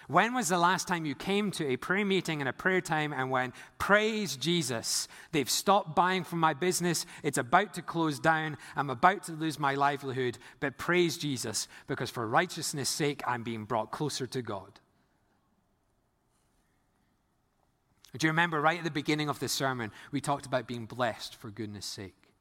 When 0.09 0.33
was 0.33 0.49
the 0.49 0.57
last 0.57 0.89
time 0.89 1.05
you 1.05 1.15
came 1.15 1.51
to 1.51 1.67
a 1.67 1.77
prayer 1.77 2.03
meeting 2.03 2.41
and 2.41 2.49
a 2.49 2.53
prayer 2.53 2.81
time 2.81 3.13
and 3.13 3.31
went, 3.31 3.55
Praise 3.77 4.35
Jesus, 4.35 5.07
they've 5.31 5.49
stopped 5.49 5.95
buying 5.95 6.25
from 6.25 6.41
my 6.41 6.53
business, 6.53 7.05
it's 7.23 7.37
about 7.37 7.75
to 7.75 7.81
close 7.81 8.19
down, 8.19 8.57
I'm 8.75 8.89
about 8.89 9.23
to 9.23 9.31
lose 9.31 9.57
my 9.57 9.73
livelihood, 9.73 10.37
but 10.59 10.77
praise 10.77 11.17
Jesus, 11.17 11.69
because 11.87 12.09
for 12.09 12.27
righteousness' 12.27 12.89
sake, 12.89 13.23
I'm 13.25 13.43
being 13.43 13.63
brought 13.63 13.91
closer 13.91 14.27
to 14.27 14.41
God? 14.41 14.81
Do 18.17 18.27
you 18.27 18.31
remember 18.31 18.59
right 18.59 18.79
at 18.79 18.83
the 18.83 18.91
beginning 18.91 19.29
of 19.29 19.39
the 19.39 19.47
sermon, 19.47 19.93
we 20.11 20.19
talked 20.19 20.45
about 20.45 20.67
being 20.67 20.87
blessed 20.87 21.37
for 21.37 21.49
goodness' 21.49 21.85
sake? 21.85 22.33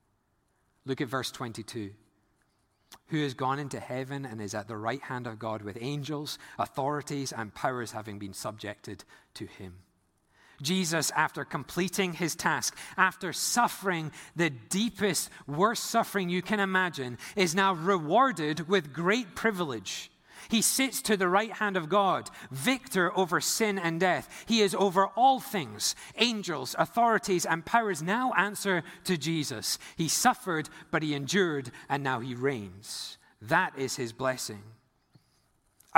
Look 0.85 1.01
at 1.01 1.07
verse 1.07 1.31
22 1.31 1.93
who 3.09 3.23
has 3.23 3.35
gone 3.35 3.59
into 3.59 3.81
heaven 3.81 4.25
and 4.25 4.41
is 4.41 4.55
at 4.55 4.69
the 4.69 4.77
right 4.77 5.03
hand 5.03 5.27
of 5.27 5.39
God 5.39 5.63
with 5.63 5.79
angels, 5.81 6.39
authorities, 6.59 7.33
and 7.33 7.55
powers 7.55 7.93
having 7.93 8.19
been 8.19 8.35
subjected 8.35 9.05
to 9.35 9.47
him. 9.47 9.75
Jesus, 10.61 11.11
after 11.13 11.45
completing 11.45 12.13
his 12.13 12.35
task, 12.35 12.77
after 12.97 13.33
suffering 13.33 14.11
the 14.35 14.51
deepest, 14.51 15.31
worst 15.47 15.85
suffering 15.85 16.29
you 16.29 16.43
can 16.43 16.61
imagine, 16.61 17.19
is 17.37 17.55
now 17.55 17.75
rewarded 17.75 18.69
with 18.69 18.93
great 18.93 19.35
privilege. 19.35 20.11
He 20.49 20.63
sits 20.63 21.03
to 21.03 21.17
the 21.17 21.29
right 21.29 21.53
hand 21.53 21.77
of 21.77 21.89
God, 21.89 22.31
victor 22.51 23.17
over 23.17 23.41
sin 23.41 23.79
and 23.79 24.01
death. 24.01 24.45
He 24.47 24.61
is 24.61 24.75
over 24.75 25.07
all 25.09 25.41
things. 25.41 25.95
Angels, 26.17 26.75
authorities, 26.79 27.45
and 27.45 27.67
powers 27.67 28.03
now 28.03 28.33
answer 28.37 28.83
to 29.05 29.19
Jesus. 29.19 29.79
He 29.97 30.09
suffered, 30.09 30.69
but 30.91 31.03
he 31.03 31.15
endured, 31.15 31.71
and 31.89 32.03
now 32.03 32.21
he 32.21 32.35
reigns. 32.35 33.19
That 33.43 33.79
is 33.79 33.97
his 33.97 34.13
blessing. 34.13 34.63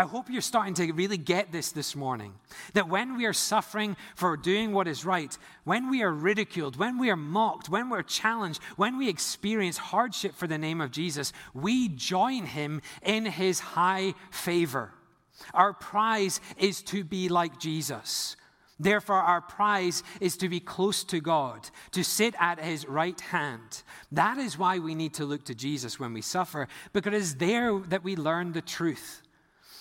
I 0.01 0.05
hope 0.05 0.31
you're 0.31 0.41
starting 0.41 0.73
to 0.77 0.91
really 0.95 1.19
get 1.19 1.53
this 1.53 1.73
this 1.73 1.95
morning. 1.95 2.33
That 2.73 2.89
when 2.89 3.19
we 3.19 3.27
are 3.27 3.35
suffering 3.35 3.99
for 4.17 4.35
doing 4.35 4.73
what 4.73 4.89
is 4.89 5.05
right, 5.05 5.37
when 5.65 5.91
we 5.91 6.03
are 6.03 6.11
ridiculed, 6.11 6.77
when 6.77 6.97
we 6.97 7.11
are 7.11 7.17
mocked, 7.17 7.69
when 7.69 7.91
we're 7.91 8.03
challenged, 8.03 8.63
when 8.77 8.97
we 8.97 9.11
experience 9.11 9.77
hardship 9.77 10.35
for 10.35 10.47
the 10.47 10.57
name 10.57 10.81
of 10.81 10.91
Jesus, 10.91 11.35
we 11.53 11.89
join 11.89 12.47
him 12.47 12.81
in 13.03 13.27
his 13.27 13.61
high 13.61 14.15
favor. 14.31 14.91
Our 15.53 15.75
prize 15.75 16.41
is 16.57 16.81
to 16.85 17.05
be 17.05 17.29
like 17.29 17.61
Jesus. 17.61 18.37
Therefore, 18.79 19.17
our 19.17 19.43
prize 19.43 20.03
is 20.19 20.39
to 20.39 20.49
be 20.49 20.61
close 20.61 21.05
to 21.05 21.21
God, 21.21 21.69
to 21.91 22.03
sit 22.03 22.35
at 22.41 22.59
his 22.59 22.89
right 22.89 23.21
hand. 23.21 23.83
That 24.11 24.39
is 24.39 24.57
why 24.57 24.79
we 24.79 24.95
need 24.95 25.13
to 25.15 25.27
look 25.27 25.45
to 25.45 25.55
Jesus 25.55 26.01
when 26.01 26.15
we 26.15 26.23
suffer, 26.23 26.69
because 26.95 27.13
it 27.13 27.19
is 27.19 27.35
there 27.35 27.79
that 27.89 28.03
we 28.03 28.17
learn 28.17 28.55
the 28.55 28.63
truth. 28.63 29.21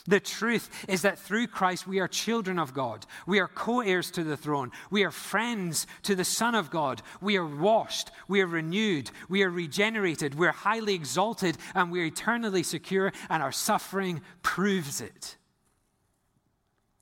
The 0.08 0.20
truth 0.20 0.70
is 0.88 1.02
that 1.02 1.20
through 1.20 1.48
Christ 1.48 1.88
we 1.88 2.00
are 2.00 2.08
children 2.08 2.58
of 2.58 2.74
God. 2.74 3.06
We 3.28 3.40
are 3.40 3.48
co 3.48 3.82
heirs 3.82 4.12
to 4.12 4.24
the 4.24 4.38
throne. 4.38 4.72
We 4.90 5.04
are 5.04 5.12
friends 5.12 5.88
to 6.04 6.16
the 6.16 6.26
Son 6.26 6.56
of 6.56 6.70
God. 6.70 7.02
We 7.22 7.38
are 7.38 7.46
washed. 7.46 8.12
We 8.28 8.42
are 8.42 8.48
renewed. 8.48 9.12
We 9.28 9.44
are 9.44 9.50
regenerated. 9.50 10.36
We're 10.36 10.52
highly 10.52 10.94
exalted 10.94 11.58
and 11.76 11.92
we're 11.92 12.06
eternally 12.06 12.64
secure, 12.64 13.12
and 13.30 13.44
our 13.44 13.52
suffering 13.52 14.22
proves 14.42 15.02
it. 15.02 15.38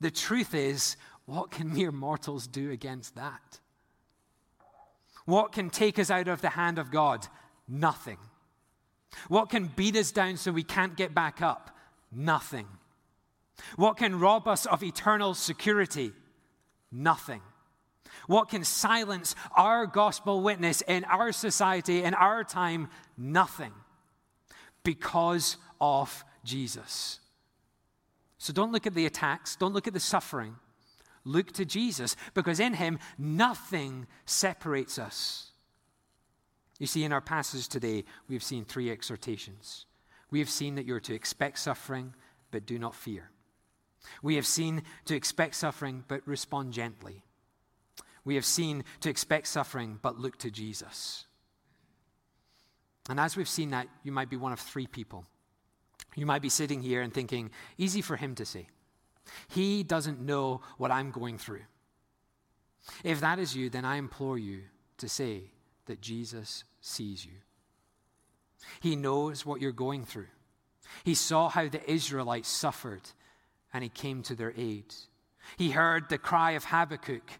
The 0.00 0.10
truth 0.10 0.54
is, 0.54 0.96
what 1.26 1.50
can 1.50 1.72
mere 1.72 1.92
mortals 1.92 2.46
do 2.46 2.70
against 2.70 3.16
that? 3.16 3.60
What 5.24 5.52
can 5.52 5.68
take 5.68 5.98
us 5.98 6.10
out 6.10 6.28
of 6.28 6.40
the 6.40 6.50
hand 6.50 6.78
of 6.78 6.90
God? 6.90 7.26
Nothing. 7.68 8.18
What 9.28 9.50
can 9.50 9.66
beat 9.66 9.96
us 9.96 10.10
down 10.10 10.36
so 10.36 10.52
we 10.52 10.62
can't 10.62 10.96
get 10.96 11.14
back 11.14 11.42
up? 11.42 11.76
Nothing. 12.10 12.66
What 13.76 13.96
can 13.96 14.18
rob 14.18 14.48
us 14.48 14.66
of 14.66 14.82
eternal 14.82 15.34
security? 15.34 16.12
Nothing. 16.90 17.42
What 18.26 18.48
can 18.48 18.64
silence 18.64 19.34
our 19.56 19.86
gospel 19.86 20.42
witness 20.42 20.82
in 20.82 21.04
our 21.04 21.32
society, 21.32 22.02
in 22.02 22.14
our 22.14 22.44
time? 22.44 22.88
Nothing. 23.16 23.72
Because 24.84 25.56
of 25.80 26.24
Jesus. 26.44 27.20
So 28.38 28.52
don't 28.52 28.72
look 28.72 28.86
at 28.86 28.94
the 28.94 29.06
attacks, 29.06 29.56
don't 29.56 29.74
look 29.74 29.86
at 29.86 29.94
the 29.94 30.00
suffering. 30.00 30.56
Look 31.24 31.52
to 31.52 31.64
Jesus, 31.64 32.16
because 32.32 32.60
in 32.60 32.74
him, 32.74 32.98
nothing 33.18 34.06
separates 34.24 34.98
us. 34.98 35.50
You 36.78 36.86
see, 36.86 37.04
in 37.04 37.12
our 37.12 37.20
passage 37.20 37.68
today, 37.68 38.04
we've 38.28 38.42
seen 38.42 38.64
three 38.64 38.90
exhortations. 38.90 39.84
We 40.30 40.38
have 40.38 40.48
seen 40.48 40.76
that 40.76 40.86
you're 40.86 41.00
to 41.00 41.14
expect 41.14 41.58
suffering, 41.58 42.14
but 42.50 42.66
do 42.66 42.78
not 42.78 42.94
fear. 42.94 43.30
We 44.22 44.36
have 44.36 44.46
seen 44.46 44.82
to 45.06 45.14
expect 45.14 45.54
suffering, 45.54 46.04
but 46.08 46.26
respond 46.26 46.72
gently. 46.72 47.24
We 48.24 48.34
have 48.34 48.44
seen 48.44 48.84
to 49.00 49.10
expect 49.10 49.46
suffering, 49.46 49.98
but 50.02 50.18
look 50.18 50.38
to 50.38 50.50
Jesus. 50.50 51.26
And 53.08 53.18
as 53.18 53.36
we've 53.36 53.48
seen 53.48 53.70
that, 53.70 53.88
you 54.02 54.12
might 54.12 54.28
be 54.28 54.36
one 54.36 54.52
of 54.52 54.60
three 54.60 54.86
people. 54.86 55.24
You 56.14 56.26
might 56.26 56.42
be 56.42 56.48
sitting 56.48 56.82
here 56.82 57.00
and 57.00 57.12
thinking, 57.12 57.50
easy 57.78 58.02
for 58.02 58.16
him 58.16 58.34
to 58.34 58.44
say. 58.44 58.68
He 59.48 59.82
doesn't 59.82 60.20
know 60.20 60.60
what 60.76 60.90
I'm 60.90 61.10
going 61.10 61.38
through. 61.38 61.62
If 63.04 63.20
that 63.20 63.38
is 63.38 63.54
you, 63.54 63.70
then 63.70 63.84
I 63.84 63.96
implore 63.96 64.38
you 64.38 64.62
to 64.98 65.08
say 65.08 65.52
that 65.86 66.00
Jesus 66.00 66.64
sees 66.80 67.24
you. 67.24 67.32
He 68.80 68.96
knows 68.96 69.46
what 69.46 69.60
you're 69.60 69.72
going 69.72 70.04
through. 70.04 70.28
He 71.04 71.14
saw 71.14 71.48
how 71.48 71.68
the 71.68 71.88
Israelites 71.90 72.48
suffered 72.48 73.02
and 73.72 73.82
he 73.82 73.90
came 73.90 74.22
to 74.22 74.34
their 74.34 74.52
aid. 74.56 74.94
He 75.56 75.70
heard 75.70 76.08
the 76.08 76.18
cry 76.18 76.52
of 76.52 76.64
Habakkuk 76.64 77.30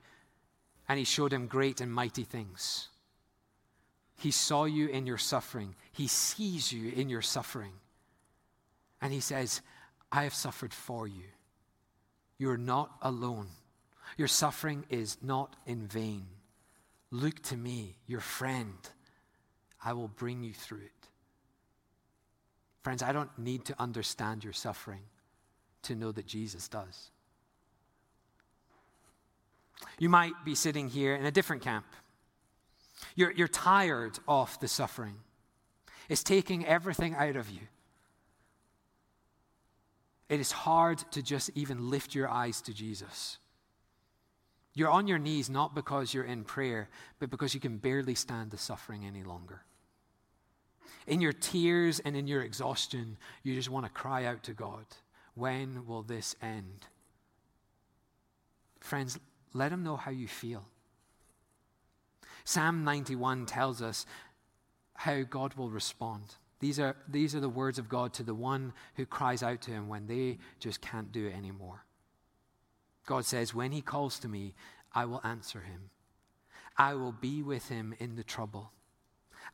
and 0.89 0.99
he 0.99 1.05
showed 1.05 1.33
him 1.33 1.47
great 1.47 1.81
and 1.81 1.93
mighty 1.93 2.25
things. 2.25 2.89
He 4.17 4.31
saw 4.31 4.65
you 4.65 4.89
in 4.89 5.07
your 5.07 5.19
suffering, 5.19 5.75
he 5.93 6.07
sees 6.07 6.73
you 6.73 6.91
in 6.93 7.09
your 7.09 7.23
suffering. 7.23 7.73
And 9.01 9.13
he 9.13 9.21
says, 9.21 9.61
I 10.11 10.25
have 10.25 10.35
suffered 10.35 10.75
for 10.75 11.07
you. 11.07 11.23
You're 12.37 12.57
not 12.57 12.91
alone. 13.03 13.47
Your 14.17 14.27
suffering 14.27 14.85
is 14.89 15.19
not 15.23 15.55
in 15.67 15.87
vain. 15.87 16.27
Look 17.11 17.41
to 17.45 17.57
me, 17.57 17.97
your 18.07 18.21
friend. 18.21 18.77
I 19.85 19.93
will 19.93 20.09
bring 20.09 20.43
you 20.43 20.53
through 20.53 20.79
it. 20.79 21.09
Friends, 22.83 23.03
I 23.03 23.13
don't 23.13 23.37
need 23.39 23.67
to 23.67 23.81
understand 23.81 24.43
your 24.43 24.53
suffering 24.53 25.03
to 25.83 25.95
know 25.95 26.13
that 26.13 26.27
Jesus 26.27 26.69
does. 26.69 27.11
You 29.99 30.09
might 30.09 30.33
be 30.45 30.55
sitting 30.55 30.89
here 30.89 31.15
in 31.15 31.27
a 31.27 31.31
different 31.31 31.63
camp. 31.63 31.87
You're, 33.15 33.33
you're 33.33 33.49
tired 33.49 34.19
of 34.27 34.59
the 34.61 34.69
suffering, 34.69 35.17
it's 36.09 36.23
taking 36.23 36.67
everything 36.67 37.15
out 37.15 37.37
of 37.37 37.51
you. 37.51 37.61
It 40.29 40.41
is 40.41 40.53
hard 40.53 40.99
to 41.13 41.23
just 41.23 41.51
even 41.55 41.89
lift 41.89 42.15
your 42.15 42.29
eyes 42.29 42.61
to 42.63 42.75
Jesus. 42.75 43.39
You're 44.75 44.91
on 44.91 45.09
your 45.09 45.19
knees 45.19 45.49
not 45.49 45.75
because 45.75 46.13
you're 46.13 46.25
in 46.25 46.45
prayer, 46.45 46.89
but 47.19 47.31
because 47.31 47.55
you 47.55 47.61
can 47.61 47.79
barely 47.79 48.15
stand 48.15 48.51
the 48.51 48.59
suffering 48.59 49.05
any 49.05 49.23
longer. 49.23 49.63
In 51.07 51.21
your 51.21 51.33
tears 51.33 51.99
and 52.01 52.15
in 52.15 52.27
your 52.27 52.43
exhaustion, 52.43 53.17
you 53.43 53.55
just 53.55 53.71
want 53.71 53.87
to 53.87 53.91
cry 53.91 54.27
out 54.27 54.43
to 54.45 54.53
God. 54.53 54.85
When 55.39 55.87
will 55.87 56.03
this 56.03 56.35
end? 56.43 56.87
Friends, 58.81 59.21
let 59.55 59.71
him 59.71 59.85
know 59.85 59.97
how 59.97 60.11
you 60.11 60.27
feel. 60.27 60.65
Psalm 62.45 62.83
91 62.83 63.47
tells 63.47 63.81
us 63.81 64.05
how 64.95 65.23
God 65.23 65.55
will 65.55 65.71
respond. 65.71 66.35
These 66.59 66.81
are, 66.81 66.97
these 67.07 67.37
are 67.37 67.41
the 67.41 67.49
words 67.49 67.79
of 67.79 67.89
God 67.89 68.13
to 68.15 68.25
the 68.25 68.35
one 68.35 68.73
who 68.97 69.07
cries 69.07 69.45
out 69.45 69.61
to 69.63 69.71
him 69.71 69.87
when 69.87 70.09
they 70.09 70.39
just 70.59 70.81
can't 70.81 71.13
do 71.13 71.27
it 71.27 71.37
anymore. 71.37 71.85
God 73.07 73.25
says, 73.25 73.55
When 73.55 73.71
he 73.71 73.81
calls 73.81 74.19
to 74.19 74.29
me, 74.29 74.55
I 74.93 75.05
will 75.05 75.21
answer 75.23 75.61
him. 75.61 75.91
I 76.77 76.95
will 76.95 77.13
be 77.13 77.45
with 77.45 77.69
him 77.69 77.95
in 78.01 78.17
the 78.17 78.25
trouble. 78.25 78.73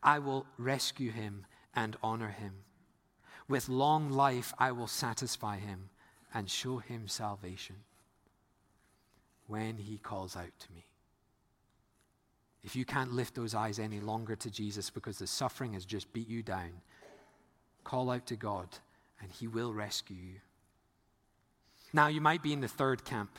I 0.02 0.18
will 0.18 0.46
rescue 0.56 1.12
him 1.12 1.44
and 1.74 1.96
honor 2.02 2.30
him. 2.30 2.64
With 3.48 3.68
long 3.68 4.10
life, 4.10 4.54
I 4.58 4.72
will 4.72 4.86
satisfy 4.86 5.58
him 5.58 5.90
and 6.32 6.48
show 6.48 6.78
him 6.78 7.08
salvation 7.08 7.76
when 9.46 9.76
he 9.76 9.98
calls 9.98 10.36
out 10.36 10.58
to 10.58 10.72
me. 10.72 10.86
If 12.62 12.74
you 12.74 12.86
can't 12.86 13.12
lift 13.12 13.34
those 13.34 13.54
eyes 13.54 13.78
any 13.78 14.00
longer 14.00 14.34
to 14.36 14.50
Jesus 14.50 14.88
because 14.88 15.18
the 15.18 15.26
suffering 15.26 15.74
has 15.74 15.84
just 15.84 16.12
beat 16.14 16.28
you 16.28 16.42
down, 16.42 16.72
call 17.84 18.10
out 18.10 18.26
to 18.28 18.36
God 18.36 18.68
and 19.20 19.30
he 19.30 19.46
will 19.46 19.74
rescue 19.74 20.16
you. 20.16 20.40
Now, 21.92 22.08
you 22.08 22.22
might 22.22 22.42
be 22.42 22.54
in 22.54 22.62
the 22.62 22.68
third 22.68 23.04
camp 23.04 23.38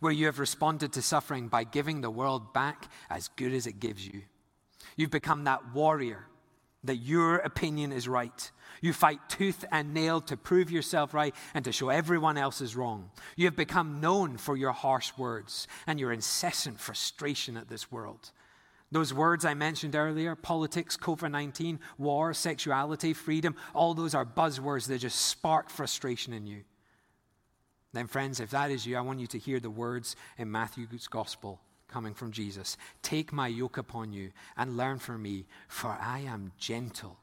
where 0.00 0.12
you 0.12 0.26
have 0.26 0.38
responded 0.38 0.92
to 0.92 1.02
suffering 1.02 1.48
by 1.48 1.64
giving 1.64 2.00
the 2.00 2.10
world 2.10 2.52
back 2.52 2.90
as 3.10 3.28
good 3.28 3.52
as 3.52 3.66
it 3.66 3.80
gives 3.80 4.06
you. 4.06 4.22
You've 4.96 5.10
become 5.10 5.44
that 5.44 5.74
warrior 5.74 6.26
that 6.88 6.96
your 6.96 7.36
opinion 7.36 7.92
is 7.92 8.08
right. 8.08 8.50
You 8.80 8.92
fight 8.92 9.20
tooth 9.28 9.64
and 9.70 9.92
nail 9.92 10.20
to 10.22 10.36
prove 10.36 10.70
yourself 10.70 11.12
right 11.12 11.34
and 11.52 11.64
to 11.64 11.72
show 11.72 11.90
everyone 11.90 12.38
else 12.38 12.60
is 12.60 12.76
wrong. 12.76 13.10
You 13.36 13.44
have 13.44 13.56
become 13.56 14.00
known 14.00 14.38
for 14.38 14.56
your 14.56 14.72
harsh 14.72 15.12
words 15.18 15.68
and 15.86 16.00
your 16.00 16.12
incessant 16.12 16.80
frustration 16.80 17.56
at 17.56 17.68
this 17.68 17.92
world. 17.92 18.30
Those 18.90 19.12
words 19.12 19.44
I 19.44 19.52
mentioned 19.52 19.94
earlier 19.94 20.34
politics, 20.34 20.96
COVID 20.96 21.30
19, 21.30 21.78
war, 21.98 22.32
sexuality, 22.32 23.12
freedom 23.12 23.54
all 23.74 23.92
those 23.92 24.14
are 24.14 24.24
buzzwords 24.24 24.86
that 24.88 24.98
just 24.98 25.20
spark 25.20 25.68
frustration 25.68 26.32
in 26.32 26.46
you. 26.46 26.62
Then, 27.92 28.06
friends, 28.06 28.40
if 28.40 28.50
that 28.50 28.70
is 28.70 28.86
you, 28.86 28.96
I 28.96 29.02
want 29.02 29.20
you 29.20 29.26
to 29.28 29.38
hear 29.38 29.60
the 29.60 29.70
words 29.70 30.16
in 30.38 30.50
Matthew's 30.50 31.06
gospel 31.08 31.60
coming 31.88 32.14
from 32.14 32.32
Jesus 32.32 32.76
Take 33.02 33.32
my 33.32 33.48
yoke 33.48 33.78
upon 33.78 34.12
you 34.12 34.30
and 34.56 34.76
learn 34.76 34.98
from 34.98 35.22
me, 35.22 35.46
for 35.68 35.96
I 36.00 36.20
am 36.20 36.52
gentle 36.58 37.18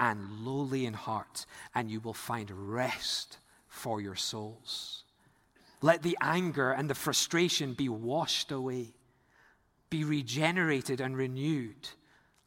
and 0.00 0.40
lowly 0.40 0.86
in 0.86 0.94
heart, 0.94 1.46
and 1.74 1.90
you 1.90 2.00
will 2.00 2.14
find 2.14 2.50
rest 2.50 3.38
for 3.68 4.00
your 4.00 4.14
souls. 4.14 5.04
Let 5.80 6.02
the 6.02 6.18
anger 6.20 6.72
and 6.72 6.90
the 6.90 6.94
frustration 6.94 7.74
be 7.74 7.88
washed 7.88 8.50
away, 8.50 8.94
be 9.90 10.04
regenerated 10.04 11.00
and 11.00 11.16
renewed. 11.16 11.88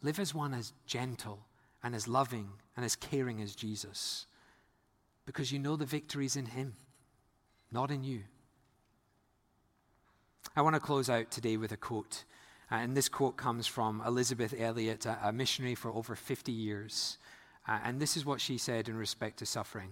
Live 0.01 0.19
as 0.19 0.33
one 0.33 0.53
as 0.53 0.73
gentle 0.85 1.45
and 1.83 1.95
as 1.95 2.07
loving 2.07 2.49
and 2.75 2.85
as 2.85 2.95
caring 2.95 3.41
as 3.41 3.55
Jesus, 3.55 4.25
because 5.25 5.51
you 5.51 5.59
know 5.59 5.75
the 5.75 5.85
victory 5.85 6.25
is 6.25 6.35
in 6.35 6.47
Him, 6.47 6.75
not 7.71 7.91
in 7.91 8.03
you. 8.03 8.23
I 10.53 10.61
want 10.61 10.75
to 10.75 10.81
close 10.81 11.09
out 11.09 11.31
today 11.31 11.55
with 11.55 11.71
a 11.71 11.77
quote. 11.77 12.25
And 12.69 12.95
this 12.95 13.07
quote 13.07 13.37
comes 13.37 13.67
from 13.67 14.01
Elisabeth 14.05 14.53
Elliot, 14.57 15.05
a 15.05 15.31
missionary 15.31 15.75
for 15.75 15.91
over 15.91 16.15
50 16.15 16.51
years. 16.51 17.17
Uh, 17.67 17.79
and 17.83 18.01
this 18.01 18.17
is 18.17 18.25
what 18.25 18.41
she 18.41 18.57
said 18.57 18.89
in 18.89 18.97
respect 18.97 19.39
to 19.39 19.45
suffering. 19.45 19.91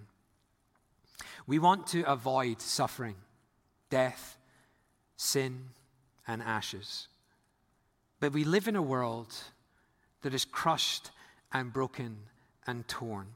We 1.47 1.60
want 1.60 1.88
to 1.88 2.03
avoid 2.03 2.62
suffering, 2.62 3.16
death, 3.89 4.38
sin, 5.16 5.70
and 6.28 6.41
ashes. 6.41 7.07
But 8.20 8.34
we 8.34 8.43
live 8.43 8.68
in 8.68 8.76
a 8.76 8.82
world 8.82 9.34
that 10.24 10.34
is 10.34 10.43
crushed 10.43 11.12
and 11.53 11.72
broken 11.72 12.18
and 12.68 12.88
torn, 12.88 13.28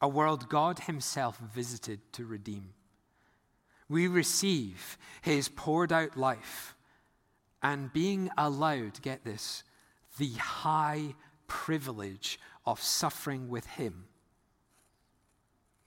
a 0.00 0.08
world 0.08 0.48
God 0.48 0.80
Himself 0.80 1.38
visited 1.38 2.00
to 2.12 2.24
redeem. 2.24 2.70
We 3.88 4.08
receive 4.08 4.98
His 5.22 5.48
poured 5.48 5.92
out 5.92 6.16
life 6.16 6.74
and 7.62 7.92
being 7.92 8.30
allowed, 8.36 9.00
get 9.02 9.24
this, 9.24 9.62
the 10.18 10.32
high 10.32 11.14
privilege 11.46 12.38
of 12.64 12.82
suffering 12.82 13.48
with 13.48 13.66
Him, 13.66 14.06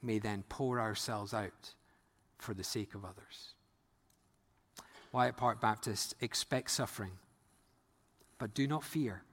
may 0.01 0.19
then 0.19 0.43
pour 0.47 0.79
ourselves 0.79 1.33
out 1.33 1.73
for 2.37 2.53
the 2.53 2.63
sake 2.63 2.95
of 2.95 3.03
others. 3.03 3.53
Wyatt 5.11 5.37
Park 5.37 5.59
Baptist, 5.59 6.15
expect 6.21 6.71
suffering, 6.71 7.11
but 8.37 8.53
do 8.53 8.67
not 8.67 8.83
fear. 8.83 9.23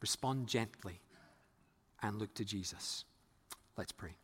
Respond 0.00 0.46
gently 0.46 1.00
and 2.02 2.18
look 2.18 2.34
to 2.34 2.44
Jesus. 2.44 3.04
Let's 3.76 3.92
pray. 3.92 4.16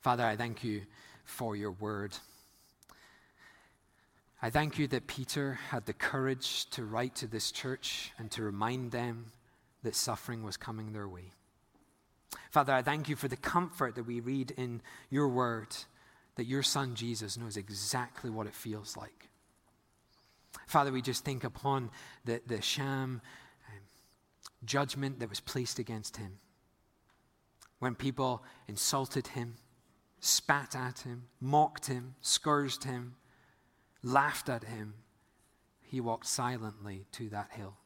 Father, 0.00 0.24
I 0.24 0.36
thank 0.36 0.62
you 0.62 0.82
for 1.30 1.56
your 1.56 1.70
word. 1.70 2.16
I 4.42 4.50
thank 4.50 4.78
you 4.78 4.86
that 4.88 5.06
Peter 5.06 5.58
had 5.68 5.86
the 5.86 5.92
courage 5.92 6.66
to 6.70 6.84
write 6.84 7.14
to 7.16 7.26
this 7.26 7.52
church 7.52 8.12
and 8.18 8.30
to 8.32 8.42
remind 8.42 8.90
them 8.90 9.32
that 9.82 9.94
suffering 9.94 10.42
was 10.42 10.56
coming 10.56 10.92
their 10.92 11.08
way. 11.08 11.32
Father, 12.50 12.72
I 12.72 12.82
thank 12.82 13.08
you 13.08 13.16
for 13.16 13.28
the 13.28 13.36
comfort 13.36 13.94
that 13.94 14.06
we 14.06 14.20
read 14.20 14.52
in 14.52 14.82
your 15.10 15.28
word 15.28 15.68
that 16.36 16.46
your 16.46 16.62
son 16.62 16.94
Jesus 16.94 17.36
knows 17.36 17.56
exactly 17.56 18.30
what 18.30 18.46
it 18.46 18.54
feels 18.54 18.96
like. 18.96 19.28
Father, 20.66 20.92
we 20.92 21.02
just 21.02 21.24
think 21.24 21.44
upon 21.44 21.90
the, 22.24 22.40
the 22.46 22.62
sham 22.62 23.20
um, 23.68 23.74
judgment 24.64 25.20
that 25.20 25.28
was 25.28 25.40
placed 25.40 25.78
against 25.78 26.16
him. 26.16 26.38
When 27.78 27.94
people 27.94 28.42
insulted 28.68 29.28
him, 29.28 29.56
spat 30.20 30.76
at 30.76 31.00
him, 31.00 31.24
mocked 31.40 31.86
him, 31.86 32.14
scourged 32.20 32.84
him, 32.84 33.16
laughed 34.02 34.48
at 34.48 34.64
him, 34.64 34.94
he 35.80 36.00
walked 36.00 36.26
silently 36.26 37.06
to 37.12 37.28
that 37.30 37.48
hill. 37.50 37.76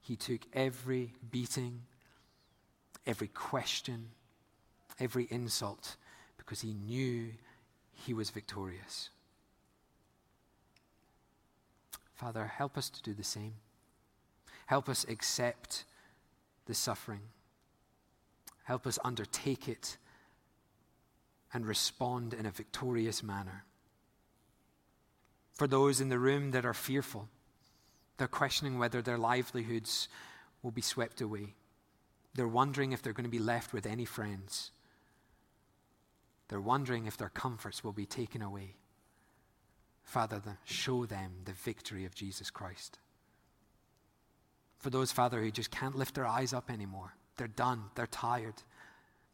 He 0.00 0.16
took 0.16 0.42
every 0.52 1.14
beating, 1.30 1.82
every 3.06 3.28
question, 3.28 4.10
every 5.00 5.26
insult, 5.30 5.96
because 6.36 6.60
he 6.60 6.74
knew 6.74 7.30
he 7.92 8.12
was 8.12 8.30
victorious. 8.30 9.10
Father, 12.14 12.46
help 12.46 12.76
us 12.76 12.90
to 12.90 13.02
do 13.02 13.14
the 13.14 13.24
same. 13.24 13.54
Help 14.66 14.88
us 14.88 15.06
accept 15.08 15.84
the 16.66 16.74
suffering. 16.74 17.20
Help 18.64 18.86
us 18.86 18.98
undertake 19.04 19.68
it 19.68 19.96
and 21.52 21.66
respond 21.66 22.34
in 22.34 22.46
a 22.46 22.50
victorious 22.50 23.22
manner. 23.22 23.64
For 25.52 25.66
those 25.66 26.00
in 26.00 26.08
the 26.08 26.18
room 26.18 26.52
that 26.52 26.66
are 26.66 26.74
fearful, 26.74 27.28
they're 28.16 28.28
questioning 28.28 28.78
whether 28.78 29.00
their 29.02 29.18
livelihoods 29.18 30.08
will 30.62 30.70
be 30.70 30.82
swept 30.82 31.20
away. 31.20 31.54
They're 32.34 32.46
wondering 32.46 32.92
if 32.92 33.02
they're 33.02 33.12
going 33.12 33.24
to 33.24 33.30
be 33.30 33.38
left 33.38 33.72
with 33.72 33.86
any 33.86 34.04
friends. 34.04 34.70
They're 36.48 36.60
wondering 36.60 37.06
if 37.06 37.16
their 37.16 37.28
comforts 37.28 37.82
will 37.82 37.92
be 37.92 38.06
taken 38.06 38.42
away. 38.42 38.76
Father, 40.04 40.40
show 40.64 41.06
them 41.06 41.32
the 41.44 41.52
victory 41.52 42.04
of 42.04 42.14
Jesus 42.14 42.50
Christ. 42.50 42.98
For 44.78 44.90
those, 44.90 45.12
Father, 45.12 45.40
who 45.40 45.50
just 45.50 45.70
can't 45.70 45.96
lift 45.96 46.14
their 46.14 46.26
eyes 46.26 46.52
up 46.52 46.70
anymore, 46.70 47.14
they're 47.36 47.48
done, 47.48 47.84
they're 47.94 48.06
tired, 48.06 48.54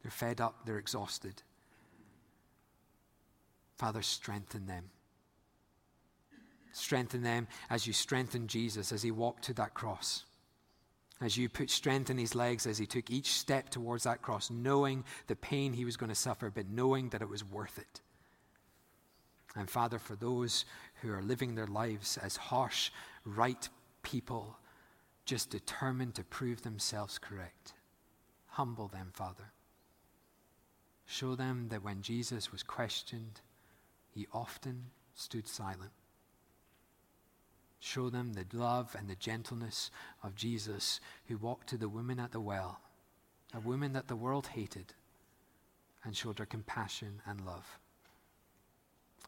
they're 0.02 0.10
fed 0.10 0.40
up, 0.40 0.66
they're 0.66 0.78
exhausted. 0.78 1.42
Father, 3.84 4.00
strengthen 4.00 4.64
them. 4.64 4.84
Strengthen 6.72 7.22
them 7.22 7.46
as 7.68 7.86
you 7.86 7.92
strengthen 7.92 8.48
Jesus 8.48 8.92
as 8.92 9.02
he 9.02 9.10
walked 9.10 9.44
to 9.44 9.52
that 9.52 9.74
cross. 9.74 10.24
As 11.20 11.36
you 11.36 11.50
put 11.50 11.68
strength 11.68 12.08
in 12.08 12.16
his 12.16 12.34
legs 12.34 12.66
as 12.66 12.78
he 12.78 12.86
took 12.86 13.10
each 13.10 13.32
step 13.32 13.68
towards 13.68 14.04
that 14.04 14.22
cross, 14.22 14.48
knowing 14.50 15.04
the 15.26 15.36
pain 15.36 15.74
he 15.74 15.84
was 15.84 15.98
going 15.98 16.08
to 16.08 16.14
suffer, 16.14 16.48
but 16.48 16.70
knowing 16.70 17.10
that 17.10 17.20
it 17.20 17.28
was 17.28 17.44
worth 17.44 17.76
it. 17.76 18.00
And 19.54 19.68
Father, 19.68 19.98
for 19.98 20.16
those 20.16 20.64
who 21.02 21.12
are 21.12 21.20
living 21.20 21.54
their 21.54 21.66
lives 21.66 22.16
as 22.16 22.38
harsh, 22.38 22.90
right 23.26 23.68
people, 24.02 24.56
just 25.26 25.50
determined 25.50 26.14
to 26.14 26.24
prove 26.24 26.62
themselves 26.62 27.18
correct, 27.18 27.74
humble 28.46 28.88
them, 28.88 29.10
Father. 29.12 29.52
Show 31.04 31.34
them 31.34 31.66
that 31.68 31.84
when 31.84 32.00
Jesus 32.00 32.50
was 32.50 32.62
questioned, 32.62 33.42
he 34.14 34.26
often 34.32 34.86
stood 35.14 35.48
silent. 35.48 35.90
Show 37.80 38.08
them 38.08 38.32
the 38.32 38.46
love 38.56 38.94
and 38.98 39.08
the 39.08 39.16
gentleness 39.16 39.90
of 40.22 40.36
Jesus 40.36 41.00
who 41.26 41.36
walked 41.36 41.68
to 41.68 41.76
the 41.76 41.88
woman 41.88 42.20
at 42.20 42.32
the 42.32 42.40
well, 42.40 42.80
a 43.52 43.60
woman 43.60 43.92
that 43.92 44.08
the 44.08 44.16
world 44.16 44.46
hated, 44.46 44.94
and 46.04 46.16
showed 46.16 46.38
her 46.38 46.46
compassion 46.46 47.20
and 47.26 47.44
love. 47.44 47.78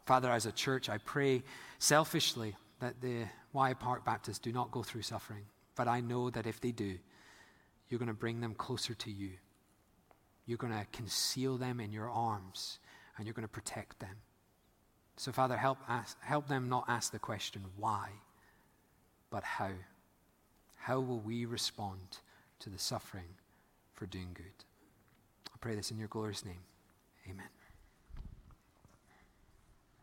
Father, 0.06 0.30
as 0.30 0.46
a 0.46 0.52
church, 0.52 0.88
I 0.88 0.98
pray 0.98 1.42
selfishly 1.78 2.54
that 2.80 3.00
the 3.00 3.24
Wyatt 3.52 3.80
Park 3.80 4.04
Baptists 4.04 4.38
do 4.38 4.52
not 4.52 4.70
go 4.70 4.82
through 4.82 5.02
suffering, 5.02 5.44
but 5.74 5.88
I 5.88 6.00
know 6.00 6.30
that 6.30 6.46
if 6.46 6.60
they 6.60 6.70
do, 6.70 6.96
you're 7.88 7.98
going 7.98 8.08
to 8.08 8.14
bring 8.14 8.40
them 8.40 8.54
closer 8.54 8.94
to 8.94 9.10
you. 9.10 9.30
You're 10.46 10.58
going 10.58 10.72
to 10.72 10.86
conceal 10.92 11.56
them 11.56 11.80
in 11.80 11.92
your 11.92 12.08
arms, 12.08 12.78
and 13.16 13.26
you're 13.26 13.34
going 13.34 13.42
to 13.42 13.48
protect 13.48 13.98
them. 13.98 14.16
So, 15.16 15.32
Father, 15.32 15.56
help, 15.56 15.78
ask, 15.88 16.20
help 16.22 16.46
them 16.46 16.68
not 16.68 16.84
ask 16.88 17.10
the 17.10 17.18
question, 17.18 17.62
why? 17.76 18.10
but 19.30 19.44
how. 19.44 19.70
How 20.76 21.00
will 21.00 21.18
we 21.18 21.46
respond 21.46 22.18
to 22.60 22.70
the 22.70 22.78
suffering 22.78 23.34
for 23.94 24.06
doing 24.06 24.28
good? 24.34 24.64
I 25.52 25.56
pray 25.60 25.74
this 25.74 25.90
in 25.90 25.98
your 25.98 26.08
glorious 26.08 26.44
name. 26.44 26.62
Amen. 27.28 27.48